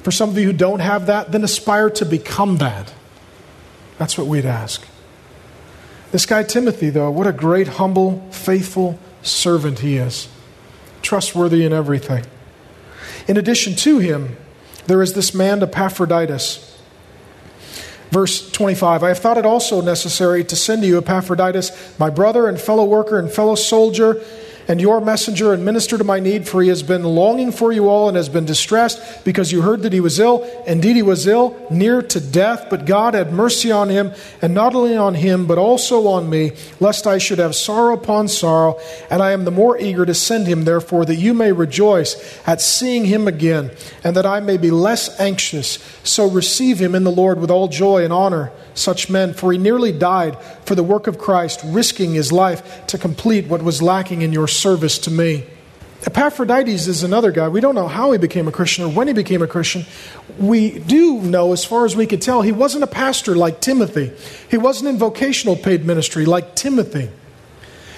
For 0.03 0.11
some 0.11 0.31
of 0.31 0.39
you 0.39 0.47
who 0.47 0.53
don't 0.53 0.81
have 0.81 1.07
that, 1.07 1.31
then 1.31 1.45
aspire 1.45 1.91
to 1.91 2.05
become 2.05 2.59
that. 2.59 2.93
That's 3.99 4.19
what 4.19 4.27
we'd 4.27 4.47
ask. 4.47 4.85
This 6.11 6.27
guy, 6.27 6.43
Timothy, 6.43 6.91
though, 6.91 7.11
what 7.11 7.27
a 7.27 7.33
great, 7.33 7.69
humble, 7.69 8.29
faithful 8.33 8.99
servant 9.23 9.79
he 9.79 9.97
is. 9.97 10.29
Trustworthy 11.01 11.65
in 11.65 11.73
everything. 11.73 12.25
In 13.29 13.37
addition 13.37 13.77
to 13.77 13.99
him, 13.99 14.37
there 14.87 15.01
is 15.01 15.15
this 15.15 15.33
man, 15.33 15.63
Epaphroditus. 15.63 16.72
Verse 18.13 18.51
25 18.51 19.03
I 19.03 19.09
have 19.09 19.19
thought 19.19 19.39
it 19.39 19.47
also 19.47 19.81
necessary 19.81 20.45
to 20.45 20.55
send 20.55 20.83
to 20.83 20.89
you 20.89 20.99
Epaphroditus, 20.99 21.99
my 21.99 22.11
brother 22.11 22.47
and 22.47 22.61
fellow 22.61 22.85
worker 22.85 23.19
and 23.19 23.33
fellow 23.33 23.55
soldier 23.55 24.23
and 24.69 24.81
your 24.81 25.01
messenger 25.01 25.53
and 25.53 25.65
minister 25.65 25.99
to 25.99 26.05
my 26.05 26.21
need, 26.21 26.49
for 26.49 26.63
he 26.63 26.69
has 26.69 26.83
been 26.83 27.03
longing 27.03 27.53
for 27.53 27.73
you 27.73 27.89
all 27.89 28.09
and 28.09 28.17
has 28.17 28.29
been 28.29 28.45
distressed 28.45 29.25
because 29.25 29.53
you 29.53 29.63
heard 29.63 29.83
that 29.83 29.93
he 29.93 30.01
was 30.01 30.19
ill. 30.19 30.43
Indeed, 30.67 30.97
he 30.97 31.03
was 31.03 31.27
ill, 31.27 31.57
near 31.71 32.03
to 32.03 32.21
death, 32.21 32.67
but 32.71 32.87
God 32.87 33.15
had 33.15 33.33
mercy 33.33 33.71
on 33.73 33.89
him, 33.89 34.13
and 34.41 34.55
not 34.55 34.75
only 34.75 34.97
on 34.97 35.15
him, 35.15 35.47
but 35.47 35.59
also 35.59 36.07
on 36.09 36.31
me, 36.31 36.53
lest 36.81 37.07
I 37.07 37.19
should 37.19 37.39
have 37.39 37.55
sorrow 37.55 37.95
upon 37.95 38.29
sorrow. 38.29 38.79
And 39.11 39.23
I 39.23 39.33
am 39.33 39.45
the 39.45 39.51
more 39.51 39.79
eager 39.79 40.07
to 40.07 40.15
send 40.15 40.47
him, 40.47 40.65
therefore, 40.65 41.05
that 41.05 41.17
you 41.17 41.35
may 41.35 41.53
rejoice 41.53 42.41
at 42.47 42.61
seeing 42.61 43.05
him 43.05 43.29
again, 43.29 43.71
and 44.05 44.17
that 44.17 44.27
I 44.27 44.41
may 44.41 44.57
be 44.57 44.71
less 44.71 45.19
anxious. 45.21 45.79
So 46.05 46.29
receive 46.29 46.79
him 46.79 46.95
in 46.95 47.05
the 47.05 47.11
Lord 47.11 47.41
with 47.41 47.51
all 47.51 47.69
joy 47.69 48.05
and 48.05 48.13
honor 48.13 48.53
such 48.75 49.11
men, 49.11 49.35
for 49.35 49.53
he 49.53 49.59
nearly 49.59 49.93
died 49.93 50.41
for 50.65 50.75
the 50.75 50.83
work 50.83 51.07
of 51.07 51.19
Christ, 51.19 51.61
risking 51.65 52.15
his 52.15 52.33
life 52.33 52.87
to 52.87 52.99
complete 52.99 53.47
what 53.47 53.63
was 53.63 53.83
lacking 53.83 54.23
in 54.23 54.33
your 54.33 54.49
service 54.53 54.99
to 55.01 55.11
me. 55.11 55.45
Epaphroditus 56.05 56.89
is 56.89 57.05
another 57.05 57.31
guy. 57.31 57.49
We 57.49 57.61
don't 57.61 57.77
know 57.77 57.87
how 57.87 58.11
he 58.11 58.19
became 58.19 58.49
a 58.49 58.53
Christian 58.53 58.85
or 58.85 58.89
when 58.89 59.07
he 59.07 59.13
became 59.15 59.41
a 59.41 59.47
Christian. 59.47 59.85
We 60.39 60.81
do 60.81 61.21
know, 61.21 61.53
as 61.53 61.65
far 61.65 61.85
as 61.85 61.95
we 61.95 62.07
could 62.07 62.21
tell, 62.21 62.43
he 62.43 62.51
wasn't 62.51 62.83
a 62.83 62.89
pastor 62.89 63.37
like 63.37 63.61
Timothy. 63.61 64.13
He 64.51 64.57
wasn't 64.57 64.89
in 64.89 64.99
vocational 64.99 65.55
paid 65.55 65.85
ministry 65.85 66.27
like 66.27 66.57
Timothy. 66.57 67.09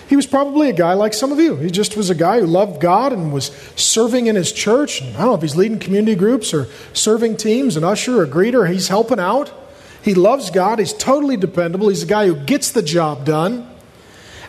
He 0.06 0.16
was 0.16 0.26
probably 0.26 0.68
a 0.68 0.74
guy 0.74 0.92
like 0.92 1.14
some 1.14 1.32
of 1.32 1.38
you. 1.38 1.56
He 1.56 1.70
just 1.70 1.96
was 1.96 2.10
a 2.10 2.14
guy 2.14 2.40
who 2.40 2.46
loved 2.46 2.78
God 2.78 3.14
and 3.14 3.32
was 3.32 3.46
serving 3.74 4.26
in 4.26 4.36
his 4.36 4.52
church. 4.52 5.00
I 5.00 5.12
don't 5.12 5.26
know 5.26 5.34
if 5.34 5.40
he's 5.40 5.56
leading 5.56 5.78
community 5.78 6.14
groups 6.14 6.52
or 6.52 6.68
serving 6.92 7.38
teams, 7.38 7.74
an 7.76 7.84
usher, 7.84 8.22
a 8.22 8.26
greeter. 8.26 8.70
He's 8.70 8.88
helping 8.88 9.18
out. 9.18 9.50
He 10.02 10.12
loves 10.12 10.50
God. 10.50 10.78
He's 10.78 10.92
totally 10.92 11.38
dependable. 11.38 11.88
He's 11.88 12.02
a 12.02 12.06
guy 12.06 12.26
who 12.26 12.36
gets 12.36 12.72
the 12.72 12.82
job 12.82 13.24
done. 13.24 13.70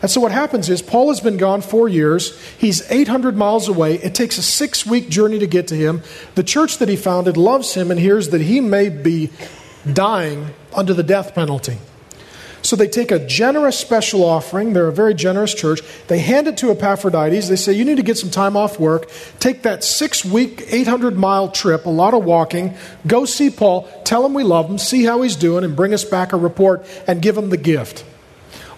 And 0.06 0.10
so 0.12 0.20
what 0.20 0.30
happens 0.30 0.70
is 0.70 0.82
Paul 0.82 1.08
has 1.08 1.18
been 1.18 1.36
gone 1.36 1.62
four 1.62 1.88
years. 1.88 2.40
He's 2.58 2.88
800 2.92 3.36
miles 3.36 3.66
away. 3.66 3.96
It 3.96 4.14
takes 4.14 4.38
a 4.38 4.42
six 4.42 4.86
week 4.86 5.08
journey 5.08 5.40
to 5.40 5.48
get 5.48 5.66
to 5.66 5.74
him. 5.74 6.00
The 6.36 6.44
church 6.44 6.78
that 6.78 6.88
he 6.88 6.94
founded 6.94 7.36
loves 7.36 7.74
him 7.74 7.90
and 7.90 7.98
hears 7.98 8.28
that 8.28 8.40
he 8.40 8.60
may 8.60 8.88
be 8.88 9.32
dying 9.92 10.54
under 10.72 10.94
the 10.94 11.02
death 11.02 11.34
penalty. 11.34 11.78
So 12.62 12.76
they 12.76 12.86
take 12.86 13.10
a 13.10 13.18
generous 13.18 13.80
special 13.80 14.22
offering. 14.22 14.74
They're 14.74 14.86
a 14.86 14.92
very 14.92 15.12
generous 15.12 15.52
church. 15.52 15.80
They 16.06 16.20
hand 16.20 16.46
it 16.46 16.56
to 16.58 16.70
Epaphroditus. 16.70 17.48
They 17.48 17.56
say, 17.56 17.72
You 17.72 17.84
need 17.84 17.96
to 17.96 18.04
get 18.04 18.16
some 18.16 18.30
time 18.30 18.56
off 18.56 18.78
work. 18.78 19.10
Take 19.40 19.62
that 19.62 19.82
six 19.82 20.24
week, 20.24 20.66
800 20.68 21.16
mile 21.16 21.50
trip, 21.50 21.84
a 21.84 21.90
lot 21.90 22.14
of 22.14 22.24
walking. 22.24 22.76
Go 23.08 23.24
see 23.24 23.50
Paul. 23.50 23.88
Tell 24.04 24.24
him 24.24 24.34
we 24.34 24.44
love 24.44 24.70
him. 24.70 24.78
See 24.78 25.02
how 25.02 25.22
he's 25.22 25.34
doing 25.34 25.64
and 25.64 25.74
bring 25.74 25.92
us 25.92 26.04
back 26.04 26.32
a 26.32 26.36
report 26.36 26.86
and 27.08 27.20
give 27.20 27.36
him 27.36 27.50
the 27.50 27.56
gift. 27.56 28.04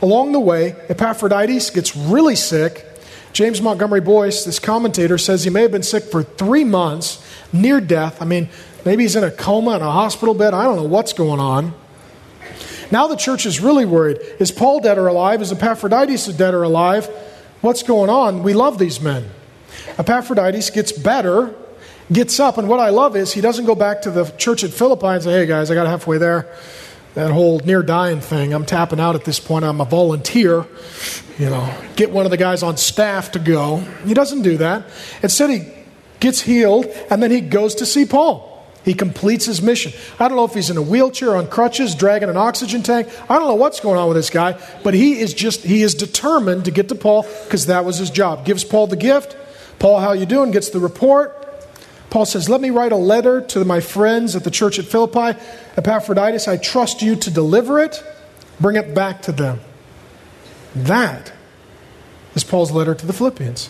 Along 0.01 0.33
the 0.33 0.41
way, 0.41 0.77
Epaphroditus 0.89 1.71
gets 1.71 1.97
really 1.97 2.37
sick. 2.37 2.85
James 3.33 3.61
Montgomery 3.61 4.01
Boice, 4.01 4.45
this 4.45 4.59
commentator, 4.59 5.19
says 5.19 5.45
he 5.45 5.51
may 5.51 5.63
have 5.63 5.73
been 5.73 5.83
sick 5.83 6.05
for 6.05 6.23
three 6.23 6.65
months, 6.65 7.25
near 7.53 7.81
death. 7.81 8.23
I 8.23 8.25
mean, 8.25 8.49
maybe 8.85 9.03
he's 9.03 9.17
in 9.17 9.25
a 9.25 9.31
coma 9.31 9.77
in 9.77 9.83
a 9.83 9.91
hospital 9.91 10.35
bed. 10.35 10.55
I 10.55 10.65
don't 10.65 10.77
know 10.77 10.85
what's 10.85 11.13
going 11.13 11.41
on. 11.41 11.75
Now 12.91 13.07
the 13.07 13.17
church 13.17 13.45
is 13.45 13.61
really 13.61 13.85
worried. 13.85 14.19
Is 14.39 14.51
Paul 14.51 14.81
dead 14.81 14.99
or 14.99 15.09
alive? 15.09 15.43
Is 15.43 15.53
Epaphroditus 15.53 16.27
dead 16.29 16.55
or 16.55 16.63
alive? 16.63 17.07
What's 17.61 17.83
going 17.83 18.09
on? 18.09 18.43
We 18.43 18.55
love 18.55 18.79
these 18.79 19.01
men. 19.01 19.29
Epaphroditus 19.99 20.71
gets 20.71 20.93
better, 20.93 21.55
gets 22.11 22.39
up, 22.41 22.57
and 22.57 22.69
what 22.69 22.81
I 22.81 22.91
love 22.91 23.17
is 23.17 23.33
he 23.33 23.41
doesn't 23.41 23.67
go 23.67 23.75
back 23.75 24.03
to 24.03 24.11
the 24.11 24.25
church 24.39 24.65
at 24.65 24.71
Philippi 24.71 25.07
and 25.07 25.23
say, 25.23 25.33
hey 25.33 25.47
guys, 25.47 25.71
I 25.71 25.75
got 25.75 25.87
halfway 25.87 26.19
there. 26.19 26.55
That 27.19 27.33
whole 27.33 27.59
near 27.59 27.83
dying 27.83 28.21
thing, 28.21 28.55
I'm 28.55 28.65
tapping 28.65 29.01
out 29.01 29.17
at 29.17 29.25
this 29.25 29.41
point. 29.41 29.65
I'm 29.65 29.81
a 29.81 29.85
volunteer. 29.85 30.65
You 31.37 31.51
know, 31.51 31.75
get 31.97 32.13
one 32.13 32.27
of 32.27 32.31
the 32.31 32.37
guys 32.37 32.63
on 32.63 32.77
staff 32.77 33.33
to 33.33 33.41
go. 33.41 33.79
He 34.07 34.15
doesn't 34.15 34.43
do 34.43 34.59
that. 34.59 34.85
Instead, 35.21 35.51
he 35.51 35.69
gets 36.21 36.41
healed, 36.41 36.87
and 37.11 37.21
then 37.21 37.33
he 37.33 37.41
goes 37.41 37.75
to 37.75 37.87
see 37.87 38.07
Paul. 38.07 38.65
He 38.85 38.95
completes 38.95 39.47
his 39.47 39.61
mission. 39.61 39.93
I 40.21 40.29
don't 40.29 40.37
know 40.37 40.45
if 40.45 40.55
he's 40.55 40.71
in 40.71 40.77
a 40.77 40.83
wheelchair 40.83 41.35
on 41.35 41.49
crutches, 41.49 41.97
dragging 41.97 42.29
an 42.29 42.37
oxygen 42.37 42.85
tank. 42.85 43.09
I 43.29 43.37
don't 43.37 43.49
know 43.49 43.57
what's 43.57 43.81
going 43.81 43.99
on 43.99 44.07
with 44.07 44.17
this 44.17 44.31
guy, 44.31 44.57
but 44.85 44.95
he 44.95 45.19
is 45.19 45.35
just 45.35 45.65
he 45.65 45.83
is 45.83 45.97
determined 45.97 46.67
to 46.67 46.71
get 46.71 46.89
to 46.91 46.95
Paul 46.95 47.27
because 47.43 47.67
that 47.67 47.85
was 47.85 47.99
his 47.99 48.11
job. 48.11 48.45
Gives 48.45 48.63
Paul 48.63 48.87
the 48.87 48.95
gift. 48.95 49.37
Paul, 49.81 49.99
how 49.99 50.13
you 50.13 50.25
doing? 50.25 50.53
Gets 50.53 50.71
the 50.71 50.79
report. 50.79 51.38
Paul 52.11 52.25
says, 52.25 52.49
"Let 52.49 52.61
me 52.61 52.71
write 52.71 52.93
a 52.93 52.97
letter 52.97 53.41
to 53.41 53.65
my 53.65 53.81
friends 53.81 54.35
at 54.35 54.45
the 54.45 54.51
church 54.51 54.79
at 54.79 54.87
Philippi. 54.87 55.39
Epaphroditus, 55.77 56.49
I 56.49 56.57
trust 56.57 57.03
you 57.03 57.17
to 57.17 57.31
deliver 57.31 57.79
it. 57.79 58.03
Bring 58.61 58.77
it 58.77 58.95
back 58.95 59.23
to 59.23 59.33
them." 59.33 59.61
That 60.75 61.33
is 62.35 62.45
Paul's 62.45 62.71
letter 62.71 62.95
to 62.95 63.07
the 63.07 63.13
Philippians. 63.13 63.69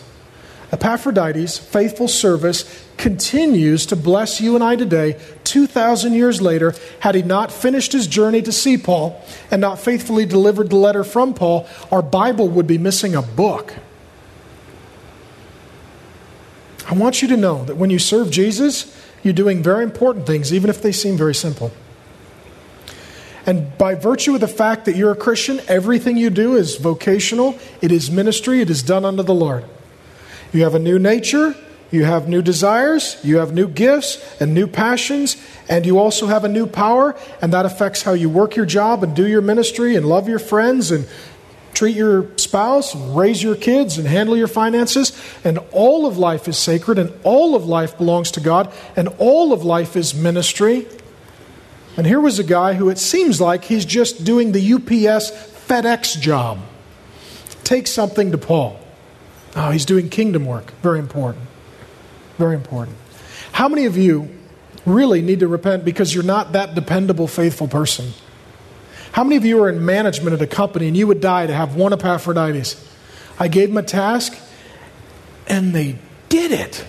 Epaphroditus' 0.71 1.57
faithful 1.57 2.07
service 2.07 2.63
continues 2.95 3.87
to 3.87 3.95
bless 3.95 4.39
you 4.39 4.53
and 4.53 4.63
I 4.63 4.75
today, 4.75 5.15
2,000 5.43 6.13
years 6.13 6.41
later. 6.41 6.75
Had 6.99 7.15
he 7.15 7.23
not 7.23 7.51
finished 7.51 7.91
his 7.91 8.05
journey 8.05 8.43
to 8.43 8.51
see 8.51 8.77
Paul 8.77 9.19
and 9.49 9.59
not 9.59 9.79
faithfully 9.79 10.25
delivered 10.25 10.69
the 10.69 10.75
letter 10.75 11.03
from 11.03 11.33
Paul, 11.33 11.65
our 11.91 12.03
Bible 12.03 12.47
would 12.47 12.67
be 12.67 12.77
missing 12.77 13.15
a 13.15 13.21
book. 13.23 13.73
I 16.89 16.95
want 16.95 17.21
you 17.21 17.27
to 17.27 17.37
know 17.37 17.63
that 17.65 17.77
when 17.77 17.91
you 17.91 17.99
serve 17.99 18.31
Jesus, 18.31 18.97
you're 19.21 19.33
doing 19.33 19.61
very 19.61 19.83
important 19.83 20.25
things, 20.25 20.51
even 20.51 20.71
if 20.71 20.81
they 20.81 20.91
seem 20.91 21.17
very 21.17 21.35
simple. 21.35 21.71
And 23.45 23.77
by 23.77 23.93
virtue 23.93 24.33
of 24.33 24.41
the 24.41 24.47
fact 24.47 24.85
that 24.85 24.95
you're 24.95 25.11
a 25.11 25.15
Christian, 25.15 25.61
everything 25.67 26.17
you 26.17 26.31
do 26.31 26.55
is 26.55 26.77
vocational, 26.77 27.57
it 27.79 27.91
is 27.91 28.09
ministry, 28.09 28.61
it 28.61 28.71
is 28.71 28.81
done 28.81 29.05
unto 29.05 29.21
the 29.21 29.35
Lord. 29.35 29.65
You 30.51 30.63
have 30.63 30.73
a 30.73 30.79
new 30.79 30.97
nature, 30.97 31.55
you 31.91 32.05
have 32.05 32.27
new 32.27 32.41
desires, 32.41 33.19
you 33.23 33.37
have 33.37 33.53
new 33.53 33.67
gifts 33.67 34.41
and 34.41 34.55
new 34.55 34.65
passions, 34.65 35.37
and 35.69 35.85
you 35.85 35.99
also 35.99 36.25
have 36.25 36.43
a 36.43 36.49
new 36.49 36.65
power, 36.65 37.15
and 37.39 37.53
that 37.53 37.67
affects 37.67 38.01
how 38.01 38.13
you 38.13 38.29
work 38.29 38.55
your 38.55 38.65
job 38.65 39.03
and 39.03 39.15
do 39.15 39.27
your 39.27 39.41
ministry 39.41 39.95
and 39.95 40.07
love 40.07 40.27
your 40.27 40.39
friends 40.39 40.89
and 40.89 41.07
treat 41.73 41.95
your 41.95 42.27
spouse 42.37 42.93
and 42.93 43.15
raise 43.15 43.41
your 43.41 43.55
kids 43.55 43.97
and 43.97 44.07
handle 44.07 44.35
your 44.35 44.47
finances. 44.47 45.11
And 45.43 45.59
all 45.71 46.05
of 46.05 46.17
life 46.17 46.47
is 46.47 46.57
sacred, 46.57 46.99
and 46.99 47.13
all 47.23 47.55
of 47.55 47.65
life 47.65 47.97
belongs 47.97 48.31
to 48.31 48.39
God, 48.39 48.73
and 48.95 49.07
all 49.17 49.53
of 49.53 49.63
life 49.63 49.95
is 49.95 50.13
ministry. 50.13 50.87
And 51.97 52.07
here 52.07 52.19
was 52.19 52.39
a 52.39 52.43
guy 52.43 52.73
who 52.73 52.89
it 52.89 52.97
seems 52.97 53.41
like 53.41 53.65
he's 53.65 53.85
just 53.85 54.23
doing 54.23 54.51
the 54.51 54.73
UPS 54.73 55.31
FedEx 55.67 56.19
job. 56.19 56.59
Take 57.63 57.87
something 57.87 58.31
to 58.31 58.37
Paul. 58.37 58.79
Oh, 59.55 59.71
he's 59.71 59.85
doing 59.85 60.09
kingdom 60.09 60.45
work. 60.45 60.71
Very 60.81 60.99
important. 60.99 61.45
Very 62.37 62.55
important. 62.55 62.95
How 63.51 63.67
many 63.67 63.85
of 63.85 63.97
you 63.97 64.29
really 64.85 65.21
need 65.21 65.41
to 65.41 65.47
repent 65.47 65.83
because 65.83 66.13
you're 66.13 66.23
not 66.23 66.53
that 66.53 66.73
dependable, 66.73 67.27
faithful 67.27 67.67
person? 67.67 68.13
How 69.19 69.25
many 69.25 69.35
of 69.35 69.43
you 69.43 69.61
are 69.61 69.67
in 69.67 69.85
management 69.85 70.33
at 70.33 70.41
a 70.41 70.47
company 70.47 70.87
and 70.87 70.95
you 70.95 71.05
would 71.07 71.19
die 71.19 71.45
to 71.45 71.53
have 71.53 71.75
one 71.75 71.91
Epaphroditus? 71.91 72.81
I 73.37 73.49
gave 73.49 73.67
them 73.67 73.77
a 73.77 73.83
task 73.83 74.33
and 75.45 75.75
they 75.75 75.99
did 76.29 76.53
it. 76.53 76.85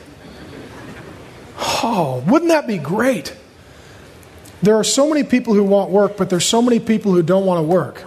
Oh, 1.59 2.23
wouldn't 2.29 2.53
that 2.53 2.69
be 2.69 2.79
great? 2.79 3.35
There 4.63 4.77
are 4.77 4.85
so 4.85 5.09
many 5.09 5.25
people 5.25 5.55
who 5.55 5.65
want 5.65 5.91
work, 5.91 6.17
but 6.17 6.31
there's 6.31 6.45
so 6.45 6.63
many 6.63 6.79
people 6.79 7.11
who 7.11 7.25
don't 7.25 7.47
want 7.47 7.59
to 7.59 7.65
work. 7.65 8.05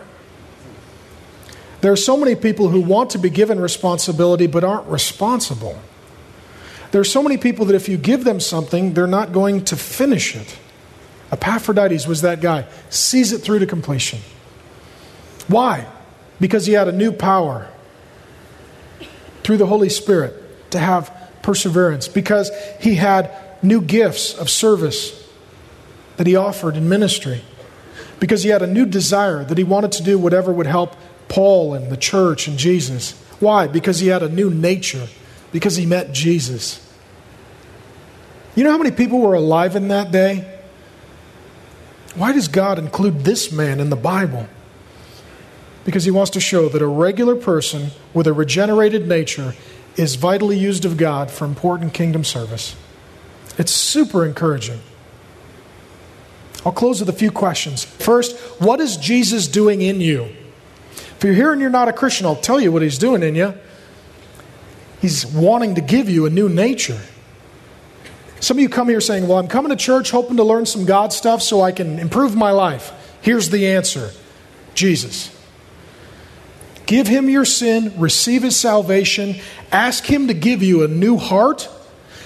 There 1.82 1.92
are 1.92 1.98
so 1.98 2.16
many 2.16 2.36
people 2.36 2.70
who 2.70 2.80
want 2.80 3.10
to 3.10 3.18
be 3.18 3.30
given 3.30 3.60
responsibility 3.60 4.48
but 4.48 4.64
aren't 4.64 4.88
responsible. 4.88 5.78
There 6.92 7.02
are 7.02 7.04
so 7.04 7.22
many 7.22 7.36
people 7.36 7.66
that 7.66 7.76
if 7.76 7.90
you 7.90 7.98
give 7.98 8.24
them 8.24 8.40
something, 8.40 8.94
they're 8.94 9.06
not 9.06 9.34
going 9.34 9.66
to 9.66 9.76
finish 9.76 10.34
it. 10.34 10.58
Epaphroditus 11.34 12.08
was 12.08 12.22
that 12.22 12.42
guy, 12.42 12.66
sees 12.90 13.34
it 13.34 13.40
through 13.40 13.60
to 13.60 13.66
completion. 13.66 14.20
Why? 15.48 15.88
Because 16.40 16.66
he 16.66 16.74
had 16.74 16.88
a 16.88 16.92
new 16.92 17.12
power 17.12 17.68
through 19.44 19.58
the 19.58 19.66
Holy 19.66 19.90
Spirit 19.90 20.72
to 20.72 20.80
have 20.80 21.12
perseverance, 21.42 22.08
because 22.08 22.50
he 22.80 22.96
had 22.96 23.30
new 23.62 23.82
gifts 23.82 24.34
of 24.34 24.50
service 24.50 25.28
that 26.16 26.28
he 26.28 26.36
offered 26.36 26.78
in 26.78 26.88
ministry, 26.88 27.42
because 28.20 28.44
he 28.44 28.50
had 28.50 28.62
a 28.62 28.68
new 28.68 28.86
desire 28.86 29.44
that 29.44 29.58
he 29.58 29.64
wanted 29.64 29.92
to 29.92 30.04
do 30.04 30.18
whatever 30.18 30.54
would 30.54 30.68
help 30.68 30.96
Paul 31.28 31.74
and 31.74 31.92
the 31.92 31.98
church 31.98 32.48
and 32.48 32.58
Jesus. 32.58 33.12
Why? 33.40 33.68
Because 33.68 34.00
he 34.00 34.08
had 34.08 34.24
a 34.24 34.30
new 34.30 34.50
nature, 34.50 35.08
because 35.52 35.76
he 35.76 35.86
met 35.86 36.14
Jesus. 36.14 36.80
You 38.56 38.64
know 38.64 38.72
how 38.72 38.78
many 38.78 38.92
people 38.92 39.20
were 39.20 39.34
alive 39.34 39.76
in 39.76 39.90
that 39.90 40.12
day? 40.12 40.53
Why 42.16 42.32
does 42.32 42.48
God 42.48 42.78
include 42.78 43.22
this 43.22 43.52
man 43.52 43.80
in 43.80 43.90
the 43.90 43.96
Bible? 43.96 44.48
Because 45.84 46.06
he 46.06 46.12
wants 46.12 46.32
to 46.32 46.40
show 46.40 46.70
that 46.70 46.82
a 46.82 46.88
regular 46.88 47.36
person 47.36 47.88
with 48.14 48.28
a 48.28 48.34
regenerated 48.34 49.08
nature 49.08 49.56
is 49.98 50.16
vitally 50.16 50.58
used 50.58 50.86
of 50.86 50.98
God 50.98 51.30
for 51.32 51.46
important 51.46 51.94
kingdom 51.94 52.24
service. 52.24 52.76
It's 53.58 53.72
super 53.72 54.26
encouraging. 54.26 54.80
I'll 56.66 56.72
close 56.72 57.00
with 57.00 57.10
a 57.10 57.14
few 57.14 57.32
questions. 57.32 57.84
First, 57.84 58.38
what 58.62 58.80
is 58.80 58.96
Jesus 58.98 59.48
doing 59.48 59.82
in 59.82 60.00
you? 60.00 60.30
If 60.96 61.24
you're 61.24 61.34
here 61.34 61.52
and 61.52 61.62
you're 61.62 61.70
not 61.70 61.90
a 61.90 61.94
Christian, 61.94 62.26
I'll 62.26 62.36
tell 62.36 62.60
you 62.60 62.72
what 62.72 62.82
he's 62.82 62.98
doing 62.98 63.22
in 63.22 63.36
you. 63.36 63.54
He's 65.02 65.26
wanting 65.26 65.76
to 65.76 65.82
give 65.82 66.10
you 66.10 66.26
a 66.26 66.30
new 66.30 66.48
nature. 66.48 67.02
Some 68.44 68.58
of 68.58 68.62
you 68.62 68.68
come 68.68 68.90
here 68.90 69.00
saying, 69.00 69.26
Well, 69.26 69.38
I'm 69.38 69.48
coming 69.48 69.70
to 69.70 69.78
church 69.78 70.12
hoping 70.12 70.36
to 70.36 70.44
learn 70.44 70.66
some 70.66 70.84
God 70.84 71.14
stuff 71.14 71.42
so 71.42 71.62
I 71.62 71.72
can 71.72 71.98
improve 71.98 72.36
my 72.36 72.52
life. 72.52 72.92
Here's 73.22 73.50
the 73.50 73.68
answer 73.68 74.12
Jesus. 74.74 75.34
Give 76.86 77.08
him 77.08 77.30
your 77.30 77.46
sin, 77.46 77.94
receive 77.98 78.44
his 78.44 78.58
salvation, 78.58 79.38
ask 79.72 80.04
him 80.04 80.28
to 80.28 80.34
give 80.34 80.62
you 80.62 80.84
a 80.84 80.90
new 80.90 81.16
heart 81.16 81.70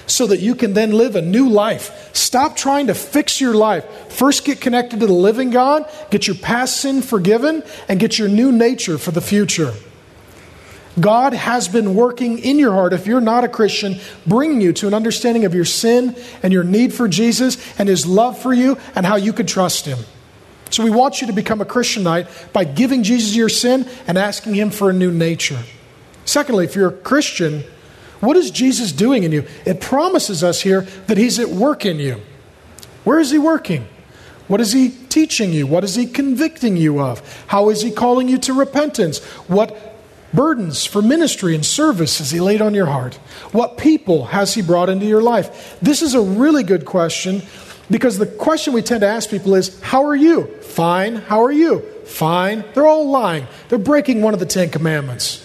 so 0.08 0.26
that 0.26 0.40
you 0.40 0.56
can 0.56 0.74
then 0.74 0.92
live 0.92 1.16
a 1.16 1.22
new 1.22 1.50
life. 1.50 2.10
Stop 2.16 2.56
trying 2.56 2.88
to 2.88 2.96
fix 2.96 3.40
your 3.40 3.54
life. 3.54 3.86
First, 4.12 4.44
get 4.44 4.60
connected 4.60 5.02
to 5.02 5.06
the 5.06 5.14
living 5.14 5.52
God, 5.52 5.88
get 6.10 6.26
your 6.26 6.36
past 6.36 6.78
sin 6.78 7.04
forgiven, 7.04 7.62
and 7.88 8.00
get 8.00 8.18
your 8.18 8.28
new 8.28 8.52
nature 8.52 8.98
for 8.98 9.12
the 9.12 9.22
future. 9.22 9.72
God 11.00 11.34
has 11.34 11.68
been 11.68 11.96
working 11.96 12.40
in 12.40 12.58
your 12.58 12.74
heart, 12.74 12.94
if 12.94 13.06
you're 13.06 13.22
not 13.22 13.44
a 13.44 13.48
Christian, 13.48 13.98
bringing 14.26 14.62
you 14.62 14.74
to 14.74 14.88
an 14.88 14.94
understanding 14.94 15.46
of 15.46 15.54
your 15.54 15.66
sin 15.66 16.16
and 16.42 16.52
your 16.52 16.64
need 16.64 16.94
for 16.94 17.08
Jesus 17.08 17.58
and 17.80 17.88
his 17.88 18.06
love 18.06 18.40
for 18.40 18.54
you 18.54 18.78
and 18.96 19.06
how 19.06 19.16
you 19.16 19.34
could 19.34 19.48
trust 19.48 19.86
him. 19.86 20.00
So 20.70 20.84
we 20.84 20.90
want 20.90 21.22
you 21.22 21.28
to 21.28 21.34
become 21.34 21.62
a 21.62 21.66
Christian 21.66 22.04
Christianite 22.04 22.52
by 22.52 22.64
giving 22.66 23.04
Jesus 23.04 23.36
your 23.36 23.50
sin 23.50 23.88
and 24.08 24.18
asking 24.18 24.56
him 24.56 24.70
for 24.70 24.90
a 24.90 24.94
new 24.94 25.12
nature. 25.12 25.60
Secondly, 26.26 26.66
if 26.66 26.76
you're 26.76 26.90
a 26.90 26.98
Christian, 26.98 27.64
what 28.20 28.36
is 28.36 28.52
Jesus 28.52 28.92
doing 28.92 29.24
in 29.24 29.32
you? 29.32 29.46
It 29.66 29.80
promises 29.80 30.44
us 30.44 30.62
here 30.62 30.82
that 31.08 31.18
He's 31.18 31.40
at 31.40 31.50
work 31.50 31.86
in 31.86 32.00
you. 32.00 32.22
Where 33.04 33.20
is 33.20 33.32
He 33.32 33.38
working? 33.38 33.88
What 34.48 34.60
is 34.60 34.72
He 34.72 34.90
teaching 34.90 35.54
you? 35.54 35.68
What 35.68 35.84
is 35.84 35.96
He 35.96 36.06
convicting 36.06 36.76
you 36.78 37.00
of? 37.00 37.46
How 37.48 37.70
is 37.70 37.82
He 37.82 37.92
calling 37.92 38.28
you 38.28 38.38
to 38.40 38.54
repentance? 38.54 39.24
What 39.48 39.87
burdens 40.38 40.86
for 40.86 41.02
ministry 41.02 41.56
and 41.56 41.66
service 41.66 42.20
has 42.20 42.30
He 42.30 42.40
laid 42.40 42.62
on 42.62 42.76
your 42.76 42.86
heart? 42.86 43.16
What 43.52 43.78
people 43.78 44.26
has 44.26 44.54
He 44.54 44.62
brought 44.62 44.88
into 44.88 45.08
your 45.08 45.22
life? 45.22 45.78
This 45.82 46.04
is 46.04 46.14
a 46.14 46.22
really 46.22 46.64
good 46.64 46.86
question 46.86 47.42
because 47.90 48.20
the 48.20 48.28
question 48.28 48.74
we 48.74 48.84
tend 48.84 49.02
to 49.02 49.08
ask 49.08 49.30
people 49.30 49.56
is, 49.56 49.82
How 49.82 50.06
are 50.06 50.16
you? 50.16 50.46
Fine. 50.62 51.16
How 51.16 51.44
are 51.44 51.52
you? 51.52 51.80
Fine. 52.06 52.64
They're 52.74 52.86
all 52.86 53.10
lying. 53.10 53.48
They're 53.68 53.80
breaking 53.80 54.22
one 54.22 54.36
of 54.36 54.40
the 54.40 54.46
Ten 54.46 54.70
Commandments. 54.70 55.44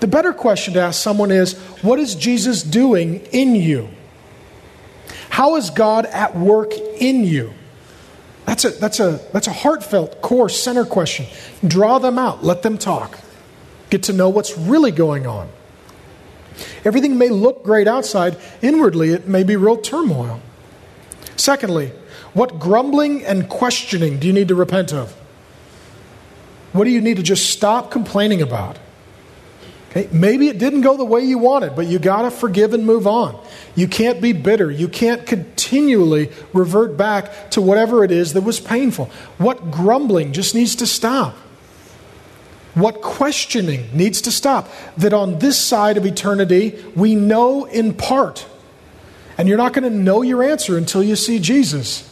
The 0.00 0.06
better 0.06 0.34
question 0.34 0.74
to 0.74 0.80
ask 0.80 1.00
someone 1.00 1.30
is 1.30 1.54
what 1.80 1.98
is 1.98 2.14
Jesus 2.14 2.62
doing 2.62 3.20
in 3.32 3.54
you? 3.54 3.88
How 5.30 5.56
is 5.56 5.70
God 5.70 6.04
at 6.04 6.36
work 6.36 6.74
in 6.74 7.24
you? 7.24 7.54
That's 8.44 8.66
a, 8.66 8.70
that's 8.70 9.00
a, 9.00 9.18
that's 9.32 9.46
a 9.46 9.52
heartfelt, 9.52 10.20
core, 10.20 10.50
center 10.50 10.84
question. 10.84 11.24
Draw 11.66 12.00
them 12.00 12.18
out, 12.18 12.44
let 12.44 12.60
them 12.60 12.76
talk. 12.76 13.18
Get 13.90 14.04
to 14.04 14.12
know 14.12 14.28
what's 14.28 14.56
really 14.56 14.90
going 14.90 15.26
on. 15.26 15.48
Everything 16.84 17.18
may 17.18 17.28
look 17.28 17.64
great 17.64 17.88
outside, 17.88 18.36
inwardly, 18.62 19.10
it 19.10 19.26
may 19.26 19.42
be 19.42 19.56
real 19.56 19.76
turmoil. 19.76 20.40
Secondly, 21.36 21.92
what 22.32 22.58
grumbling 22.58 23.24
and 23.24 23.48
questioning 23.48 24.18
do 24.18 24.26
you 24.26 24.32
need 24.32 24.48
to 24.48 24.54
repent 24.54 24.92
of? 24.92 25.12
What 26.72 26.84
do 26.84 26.90
you 26.90 27.00
need 27.00 27.16
to 27.16 27.22
just 27.22 27.50
stop 27.50 27.90
complaining 27.90 28.42
about? 28.42 28.78
Okay? 29.90 30.08
Maybe 30.10 30.48
it 30.48 30.58
didn't 30.58 30.80
go 30.80 30.96
the 30.96 31.04
way 31.04 31.20
you 31.20 31.38
wanted, 31.38 31.76
but 31.76 31.86
you 31.86 32.00
got 32.00 32.22
to 32.22 32.30
forgive 32.30 32.74
and 32.74 32.84
move 32.84 33.06
on. 33.06 33.40
You 33.76 33.86
can't 33.86 34.20
be 34.20 34.32
bitter. 34.32 34.70
You 34.70 34.88
can't 34.88 35.24
continually 35.24 36.30
revert 36.52 36.96
back 36.96 37.52
to 37.52 37.62
whatever 37.62 38.02
it 38.02 38.10
is 38.10 38.32
that 38.32 38.42
was 38.42 38.58
painful. 38.58 39.06
What 39.38 39.70
grumbling 39.70 40.32
just 40.32 40.54
needs 40.54 40.74
to 40.76 40.86
stop. 40.86 41.36
What 42.74 43.02
questioning 43.02 43.88
needs 43.92 44.20
to 44.22 44.30
stop. 44.30 44.68
That 44.96 45.12
on 45.12 45.38
this 45.38 45.58
side 45.58 45.96
of 45.96 46.04
eternity, 46.04 46.82
we 46.94 47.14
know 47.14 47.64
in 47.64 47.94
part. 47.94 48.46
And 49.38 49.48
you're 49.48 49.58
not 49.58 49.72
going 49.72 49.90
to 49.90 49.96
know 49.96 50.22
your 50.22 50.42
answer 50.42 50.76
until 50.76 51.02
you 51.02 51.16
see 51.16 51.38
Jesus. 51.38 52.10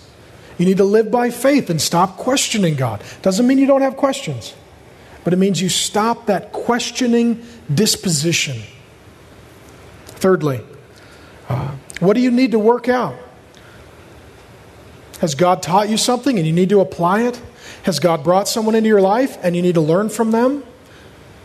You 0.59 0.67
need 0.67 0.77
to 0.77 0.85
live 0.85 1.11
by 1.11 1.31
faith 1.31 1.71
and 1.71 1.81
stop 1.81 2.17
questioning 2.17 2.77
God. 2.77 3.03
Doesn't 3.23 3.47
mean 3.47 3.59
you 3.59 3.67
don't 3.67 3.83
have 3.83 3.97
questions 3.97 4.55
but 5.25 5.33
it 5.33 5.37
means 5.37 5.61
you 5.61 5.69
stop 5.69 6.27
that 6.27 6.53
questioning 6.53 7.45
disposition. 7.73 8.61
Thirdly, 10.07 10.61
uh, 11.49 11.77
what 12.01 12.15
do 12.15 12.21
you 12.21 12.31
need 12.31 12.53
to 12.53 12.59
work 12.59 12.89
out? 12.89 13.17
Has 15.21 15.35
God 15.35 15.63
taught 15.63 15.89
you 15.89 15.97
something 15.97 16.37
and 16.39 16.47
you 16.47 16.53
need 16.53 16.69
to 16.71 16.81
apply 16.81 17.23
it? 17.23 17.41
Has 17.83 17.99
God 17.99 18.23
brought 18.23 18.49
someone 18.49 18.75
into 18.75 18.89
your 18.89 19.01
life 19.01 19.37
and 19.43 19.57
you 19.57 19.63
need 19.63 19.75
to 19.75 19.81
learn 19.81 20.09
from 20.09 20.31
them? 20.31 20.63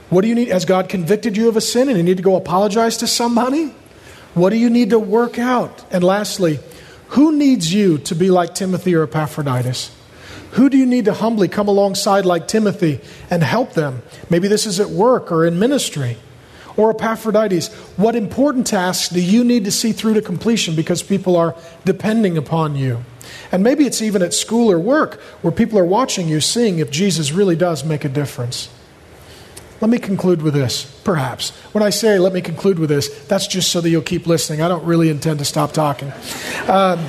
What 0.09 0.21
do 0.21 0.27
you 0.27 0.35
need? 0.35 0.49
Has 0.49 0.65
God 0.65 0.88
convicted 0.88 1.35
you 1.35 1.49
of 1.49 1.57
a 1.57 1.61
sin 1.61 1.89
and 1.89 1.97
you 1.97 2.03
need 2.03 2.17
to 2.17 2.23
go 2.23 2.35
apologize 2.35 2.97
to 2.97 3.07
somebody? 3.07 3.73
What 4.33 4.51
do 4.51 4.57
you 4.57 4.69
need 4.69 4.91
to 4.91 4.99
work 4.99 5.39
out? 5.39 5.83
And 5.91 6.03
lastly, 6.03 6.59
who 7.09 7.31
needs 7.31 7.73
you 7.73 7.97
to 7.99 8.15
be 8.15 8.29
like 8.29 8.53
Timothy 8.53 8.95
or 8.95 9.03
Epaphroditus? 9.03 9.91
Who 10.51 10.69
do 10.69 10.77
you 10.77 10.85
need 10.85 11.05
to 11.05 11.13
humbly 11.13 11.47
come 11.47 11.67
alongside 11.67 12.25
like 12.25 12.47
Timothy 12.47 13.01
and 13.29 13.43
help 13.43 13.73
them? 13.73 14.01
Maybe 14.29 14.47
this 14.47 14.65
is 14.65 14.79
at 14.79 14.89
work 14.89 15.31
or 15.31 15.45
in 15.45 15.59
ministry. 15.59 16.17
Or 16.78 16.91
Epaphroditus, 16.91 17.73
what 17.97 18.15
important 18.15 18.67
tasks 18.67 19.09
do 19.09 19.19
you 19.19 19.43
need 19.43 19.65
to 19.65 19.71
see 19.71 19.91
through 19.91 20.13
to 20.13 20.21
completion 20.21 20.75
because 20.75 21.01
people 21.01 21.36
are 21.36 21.55
depending 21.84 22.38
upon 22.38 22.75
you? 22.75 23.03
And 23.51 23.63
maybe 23.63 23.86
it's 23.86 24.01
even 24.01 24.21
at 24.21 24.34
school 24.34 24.71
or 24.71 24.80
work 24.80 25.19
where 25.41 25.51
people 25.51 25.80
are 25.80 25.86
watching 25.86 26.28
you, 26.28 26.39
seeing 26.39 26.80
if 26.80 26.91
Jesus 26.91 27.32
really 27.32 27.55
does 27.55 27.84
make 27.84 28.05
a 28.05 28.09
difference. 28.09 28.69
Let 29.80 29.89
me 29.89 29.99
conclude 29.99 30.41
with 30.41 30.53
this, 30.53 30.86
perhaps. 31.03 31.51
When 31.71 31.84
I 31.84 31.91
say 31.91 32.17
let 32.17 32.34
me 32.34 32.41
conclude 32.41 32.80
with 32.80 32.89
this, 32.89 33.09
that's 33.25 33.47
just 33.47 33.71
so 33.71 33.82
that 33.82 33.89
you'll 33.89 34.01
keep 34.01 34.25
listening. 34.25 34.61
I 34.61 34.67
don't 34.67 34.84
really 34.86 35.09
intend 35.09 35.39
to 35.39 35.45
stop 35.45 35.71
talking. 35.71 36.11
Um, 36.67 36.99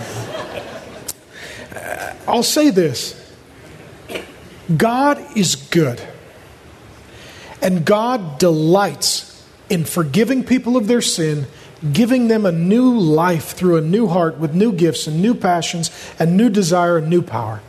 I'll 2.26 2.42
say 2.42 2.70
this 2.70 3.14
God 4.76 5.24
is 5.36 5.56
good, 5.56 6.00
and 7.62 7.86
God 7.86 8.38
delights 8.38 9.27
in 9.70 9.84
forgiving 9.84 10.44
people 10.44 10.76
of 10.76 10.86
their 10.86 11.02
sin, 11.02 11.46
giving 11.92 12.28
them 12.28 12.46
a 12.46 12.52
new 12.52 12.98
life 12.98 13.52
through 13.52 13.76
a 13.76 13.80
new 13.80 14.06
heart 14.06 14.38
with 14.38 14.54
new 14.54 14.72
gifts 14.72 15.06
and 15.06 15.22
new 15.22 15.34
passions 15.34 15.90
and 16.18 16.36
new 16.36 16.48
desire 16.48 16.98
and 16.98 17.08
new 17.08 17.22
power. 17.22 17.60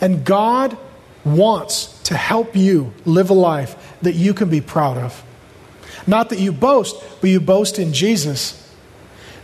And 0.00 0.24
God 0.24 0.76
wants 1.24 2.00
to 2.02 2.16
help 2.16 2.56
you 2.56 2.92
live 3.04 3.30
a 3.30 3.34
life 3.34 3.96
that 4.02 4.14
you 4.14 4.34
can 4.34 4.50
be 4.50 4.60
proud 4.60 4.98
of. 4.98 5.22
Not 6.06 6.30
that 6.30 6.40
you 6.40 6.52
boast, 6.52 6.96
but 7.20 7.30
you 7.30 7.40
boast 7.40 7.78
in 7.78 7.92
Jesus, 7.92 8.58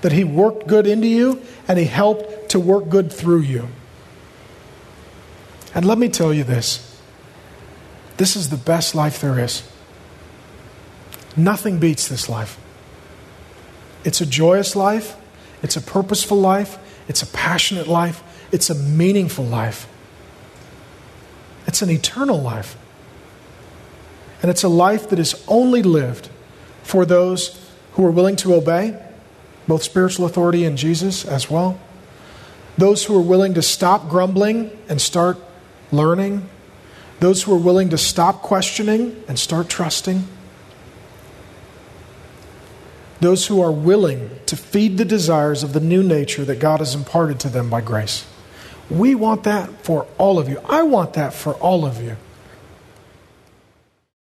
that 0.00 0.12
He 0.12 0.24
worked 0.24 0.66
good 0.66 0.86
into 0.86 1.06
you 1.06 1.40
and 1.68 1.78
He 1.78 1.84
helped 1.84 2.50
to 2.50 2.60
work 2.60 2.88
good 2.88 3.12
through 3.12 3.40
you. 3.40 3.68
And 5.74 5.86
let 5.86 5.98
me 5.98 6.08
tell 6.08 6.34
you 6.34 6.44
this 6.44 6.84
this 8.16 8.34
is 8.34 8.50
the 8.50 8.56
best 8.56 8.96
life 8.96 9.20
there 9.20 9.38
is. 9.38 9.62
Nothing 11.38 11.78
beats 11.78 12.08
this 12.08 12.28
life. 12.28 12.58
It's 14.04 14.20
a 14.20 14.26
joyous 14.26 14.74
life, 14.74 15.16
it's 15.62 15.76
a 15.76 15.80
purposeful 15.80 16.38
life, 16.38 16.78
it's 17.08 17.22
a 17.22 17.26
passionate 17.26 17.86
life, 17.86 18.22
it's 18.52 18.70
a 18.70 18.74
meaningful 18.74 19.44
life. 19.44 19.88
It's 21.66 21.80
an 21.80 21.90
eternal 21.90 22.40
life. 22.40 22.76
And 24.42 24.50
it's 24.50 24.64
a 24.64 24.68
life 24.68 25.10
that 25.10 25.18
is 25.18 25.44
only 25.46 25.82
lived 25.82 26.28
for 26.82 27.04
those 27.04 27.70
who 27.92 28.04
are 28.04 28.10
willing 28.10 28.36
to 28.36 28.54
obey, 28.54 29.00
both 29.66 29.82
spiritual 29.82 30.26
authority 30.26 30.64
and 30.64 30.78
Jesus 30.78 31.24
as 31.24 31.50
well. 31.50 31.78
Those 32.78 33.04
who 33.04 33.16
are 33.16 33.22
willing 33.22 33.54
to 33.54 33.62
stop 33.62 34.08
grumbling 34.08 34.70
and 34.88 35.00
start 35.00 35.36
learning. 35.92 36.48
Those 37.20 37.42
who 37.42 37.54
are 37.54 37.58
willing 37.58 37.90
to 37.90 37.98
stop 37.98 38.42
questioning 38.42 39.22
and 39.28 39.38
start 39.38 39.68
trusting. 39.68 40.26
Those 43.20 43.46
who 43.46 43.60
are 43.60 43.72
willing 43.72 44.30
to 44.46 44.56
feed 44.56 44.96
the 44.96 45.04
desires 45.04 45.62
of 45.62 45.72
the 45.72 45.80
new 45.80 46.02
nature 46.02 46.44
that 46.44 46.60
God 46.60 46.78
has 46.78 46.94
imparted 46.94 47.40
to 47.40 47.48
them 47.48 47.68
by 47.68 47.80
grace. 47.80 48.24
We 48.88 49.14
want 49.14 49.44
that 49.44 49.84
for 49.84 50.06
all 50.18 50.38
of 50.38 50.48
you. 50.48 50.60
I 50.64 50.82
want 50.82 51.14
that 51.14 51.34
for 51.34 51.54
all 51.54 51.84
of 51.84 52.02
you. 52.02 52.16